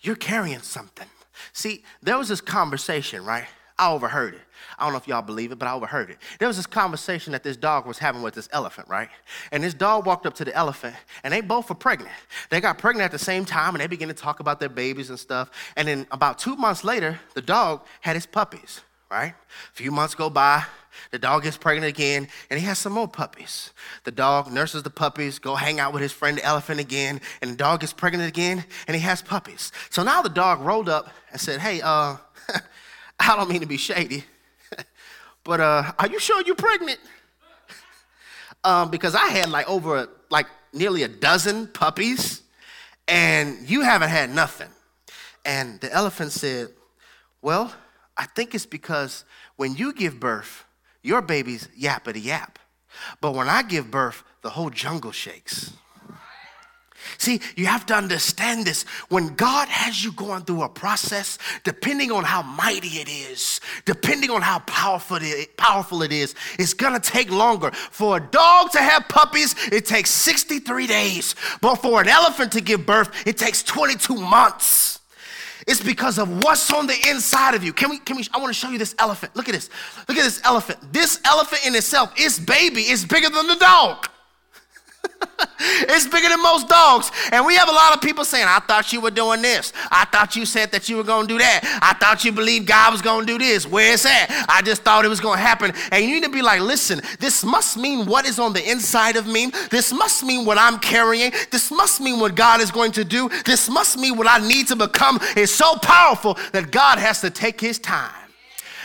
You're 0.01 0.15
carrying 0.15 0.61
something. 0.61 1.07
See, 1.53 1.83
there 2.01 2.17
was 2.17 2.27
this 2.27 2.41
conversation, 2.41 3.23
right? 3.23 3.45
I 3.77 3.91
overheard 3.91 4.33
it. 4.33 4.41
I 4.77 4.83
don't 4.83 4.93
know 4.93 4.97
if 4.97 5.07
y'all 5.07 5.21
believe 5.21 5.51
it, 5.51 5.59
but 5.59 5.67
I 5.67 5.73
overheard 5.73 6.09
it. 6.09 6.17
There 6.39 6.47
was 6.47 6.57
this 6.57 6.65
conversation 6.65 7.33
that 7.33 7.43
this 7.43 7.55
dog 7.55 7.85
was 7.85 7.99
having 7.99 8.23
with 8.23 8.33
this 8.33 8.49
elephant, 8.51 8.87
right? 8.87 9.09
And 9.51 9.63
this 9.63 9.75
dog 9.75 10.07
walked 10.07 10.25
up 10.25 10.33
to 10.35 10.45
the 10.45 10.53
elephant, 10.55 10.95
and 11.23 11.31
they 11.31 11.41
both 11.41 11.69
were 11.69 11.75
pregnant. 11.75 12.11
They 12.49 12.61
got 12.61 12.79
pregnant 12.79 13.05
at 13.05 13.11
the 13.11 13.19
same 13.19 13.45
time, 13.45 13.75
and 13.75 13.81
they 13.81 13.87
began 13.87 14.07
to 14.07 14.13
talk 14.13 14.39
about 14.39 14.59
their 14.59 14.69
babies 14.69 15.11
and 15.11 15.19
stuff. 15.19 15.51
And 15.75 15.87
then 15.87 16.07
about 16.11 16.39
two 16.39 16.55
months 16.55 16.83
later, 16.83 17.19
the 17.35 17.41
dog 17.41 17.85
had 18.01 18.15
his 18.15 18.25
puppies 18.25 18.81
right? 19.11 19.33
A 19.33 19.75
few 19.75 19.91
months 19.91 20.15
go 20.15 20.29
by, 20.29 20.63
the 21.11 21.19
dog 21.19 21.43
gets 21.43 21.57
pregnant 21.57 21.89
again, 21.89 22.27
and 22.49 22.59
he 22.59 22.65
has 22.65 22.77
some 22.77 22.93
more 22.93 23.07
puppies. 23.07 23.71
The 24.03 24.11
dog 24.11 24.51
nurses 24.51 24.83
the 24.83 24.89
puppies, 24.89 25.39
go 25.39 25.55
hang 25.55 25.79
out 25.79 25.93
with 25.93 26.01
his 26.01 26.11
friend 26.11 26.37
the 26.37 26.43
elephant 26.43 26.79
again, 26.79 27.21
and 27.41 27.51
the 27.51 27.55
dog 27.55 27.81
gets 27.81 27.93
pregnant 27.93 28.27
again, 28.27 28.63
and 28.87 28.95
he 28.95 29.01
has 29.01 29.21
puppies. 29.21 29.71
So 29.89 30.03
now 30.03 30.21
the 30.21 30.29
dog 30.29 30.61
rolled 30.61 30.89
up 30.89 31.09
and 31.31 31.39
said, 31.39 31.59
Hey, 31.59 31.81
uh, 31.81 32.17
I 33.19 33.35
don't 33.35 33.49
mean 33.49 33.61
to 33.61 33.67
be 33.67 33.77
shady, 33.77 34.25
but 35.43 35.59
uh, 35.59 35.91
are 35.99 36.07
you 36.07 36.19
sure 36.19 36.41
you're 36.43 36.55
pregnant? 36.55 36.99
um, 38.63 38.89
because 38.89 39.15
I 39.15 39.27
had 39.27 39.49
like 39.49 39.69
over 39.69 40.07
like 40.29 40.47
nearly 40.73 41.03
a 41.03 41.07
dozen 41.07 41.67
puppies, 41.67 42.41
and 43.07 43.69
you 43.69 43.81
haven't 43.81 44.09
had 44.09 44.29
nothing. 44.29 44.69
And 45.45 45.79
the 45.81 45.91
elephant 45.91 46.31
said, 46.31 46.69
Well, 47.41 47.73
I 48.17 48.25
think 48.25 48.53
it's 48.53 48.65
because 48.65 49.25
when 49.55 49.75
you 49.75 49.93
give 49.93 50.19
birth, 50.19 50.65
your 51.01 51.21
baby's 51.21 51.67
yappity 51.79 52.23
yap. 52.23 52.59
But 53.19 53.33
when 53.33 53.49
I 53.49 53.63
give 53.63 53.89
birth, 53.89 54.23
the 54.41 54.49
whole 54.49 54.69
jungle 54.69 55.11
shakes. 55.11 55.73
See, 57.17 57.41
you 57.55 57.65
have 57.65 57.85
to 57.87 57.95
understand 57.95 58.65
this. 58.65 58.83
When 59.09 59.35
God 59.35 59.67
has 59.67 60.03
you 60.03 60.11
going 60.11 60.43
through 60.43 60.63
a 60.63 60.69
process, 60.69 61.37
depending 61.63 62.11
on 62.11 62.23
how 62.23 62.41
mighty 62.41 62.99
it 62.99 63.09
is, 63.09 63.59
depending 63.85 64.29
on 64.29 64.41
how 64.41 64.59
powerful 64.59 65.17
it, 65.19 65.57
powerful 65.57 66.03
it 66.03 66.11
is, 66.11 66.35
it's 66.59 66.73
gonna 66.73 66.99
take 66.99 67.31
longer. 67.31 67.71
For 67.71 68.17
a 68.17 68.19
dog 68.19 68.71
to 68.71 68.79
have 68.79 69.07
puppies, 69.07 69.55
it 69.71 69.85
takes 69.85 70.09
63 70.11 70.87
days. 70.87 71.35
But 71.59 71.75
for 71.75 72.01
an 72.01 72.07
elephant 72.07 72.51
to 72.53 72.61
give 72.61 72.85
birth, 72.85 73.27
it 73.27 73.37
takes 73.37 73.63
22 73.63 74.15
months. 74.15 75.00
It's 75.67 75.81
because 75.81 76.17
of 76.17 76.43
what's 76.43 76.71
on 76.73 76.87
the 76.87 76.97
inside 77.09 77.53
of 77.55 77.63
you. 77.63 77.73
Can 77.73 77.89
we, 77.89 77.99
can 77.99 78.17
we, 78.17 78.27
I 78.33 78.39
wanna 78.39 78.53
show 78.53 78.69
you 78.69 78.77
this 78.77 78.95
elephant. 78.99 79.35
Look 79.35 79.47
at 79.47 79.53
this. 79.53 79.69
Look 80.07 80.17
at 80.17 80.23
this 80.23 80.41
elephant. 80.43 80.79
This 80.91 81.19
elephant 81.25 81.65
in 81.65 81.75
itself, 81.75 82.13
its 82.17 82.39
baby 82.39 82.81
is 82.81 83.05
bigger 83.05 83.29
than 83.29 83.47
the 83.47 83.55
dog. 83.55 84.07
it's 85.59 86.07
bigger 86.07 86.29
than 86.29 86.41
most 86.41 86.67
dogs. 86.67 87.11
And 87.31 87.45
we 87.45 87.55
have 87.55 87.69
a 87.69 87.71
lot 87.71 87.93
of 87.93 88.01
people 88.01 88.25
saying, 88.25 88.45
I 88.47 88.59
thought 88.59 88.91
you 88.93 89.01
were 89.01 89.11
doing 89.11 89.41
this. 89.41 89.73
I 89.91 90.05
thought 90.05 90.35
you 90.35 90.45
said 90.45 90.71
that 90.71 90.89
you 90.89 90.97
were 90.97 91.03
going 91.03 91.27
to 91.27 91.33
do 91.33 91.37
that. 91.39 91.79
I 91.81 91.93
thought 91.93 92.25
you 92.25 92.31
believed 92.31 92.67
God 92.67 92.91
was 92.91 93.01
going 93.01 93.25
to 93.25 93.33
do 93.33 93.37
this. 93.37 93.65
Where's 93.67 94.03
that? 94.03 94.45
I 94.49 94.61
just 94.61 94.83
thought 94.83 95.05
it 95.05 95.09
was 95.09 95.19
going 95.19 95.37
to 95.37 95.43
happen. 95.43 95.73
And 95.91 96.03
you 96.03 96.15
need 96.15 96.23
to 96.23 96.29
be 96.29 96.41
like, 96.41 96.61
listen, 96.61 97.01
this 97.19 97.43
must 97.43 97.77
mean 97.77 98.05
what 98.05 98.25
is 98.25 98.39
on 98.39 98.53
the 98.53 98.69
inside 98.69 99.15
of 99.15 99.27
me. 99.27 99.51
This 99.69 99.91
must 99.91 100.23
mean 100.23 100.45
what 100.45 100.57
I'm 100.57 100.79
carrying. 100.79 101.31
This 101.51 101.71
must 101.71 102.01
mean 102.01 102.19
what 102.19 102.35
God 102.35 102.61
is 102.61 102.71
going 102.71 102.91
to 102.93 103.05
do. 103.05 103.29
This 103.45 103.69
must 103.69 103.97
mean 103.97 104.17
what 104.17 104.27
I 104.29 104.45
need 104.45 104.67
to 104.67 104.75
become 104.75 105.19
is 105.35 105.53
so 105.53 105.75
powerful 105.77 106.37
that 106.53 106.71
God 106.71 106.99
has 106.99 107.21
to 107.21 107.29
take 107.29 107.59
his 107.59 107.79
time. 107.79 108.20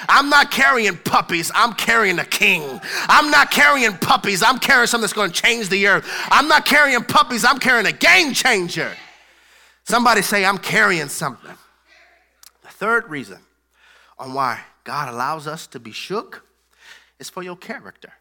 I'm 0.08 0.28
not 0.28 0.50
carrying 0.50 0.96
puppies, 0.96 1.50
I'm 1.54 1.72
carrying 1.72 2.18
a 2.18 2.24
king. 2.24 2.80
I'm 3.08 3.30
not 3.30 3.50
carrying 3.50 3.96
puppies, 3.96 4.42
I'm 4.42 4.58
carrying 4.58 4.86
something 4.86 5.02
that's 5.02 5.12
going 5.12 5.30
to 5.30 5.42
change 5.42 5.68
the 5.68 5.86
earth. 5.86 6.06
I'm 6.30 6.48
not 6.48 6.64
carrying 6.64 7.02
puppies, 7.02 7.44
I'm 7.44 7.58
carrying 7.58 7.86
a 7.86 7.92
game 7.92 8.32
changer. 8.32 8.92
Somebody 9.84 10.22
say, 10.22 10.44
I'm 10.44 10.58
carrying 10.58 11.08
something. 11.08 11.54
The 12.62 12.68
third 12.68 13.08
reason 13.08 13.38
on 14.18 14.34
why 14.34 14.60
God 14.84 15.08
allows 15.08 15.46
us 15.46 15.66
to 15.68 15.80
be 15.80 15.92
shook 15.92 16.44
is 17.18 17.30
for 17.30 17.42
your 17.42 17.56
character. 17.56 18.12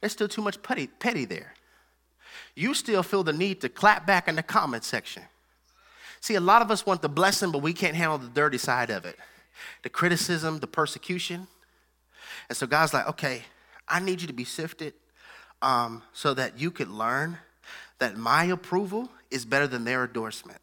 There's 0.00 0.12
still 0.12 0.28
too 0.28 0.42
much 0.42 0.62
petty, 0.62 0.86
petty 0.86 1.24
there. 1.24 1.54
You 2.54 2.74
still 2.74 3.02
feel 3.02 3.24
the 3.24 3.32
need 3.32 3.60
to 3.62 3.68
clap 3.68 4.06
back 4.06 4.28
in 4.28 4.36
the 4.36 4.42
comment 4.42 4.84
section. 4.84 5.22
See, 6.20 6.36
a 6.36 6.40
lot 6.40 6.62
of 6.62 6.70
us 6.70 6.86
want 6.86 7.02
the 7.02 7.08
blessing, 7.08 7.50
but 7.50 7.60
we 7.62 7.72
can't 7.72 7.96
handle 7.96 8.18
the 8.18 8.28
dirty 8.28 8.58
side 8.58 8.90
of 8.90 9.04
it 9.04 9.18
the 9.82 9.88
criticism, 9.88 10.58
the 10.58 10.66
persecution. 10.66 11.46
And 12.48 12.56
so 12.56 12.66
God's 12.66 12.94
like, 12.94 13.08
okay, 13.08 13.42
I 13.88 14.00
need 14.00 14.20
you 14.20 14.26
to 14.26 14.32
be 14.32 14.44
sifted 14.44 14.94
um, 15.62 16.02
so 16.12 16.34
that 16.34 16.58
you 16.58 16.70
could 16.70 16.88
learn 16.88 17.38
that 17.98 18.16
my 18.16 18.44
approval 18.44 19.08
is 19.30 19.44
better 19.44 19.66
than 19.66 19.84
their 19.84 20.04
endorsement. 20.04 20.58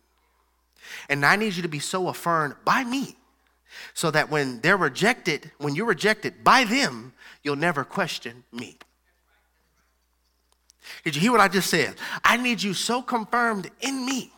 And 1.10 1.26
I 1.26 1.36
need 1.36 1.56
you 1.56 1.62
to 1.62 1.68
be 1.68 1.80
so 1.80 2.08
affirmed 2.08 2.56
by 2.66 2.84
me 2.84 3.16
so 3.94 4.12
that 4.12 4.30
when 4.30 4.60
they're 4.62 4.78
rejected, 4.78 5.52
when 5.58 5.76
you're 5.76 5.86
rejected 5.86 6.44
by 6.44 6.64
them, 6.64 7.14
you'll 7.44 7.56
never 7.56 7.84
question 7.84 8.44
me. 8.52 8.78
Did 11.04 11.16
you 11.16 11.22
hear 11.22 11.32
what 11.32 11.42
I 11.42 11.48
just 11.48 11.70
said? 11.70 11.96
I 12.24 12.38
need 12.38 12.62
you 12.62 12.74
so 12.74 13.02
confirmed 13.02 13.70
in 13.82 14.06
me 14.06 14.32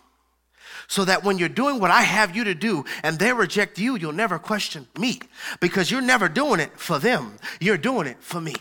so 0.94 1.04
that 1.04 1.24
when 1.24 1.40
you're 1.40 1.50
doing 1.50 1.80
what 1.80 1.90
I 1.90 2.04
have 2.04 2.36
you 2.36 2.44
to 2.44 2.54
do 2.54 2.86
and 3.02 3.18
they 3.18 3.34
reject 3.34 3.80
you, 3.80 3.96
you'll 3.96 4.12
never 4.12 4.38
question 4.38 4.88
me 4.96 5.20
because 5.60 5.90
you're 5.90 6.04
never 6.04 6.30
doing 6.30 6.60
it 6.60 6.80
for 6.80 7.00
them, 7.00 7.34
you're 7.60 7.80
doing 7.80 8.06
it 8.06 8.18
for 8.22 8.40
me. 8.40 8.54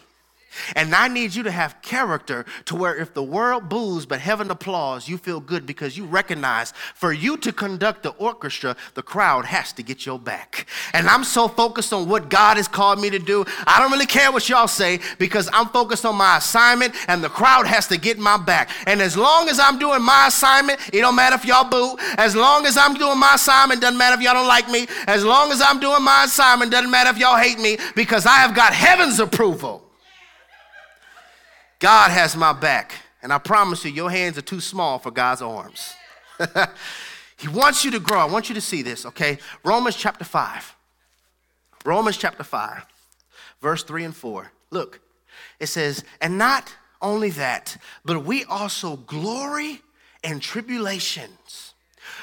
And 0.76 0.94
I 0.94 1.08
need 1.08 1.34
you 1.34 1.42
to 1.44 1.50
have 1.50 1.80
character 1.82 2.44
to 2.66 2.76
where 2.76 2.96
if 2.96 3.14
the 3.14 3.22
world 3.22 3.68
boos 3.68 4.06
but 4.06 4.20
heaven 4.20 4.50
applauds, 4.50 5.08
you 5.08 5.18
feel 5.18 5.40
good 5.40 5.66
because 5.66 5.96
you 5.96 6.04
recognize 6.04 6.72
for 6.94 7.12
you 7.12 7.36
to 7.38 7.52
conduct 7.52 8.02
the 8.02 8.10
orchestra, 8.10 8.76
the 8.94 9.02
crowd 9.02 9.44
has 9.44 9.72
to 9.74 9.82
get 9.82 10.06
your 10.06 10.18
back. 10.18 10.66
And 10.92 11.08
I'm 11.08 11.24
so 11.24 11.48
focused 11.48 11.92
on 11.92 12.08
what 12.08 12.28
God 12.28 12.56
has 12.56 12.68
called 12.68 13.00
me 13.00 13.10
to 13.10 13.18
do. 13.18 13.44
I 13.66 13.80
don't 13.80 13.90
really 13.90 14.06
care 14.06 14.32
what 14.32 14.48
y'all 14.48 14.68
say 14.68 15.00
because 15.18 15.48
I'm 15.52 15.68
focused 15.68 16.04
on 16.04 16.16
my 16.16 16.38
assignment 16.38 16.94
and 17.08 17.22
the 17.22 17.28
crowd 17.28 17.66
has 17.66 17.86
to 17.88 17.98
get 17.98 18.18
my 18.18 18.36
back. 18.36 18.70
And 18.86 19.00
as 19.00 19.16
long 19.16 19.48
as 19.48 19.58
I'm 19.58 19.78
doing 19.78 20.02
my 20.02 20.26
assignment, 20.28 20.80
it 20.92 21.00
don't 21.00 21.16
matter 21.16 21.36
if 21.36 21.44
y'all 21.44 21.68
boo. 21.68 21.96
As 22.18 22.34
long 22.36 22.66
as 22.66 22.76
I'm 22.76 22.94
doing 22.94 23.18
my 23.18 23.34
assignment, 23.34 23.80
doesn't 23.80 23.98
matter 23.98 24.16
if 24.16 24.22
y'all 24.22 24.34
don't 24.34 24.48
like 24.48 24.68
me. 24.70 24.86
As 25.06 25.24
long 25.24 25.50
as 25.52 25.60
I'm 25.60 25.80
doing 25.80 26.02
my 26.02 26.24
assignment, 26.24 26.70
doesn't 26.70 26.90
matter 26.90 27.10
if 27.10 27.18
y'all 27.18 27.36
hate 27.36 27.58
me 27.58 27.78
because 27.94 28.26
I 28.26 28.36
have 28.36 28.54
got 28.54 28.72
heaven's 28.72 29.20
approval. 29.20 29.91
God 31.82 32.12
has 32.12 32.36
my 32.36 32.52
back. 32.52 32.94
And 33.22 33.32
I 33.32 33.38
promise 33.38 33.84
you, 33.84 33.90
your 33.90 34.08
hands 34.08 34.38
are 34.38 34.42
too 34.42 34.60
small 34.60 35.00
for 35.00 35.10
God's 35.10 35.42
arms. 35.42 35.94
he 37.36 37.48
wants 37.48 37.84
you 37.84 37.90
to 37.90 37.98
grow. 37.98 38.20
I 38.20 38.24
want 38.24 38.48
you 38.48 38.54
to 38.54 38.60
see 38.60 38.82
this, 38.82 39.04
okay? 39.04 39.38
Romans 39.64 39.96
chapter 39.96 40.24
5. 40.24 40.76
Romans 41.84 42.16
chapter 42.16 42.44
5, 42.44 42.86
verse 43.60 43.82
3 43.82 44.04
and 44.04 44.14
4. 44.14 44.52
Look, 44.70 45.00
it 45.58 45.66
says, 45.66 46.04
And 46.20 46.38
not 46.38 46.72
only 47.00 47.30
that, 47.30 47.76
but 48.04 48.24
we 48.24 48.44
also 48.44 48.96
glory 48.96 49.82
in 50.22 50.38
tribulations 50.38 51.71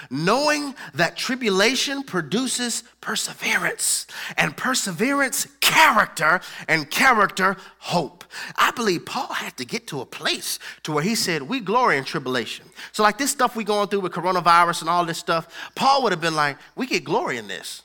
knowing 0.09 0.75
that 0.93 1.15
tribulation 1.15 2.03
produces 2.03 2.83
perseverance, 3.01 4.07
and 4.37 4.55
perseverance, 4.55 5.47
character, 5.61 6.41
and 6.67 6.89
character, 6.89 7.57
hope. 7.79 8.23
I 8.55 8.71
believe 8.71 9.05
Paul 9.05 9.33
had 9.33 9.57
to 9.57 9.65
get 9.65 9.87
to 9.87 10.01
a 10.01 10.05
place 10.05 10.59
to 10.83 10.91
where 10.91 11.03
he 11.03 11.15
said, 11.15 11.43
We 11.43 11.59
glory 11.59 11.97
in 11.97 12.03
tribulation. 12.03 12.65
So, 12.91 13.03
like 13.03 13.17
this 13.17 13.31
stuff 13.31 13.55
we're 13.55 13.63
going 13.63 13.87
through 13.87 14.01
with 14.01 14.11
coronavirus 14.11 14.81
and 14.81 14.89
all 14.89 15.05
this 15.05 15.17
stuff, 15.17 15.47
Paul 15.75 16.03
would 16.03 16.11
have 16.11 16.21
been 16.21 16.35
like, 16.35 16.57
We 16.75 16.85
get 16.85 17.03
glory 17.03 17.37
in 17.37 17.47
this. 17.47 17.83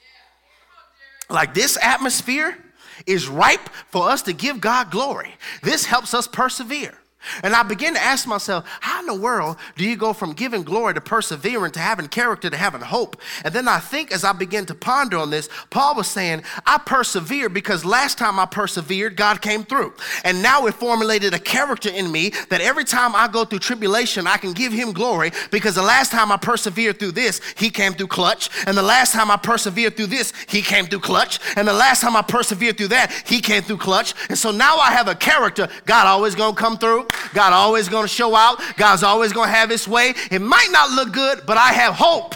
Like 1.31 1.55
this 1.55 1.79
atmosphere 1.81 2.59
is 3.07 3.29
ripe 3.29 3.69
for 3.89 4.09
us 4.09 4.23
to 4.23 4.33
give 4.33 4.61
God 4.61 4.91
glory. 4.91 5.35
This 5.63 5.87
helps 5.87 6.15
us 6.15 6.27
persevere. 6.27 6.97
And 7.43 7.55
I 7.55 7.63
begin 7.63 7.95
to 7.95 8.01
ask 8.01 8.27
myself, 8.27 8.65
how 8.81 9.01
in 9.01 9.07
the 9.07 9.15
world 9.15 9.57
do 9.77 9.85
you 9.85 9.97
go 9.97 10.13
from 10.13 10.33
giving 10.33 10.63
glory 10.63 10.95
to 10.95 11.01
persevering 11.01 11.73
to 11.73 11.81
having 11.81 12.09
character 12.09 12.51
to 12.51 12.57
having 12.57 12.81
hope? 12.81 13.21
And 13.45 13.55
then 13.55 13.69
I 13.69 13.79
think 13.79 14.13
as 14.13 14.25
I 14.25 14.33
begin 14.33 14.67
to 14.67 14.75
ponder 14.75 15.19
on 15.19 15.31
this, 15.31 15.49
Paul 15.71 15.97
was 15.97 16.07
saying, 16.07 16.43
I 16.67 16.79
persevere 16.79 17.49
because 17.49 17.85
last 17.85 18.19
time 18.19 18.39
I 18.39 18.47
persevered, 18.47 19.17
God 19.17 19.41
came 19.41 19.65
through. 19.65 19.95
And 20.25 20.43
now 20.43 20.67
it 20.67 20.75
formulated 20.75 21.35
a 21.35 21.39
character 21.39 21.91
in 21.91 22.11
me 22.11 22.33
that 22.51 22.61
every 22.61 22.85
time 22.85 23.15
I 23.15 23.29
go 23.29 23.45
through 23.45 23.61
tribulation, 23.61 24.27
I 24.27 24.37
can 24.37 24.53
give 24.53 24.73
him 24.73 24.93
glory 24.93 25.33
because 25.51 25.75
the 25.75 25.83
last 25.83 26.13
time 26.13 26.33
I 26.33 26.37
persevered 26.37 26.99
through 26.99 27.13
this, 27.13 27.41
he 27.57 27.71
came 27.71 27.95
through 27.95 28.09
clutch. 28.09 28.51
And 28.67 28.77
the 28.77 28.83
last 28.83 29.13
time 29.13 29.31
I 29.31 29.37
persevered 29.37 29.97
through 29.97 30.07
this, 30.07 30.33
he 30.49 30.63
came 30.63 30.87
through 30.87 31.01
clutch. 31.01 31.39
And 31.57 31.67
the 31.67 31.73
last 31.73 32.01
time 32.01 32.17
I 32.17 32.23
persevered 32.23 32.77
through 32.77 32.89
that, 32.89 33.13
he 33.27 33.41
came 33.41 33.63
through 33.63 33.79
clutch. 33.79 34.15
And 34.29 34.39
so 34.39 34.51
now 34.51 34.77
I 34.77 34.93
have 34.93 35.09
a 35.09 35.15
character, 35.15 35.69
God 35.85 36.07
always 36.07 36.35
gonna 36.35 36.57
come 36.57 36.79
through. 36.79 37.07
God 37.33 37.53
always 37.53 37.89
going 37.89 38.05
to 38.05 38.09
show 38.09 38.35
out. 38.35 38.61
God's 38.77 39.03
always 39.03 39.33
going 39.33 39.49
to 39.49 39.55
have 39.55 39.71
his 39.71 39.89
way. 39.89 40.15
It 40.31 40.41
might 40.41 40.69
not 40.71 40.91
look 40.91 41.13
good, 41.13 41.43
but 41.47 41.57
I 41.57 41.73
have 41.73 41.95
hope. 41.95 42.35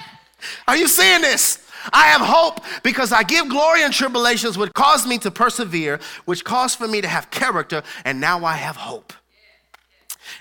Are 0.68 0.76
you 0.76 0.88
seeing 0.88 1.22
this? 1.22 1.64
I 1.92 2.06
have 2.06 2.22
hope 2.22 2.60
because 2.82 3.12
I 3.12 3.22
give 3.22 3.48
glory 3.48 3.82
in 3.82 3.90
tribulations, 3.90 4.56
which 4.56 4.72
caused 4.72 5.06
me 5.06 5.18
to 5.18 5.30
persevere, 5.30 6.00
which 6.24 6.44
caused 6.44 6.78
for 6.78 6.88
me 6.88 7.00
to 7.00 7.08
have 7.08 7.30
character, 7.30 7.82
and 8.04 8.20
now 8.20 8.44
I 8.44 8.54
have 8.54 8.76
hope. 8.76 9.12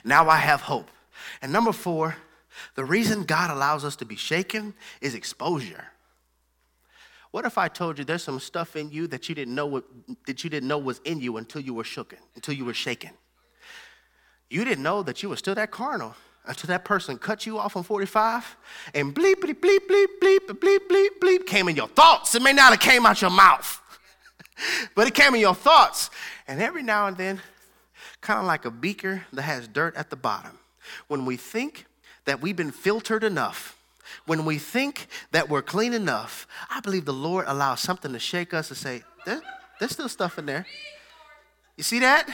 Now 0.06 0.30
I 0.30 0.38
have 0.38 0.62
hope. 0.62 0.90
And 1.42 1.52
number 1.52 1.74
four, 1.74 2.16
the 2.76 2.86
reason 2.86 3.24
God 3.24 3.52
allows 3.52 3.84
us 3.84 3.96
to 3.98 4.06
be 4.06 4.16
shaken 4.16 4.74
is 5.02 5.16
exposure. 5.16 5.86
What 7.32 7.46
if 7.46 7.58
I 7.58 7.68
told 7.68 7.98
you 7.98 8.06
there's 8.06 8.24
some 8.24 8.40
stuff 8.40 8.76
in 8.76 8.92
you 8.92 9.08
that 9.08 9.28
you 9.28 9.36
didn't 9.36 9.56
know 9.56 9.66
what, 9.66 9.84
that 10.28 10.44
you 10.44 10.50
didn't 10.50 10.68
know 10.68 10.78
was 10.78 11.02
in 11.04 11.20
you 11.20 11.38
until 11.38 11.62
you 11.62 11.74
were 11.74 11.84
shooken, 11.84 12.20
until 12.36 12.54
you 12.54 12.64
were 12.64 12.76
shaken? 12.76 13.10
You 14.54 14.64
didn't 14.64 14.84
know 14.84 15.02
that 15.02 15.24
you 15.24 15.30
were 15.30 15.36
still 15.36 15.56
that 15.56 15.72
carnal 15.72 16.14
until 16.46 16.68
that 16.68 16.86
person 16.86 17.18
cut 17.18 17.48
you 17.48 17.58
off 17.58 17.76
on 17.76 17.82
45 17.82 18.56
and 18.94 19.16
bleep, 19.16 19.38
bleep, 19.38 19.56
bleep, 19.56 19.80
bleep, 19.90 20.06
bleep, 20.22 20.38
bleep, 20.48 20.78
bleep, 20.88 21.08
bleep 21.20 21.48
came 21.48 21.70
in 21.70 21.76
your 21.76 21.88
thoughts. 21.88 22.36
It 22.36 22.44
may 22.44 22.54
not 22.54 22.70
have 22.70 22.80
came 22.80 23.04
out 23.04 23.20
your 23.20 23.32
mouth. 23.32 23.82
but 24.96 25.08
it 25.08 25.16
came 25.16 25.34
in 25.34 25.42
your 25.42 25.56
thoughts. 25.56 26.12
And 26.48 26.62
every 26.62 26.84
now 26.84 27.08
and 27.08 27.18
then, 27.18 27.42
kind 28.22 28.40
of 28.40 28.46
like 28.46 28.64
a 28.66 28.70
beaker 28.70 29.26
that 29.34 29.42
has 29.42 29.68
dirt 29.68 29.96
at 29.96 30.12
the 30.12 30.16
bottom, 30.16 30.60
when 31.08 31.26
we 31.26 31.36
think 31.36 31.88
that 32.26 32.40
we've 32.40 32.56
been 32.56 32.72
filtered 32.72 33.24
enough, 33.24 33.76
when 34.28 34.46
we 34.46 34.60
think 34.60 35.08
that 35.32 35.50
we're 35.50 35.64
clean 35.64 35.94
enough, 35.94 36.46
I 36.70 36.80
believe 36.80 37.06
the 37.06 37.12
Lord 37.12 37.46
allows 37.48 37.80
something 37.80 38.14
to 38.14 38.20
shake 38.20 38.54
us 38.54 38.70
and 38.70 38.78
say, 38.78 39.02
there, 39.26 39.42
there's 39.80 39.94
still 39.94 40.10
stuff 40.10 40.38
in 40.38 40.46
there. 40.46 40.68
You 41.76 41.84
see 41.84 41.98
that? 42.02 42.30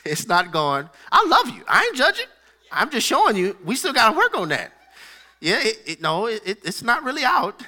It's 0.04 0.26
not 0.26 0.50
gone. 0.50 0.88
I 1.12 1.26
love 1.26 1.54
you. 1.54 1.62
I 1.68 1.84
ain't 1.84 1.96
judging. 1.96 2.26
I'm 2.72 2.90
just 2.90 3.06
showing 3.06 3.36
you 3.36 3.56
we 3.64 3.76
still 3.76 3.92
got 3.92 4.10
to 4.10 4.16
work 4.16 4.36
on 4.36 4.48
that. 4.48 4.72
Yeah, 5.40 5.60
it, 5.60 5.78
it, 5.86 6.00
no, 6.00 6.26
it, 6.26 6.42
it's 6.44 6.82
not 6.82 7.02
really 7.02 7.24
out. 7.24 7.62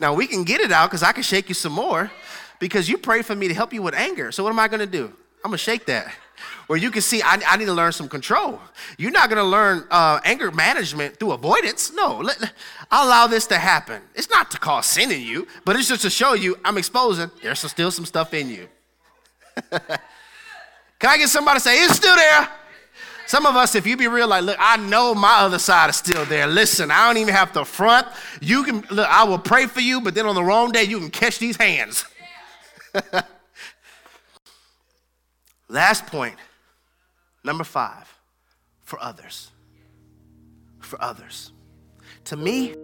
Now 0.00 0.14
we 0.14 0.26
can 0.26 0.44
get 0.44 0.60
it 0.60 0.72
out 0.72 0.90
because 0.90 1.02
I 1.02 1.12
can 1.12 1.22
shake 1.22 1.48
you 1.48 1.54
some 1.54 1.72
more 1.72 2.10
because 2.58 2.88
you 2.88 2.98
prayed 2.98 3.26
for 3.26 3.34
me 3.34 3.48
to 3.48 3.54
help 3.54 3.72
you 3.72 3.82
with 3.82 3.94
anger. 3.94 4.32
So 4.32 4.42
what 4.44 4.50
am 4.50 4.58
I 4.58 4.68
going 4.68 4.80
to 4.80 4.86
do? 4.86 5.06
I'm 5.44 5.50
going 5.50 5.58
to 5.58 5.58
shake 5.58 5.86
that. 5.86 6.12
Where 6.66 6.78
you 6.78 6.90
can 6.90 7.02
see 7.02 7.22
I, 7.22 7.40
I, 7.46 7.56
need 7.56 7.64
to 7.64 7.72
learn 7.72 7.92
some 7.92 8.08
control. 8.08 8.60
You're 8.96 9.10
not 9.10 9.28
going 9.28 9.38
to 9.38 9.48
learn 9.48 9.84
uh, 9.90 10.20
anger 10.24 10.50
management 10.50 11.18
through 11.18 11.32
avoidance. 11.32 11.92
No, 11.92 12.18
let, 12.18 12.52
I'll 12.90 13.08
allow 13.08 13.26
this 13.26 13.46
to 13.48 13.58
happen. 13.58 14.02
It's 14.14 14.30
not 14.30 14.50
to 14.52 14.58
cause 14.58 14.86
sin 14.86 15.10
in 15.10 15.22
you, 15.22 15.48
but 15.64 15.76
it's 15.76 15.88
just 15.88 16.02
to 16.02 16.10
show 16.10 16.34
you 16.34 16.58
I'm 16.64 16.78
exposing 16.78 17.30
there's 17.42 17.60
still 17.60 17.90
some 17.90 18.04
stuff 18.04 18.34
in 18.34 18.50
you. 18.50 18.68
Can 20.98 21.10
I 21.10 21.18
get 21.18 21.28
somebody 21.28 21.58
to 21.58 21.60
say, 21.60 21.84
it's 21.84 21.94
still 21.94 22.16
there? 22.16 22.48
Some 23.26 23.46
of 23.46 23.56
us, 23.56 23.74
if 23.74 23.86
you 23.86 23.96
be 23.96 24.08
real, 24.08 24.26
like, 24.26 24.42
look, 24.42 24.56
I 24.58 24.78
know 24.78 25.14
my 25.14 25.40
other 25.40 25.58
side 25.58 25.90
is 25.90 25.96
still 25.96 26.24
there. 26.24 26.46
Listen, 26.46 26.90
I 26.90 27.06
don't 27.06 27.18
even 27.18 27.34
have 27.34 27.52
to 27.52 27.64
front. 27.64 28.06
You 28.40 28.64
can, 28.64 28.82
look, 28.90 29.06
I 29.06 29.24
will 29.24 29.38
pray 29.38 29.66
for 29.66 29.80
you, 29.80 30.00
but 30.00 30.14
then 30.14 30.24
on 30.26 30.34
the 30.34 30.42
wrong 30.42 30.72
day, 30.72 30.84
you 30.84 30.98
can 30.98 31.10
catch 31.10 31.38
these 31.38 31.56
hands. 31.56 32.06
Last 35.68 36.06
point, 36.06 36.36
number 37.44 37.64
five, 37.64 38.12
for 38.82 38.98
others. 39.02 39.50
For 40.80 41.00
others. 41.02 41.52
To 42.24 42.36
me, 42.36 42.74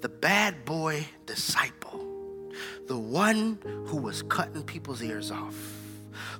the 0.00 0.08
bad 0.08 0.64
boy 0.64 1.06
disciple, 1.26 2.50
the 2.86 2.98
one 2.98 3.58
who 3.86 3.98
was 3.98 4.22
cutting 4.22 4.62
people's 4.62 5.02
ears 5.02 5.30
off 5.30 5.73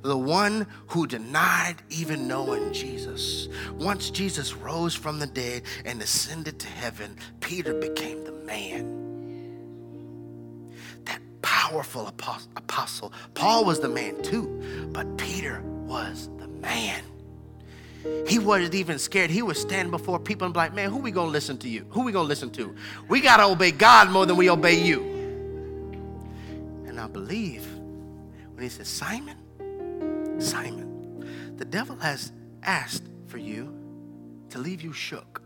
the 0.03 0.16
one 0.16 0.66
who 0.89 1.07
denied 1.07 1.77
even 1.91 2.27
knowing 2.29 2.72
Jesus. 2.72 3.49
Once 3.72 4.11
Jesus 4.11 4.55
rose 4.55 4.95
from 4.95 5.18
the 5.18 5.27
dead 5.27 5.62
and 5.85 6.01
ascended 6.03 6.59
to 6.61 6.68
heaven, 6.68 7.16
Peter 7.41 7.75
became 7.75 8.25
the 8.25 8.33
man. 8.33 9.03
That 11.05 11.20
powerful 11.43 12.07
apostle. 12.07 13.12
Paul 13.35 13.64
was 13.64 13.81
the 13.81 13.89
man 13.89 14.22
too, 14.22 14.89
but 14.93 15.16
Peter 15.18 15.62
was 15.62 16.29
the 16.39 16.49
man. 16.49 17.03
He 18.27 18.39
wasn't 18.39 18.75
even 18.75 18.99
scared. 18.99 19.31
He 19.31 19.41
was 19.41 19.59
standing 19.59 19.91
before 19.91 20.18
people 20.18 20.45
and 20.45 20.53
be 20.53 20.59
like, 20.59 20.75
man, 20.75 20.91
who 20.91 20.99
we 20.99 21.11
gonna 21.11 21.31
listen 21.31 21.57
to 21.59 21.68
you? 21.68 21.87
Who 21.91 22.03
we 22.03 22.12
gonna 22.12 22.29
listen 22.29 22.51
to? 22.51 22.75
We 23.09 23.20
gotta 23.20 23.45
obey 23.45 23.70
God 23.70 24.11
more 24.11 24.27
than 24.27 24.37
we 24.37 24.51
obey 24.51 24.75
you. 24.79 25.01
And 26.87 27.01
I 27.01 27.07
believe 27.07 27.66
when 28.53 28.62
he 28.62 28.68
said, 28.68 28.87
Simon, 28.87 29.37
Simon, 30.39 31.55
the 31.57 31.64
devil 31.64 31.97
has 31.97 32.32
asked 32.62 33.05
for 33.26 33.39
you 33.39 33.74
to 34.51 34.59
leave 34.59 34.82
you 34.82 34.93
shook, 34.93 35.43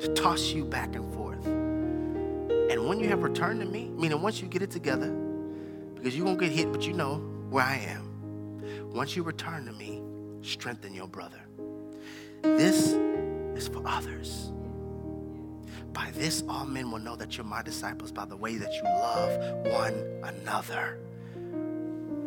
to 0.00 0.08
toss 0.14 0.52
you 0.52 0.64
back 0.64 0.94
and 0.94 1.12
forth. 1.14 1.44
And 1.46 2.88
when 2.88 3.00
you 3.00 3.08
have 3.08 3.22
returned 3.22 3.60
to 3.60 3.66
me, 3.66 3.88
meaning 3.90 4.22
once 4.22 4.40
you 4.40 4.48
get 4.48 4.62
it 4.62 4.70
together, 4.70 5.10
because 5.94 6.16
you're 6.16 6.24
going 6.24 6.38
to 6.38 6.46
get 6.46 6.54
hit, 6.54 6.72
but 6.72 6.86
you 6.86 6.92
know 6.92 7.16
where 7.50 7.64
I 7.64 7.76
am. 7.76 8.90
Once 8.92 9.14
you 9.16 9.22
return 9.22 9.66
to 9.66 9.72
me, 9.72 10.02
strengthen 10.42 10.94
your 10.94 11.06
brother. 11.06 11.40
This 12.42 12.92
is 13.54 13.68
for 13.68 13.82
others. 13.86 14.50
By 15.92 16.10
this, 16.12 16.42
all 16.48 16.64
men 16.64 16.90
will 16.90 16.98
know 16.98 17.16
that 17.16 17.36
you're 17.36 17.44
my 17.44 17.62
disciples 17.62 18.10
by 18.10 18.24
the 18.24 18.36
way 18.36 18.56
that 18.56 18.72
you 18.72 18.82
love 18.84 19.38
one 19.66 19.94
another. 20.24 20.98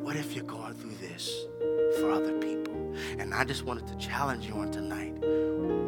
What 0.02 0.16
if 0.16 0.36
you're 0.36 0.46
going 0.46 0.76
through 0.76 0.96
this 1.02 1.46
for 2.00 2.12
other 2.12 2.34
people? 2.40 2.96
And 3.20 3.34
I 3.34 3.44
just 3.44 3.64
wanted 3.64 3.88
to 3.88 3.96
challenge 3.98 4.48
you 4.48 4.54
on 4.56 4.72
tonight. 4.72 5.14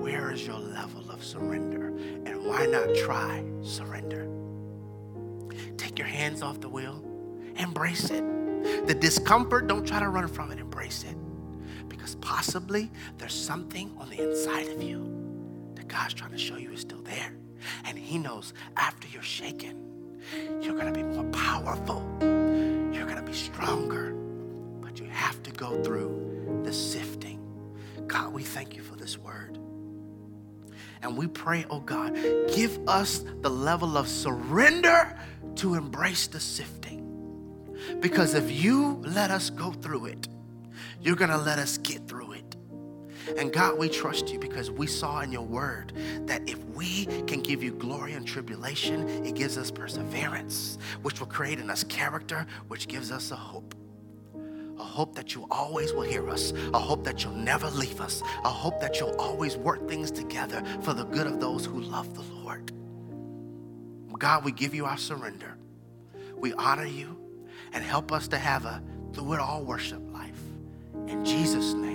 Where 0.02 0.32
is 0.32 0.46
your 0.46 0.60
level 0.60 1.10
of 1.12 1.24
surrender? 1.24 1.88
And 2.26 2.46
why 2.46 2.66
not 2.66 2.94
try 2.96 3.44
surrender? 3.62 4.28
Take 5.78 5.98
your 5.98 6.08
hands 6.08 6.42
off 6.42 6.60
the 6.60 6.70
wheel, 6.70 7.04
embrace 7.56 8.10
it. 8.10 8.24
The 8.88 8.94
discomfort, 8.94 9.68
don't 9.68 9.86
try 9.86 10.00
to 10.00 10.10
run 10.10 10.28
from 10.28 10.52
it, 10.52 10.60
embrace 10.60 11.04
it. 11.04 11.16
Because 11.88 12.16
possibly 12.16 12.92
there's 13.18 13.34
something 13.34 13.96
on 13.98 14.10
the 14.10 14.22
inside 14.22 14.68
of 14.68 14.82
you 14.82 15.12
that 15.76 15.88
God's 15.88 16.14
trying 16.14 16.32
to 16.32 16.38
show 16.38 16.58
you 16.58 16.72
is 16.72 16.82
still 16.82 17.02
there. 17.02 17.34
And 17.86 17.98
He 17.98 18.18
knows 18.18 18.54
after 18.76 19.08
you're 19.08 19.22
shaken, 19.22 19.84
you're 20.62 20.76
going 20.76 20.92
to 20.92 20.98
be 20.98 21.04
more 21.04 21.24
powerful 21.32 22.04
you're 22.98 23.06
going 23.06 23.18
to 23.18 23.32
be 23.32 23.34
stronger. 23.34 24.16
You 25.00 25.06
have 25.06 25.42
to 25.44 25.52
go 25.52 25.82
through 25.84 26.62
the 26.64 26.74
sifting. 26.74 27.40
God, 28.08 28.34
we 28.34 28.44
thank 28.44 28.76
you 28.76 28.82
for 28.82 28.96
this 28.96 29.18
word. 29.18 29.60
And 31.02 31.16
we 31.16 31.28
pray, 31.28 31.66
oh 31.70 31.80
God, 31.80 32.16
give 32.54 32.80
us 32.88 33.24
the 33.42 33.50
level 33.50 33.98
of 33.98 34.08
surrender 34.08 35.18
to 35.56 35.76
embrace 35.76 36.28
the 36.28 36.40
sifting. 36.40 37.04
Because 38.00 38.34
if 38.34 38.52
you 38.52 39.02
let 39.06 39.30
us 39.30 39.50
go 39.50 39.72
through 39.72 40.08
it, 40.08 40.28
you're 41.02 41.16
going 41.16 41.32
to 41.32 41.38
let 41.38 41.60
us 41.60 41.78
get 41.78 42.08
through 42.08 42.34
it. 42.34 42.56
And 43.38 43.52
God, 43.52 43.78
we 43.78 43.90
trust 43.90 44.30
you 44.30 44.40
because 44.40 44.72
we 44.72 44.88
saw 44.88 45.20
in 45.20 45.32
your 45.32 45.46
word 45.46 45.94
that 46.26 46.48
if 46.50 46.64
we 46.70 47.06
can 47.28 47.42
give 47.42 47.62
you 47.62 47.72
glory 47.74 48.14
and 48.14 48.26
tribulation, 48.26 49.08
it 49.26 49.36
gives 49.36 49.58
us 49.58 49.70
perseverance, 49.70 50.78
which 51.02 51.20
will 51.20 51.28
create 51.28 51.60
in 51.60 51.70
us 51.70 51.84
character, 51.84 52.48
which 52.70 52.88
gives 52.88 53.12
us 53.12 53.32
a 53.32 53.36
hope. 53.36 53.76
A 54.80 54.84
hope 54.84 55.16
that 55.16 55.34
you 55.34 55.48
always 55.50 55.94
will 55.94 56.04
hear 56.04 56.30
us, 56.30 56.54
a 56.74 56.80
hope 56.80 57.04
that 57.04 57.24
you'll 57.24 57.34
never 57.34 57.70
leave 57.70 58.00
us, 58.00 58.22
a 58.44 58.50
hope 58.50 58.80
that 58.80 59.00
you'll 59.00 59.16
always 59.16 59.58
work 59.58 59.88
things 59.88 60.12
together 60.12 60.64
for 60.82 60.94
the 60.94 61.06
good 61.06 61.28
of 61.28 61.40
those 61.40 61.66
who 61.66 61.82
love 61.82 62.14
the 62.14 62.22
Lord. 62.22 62.72
God, 64.18 64.44
we 64.44 64.52
give 64.52 64.74
you 64.74 64.86
our 64.86 64.98
surrender. 64.98 65.58
We 66.36 66.54
honor 66.54 66.86
you 66.86 67.18
and 67.74 67.84
help 67.84 68.12
us 68.12 68.28
to 68.30 68.38
have 68.38 68.66
a 68.66 68.82
through 69.14 69.34
it 69.34 69.40
all 69.40 69.64
worship 69.64 70.02
life. 70.12 70.40
In 71.08 71.24
Jesus' 71.24 71.74
name. 71.74 71.88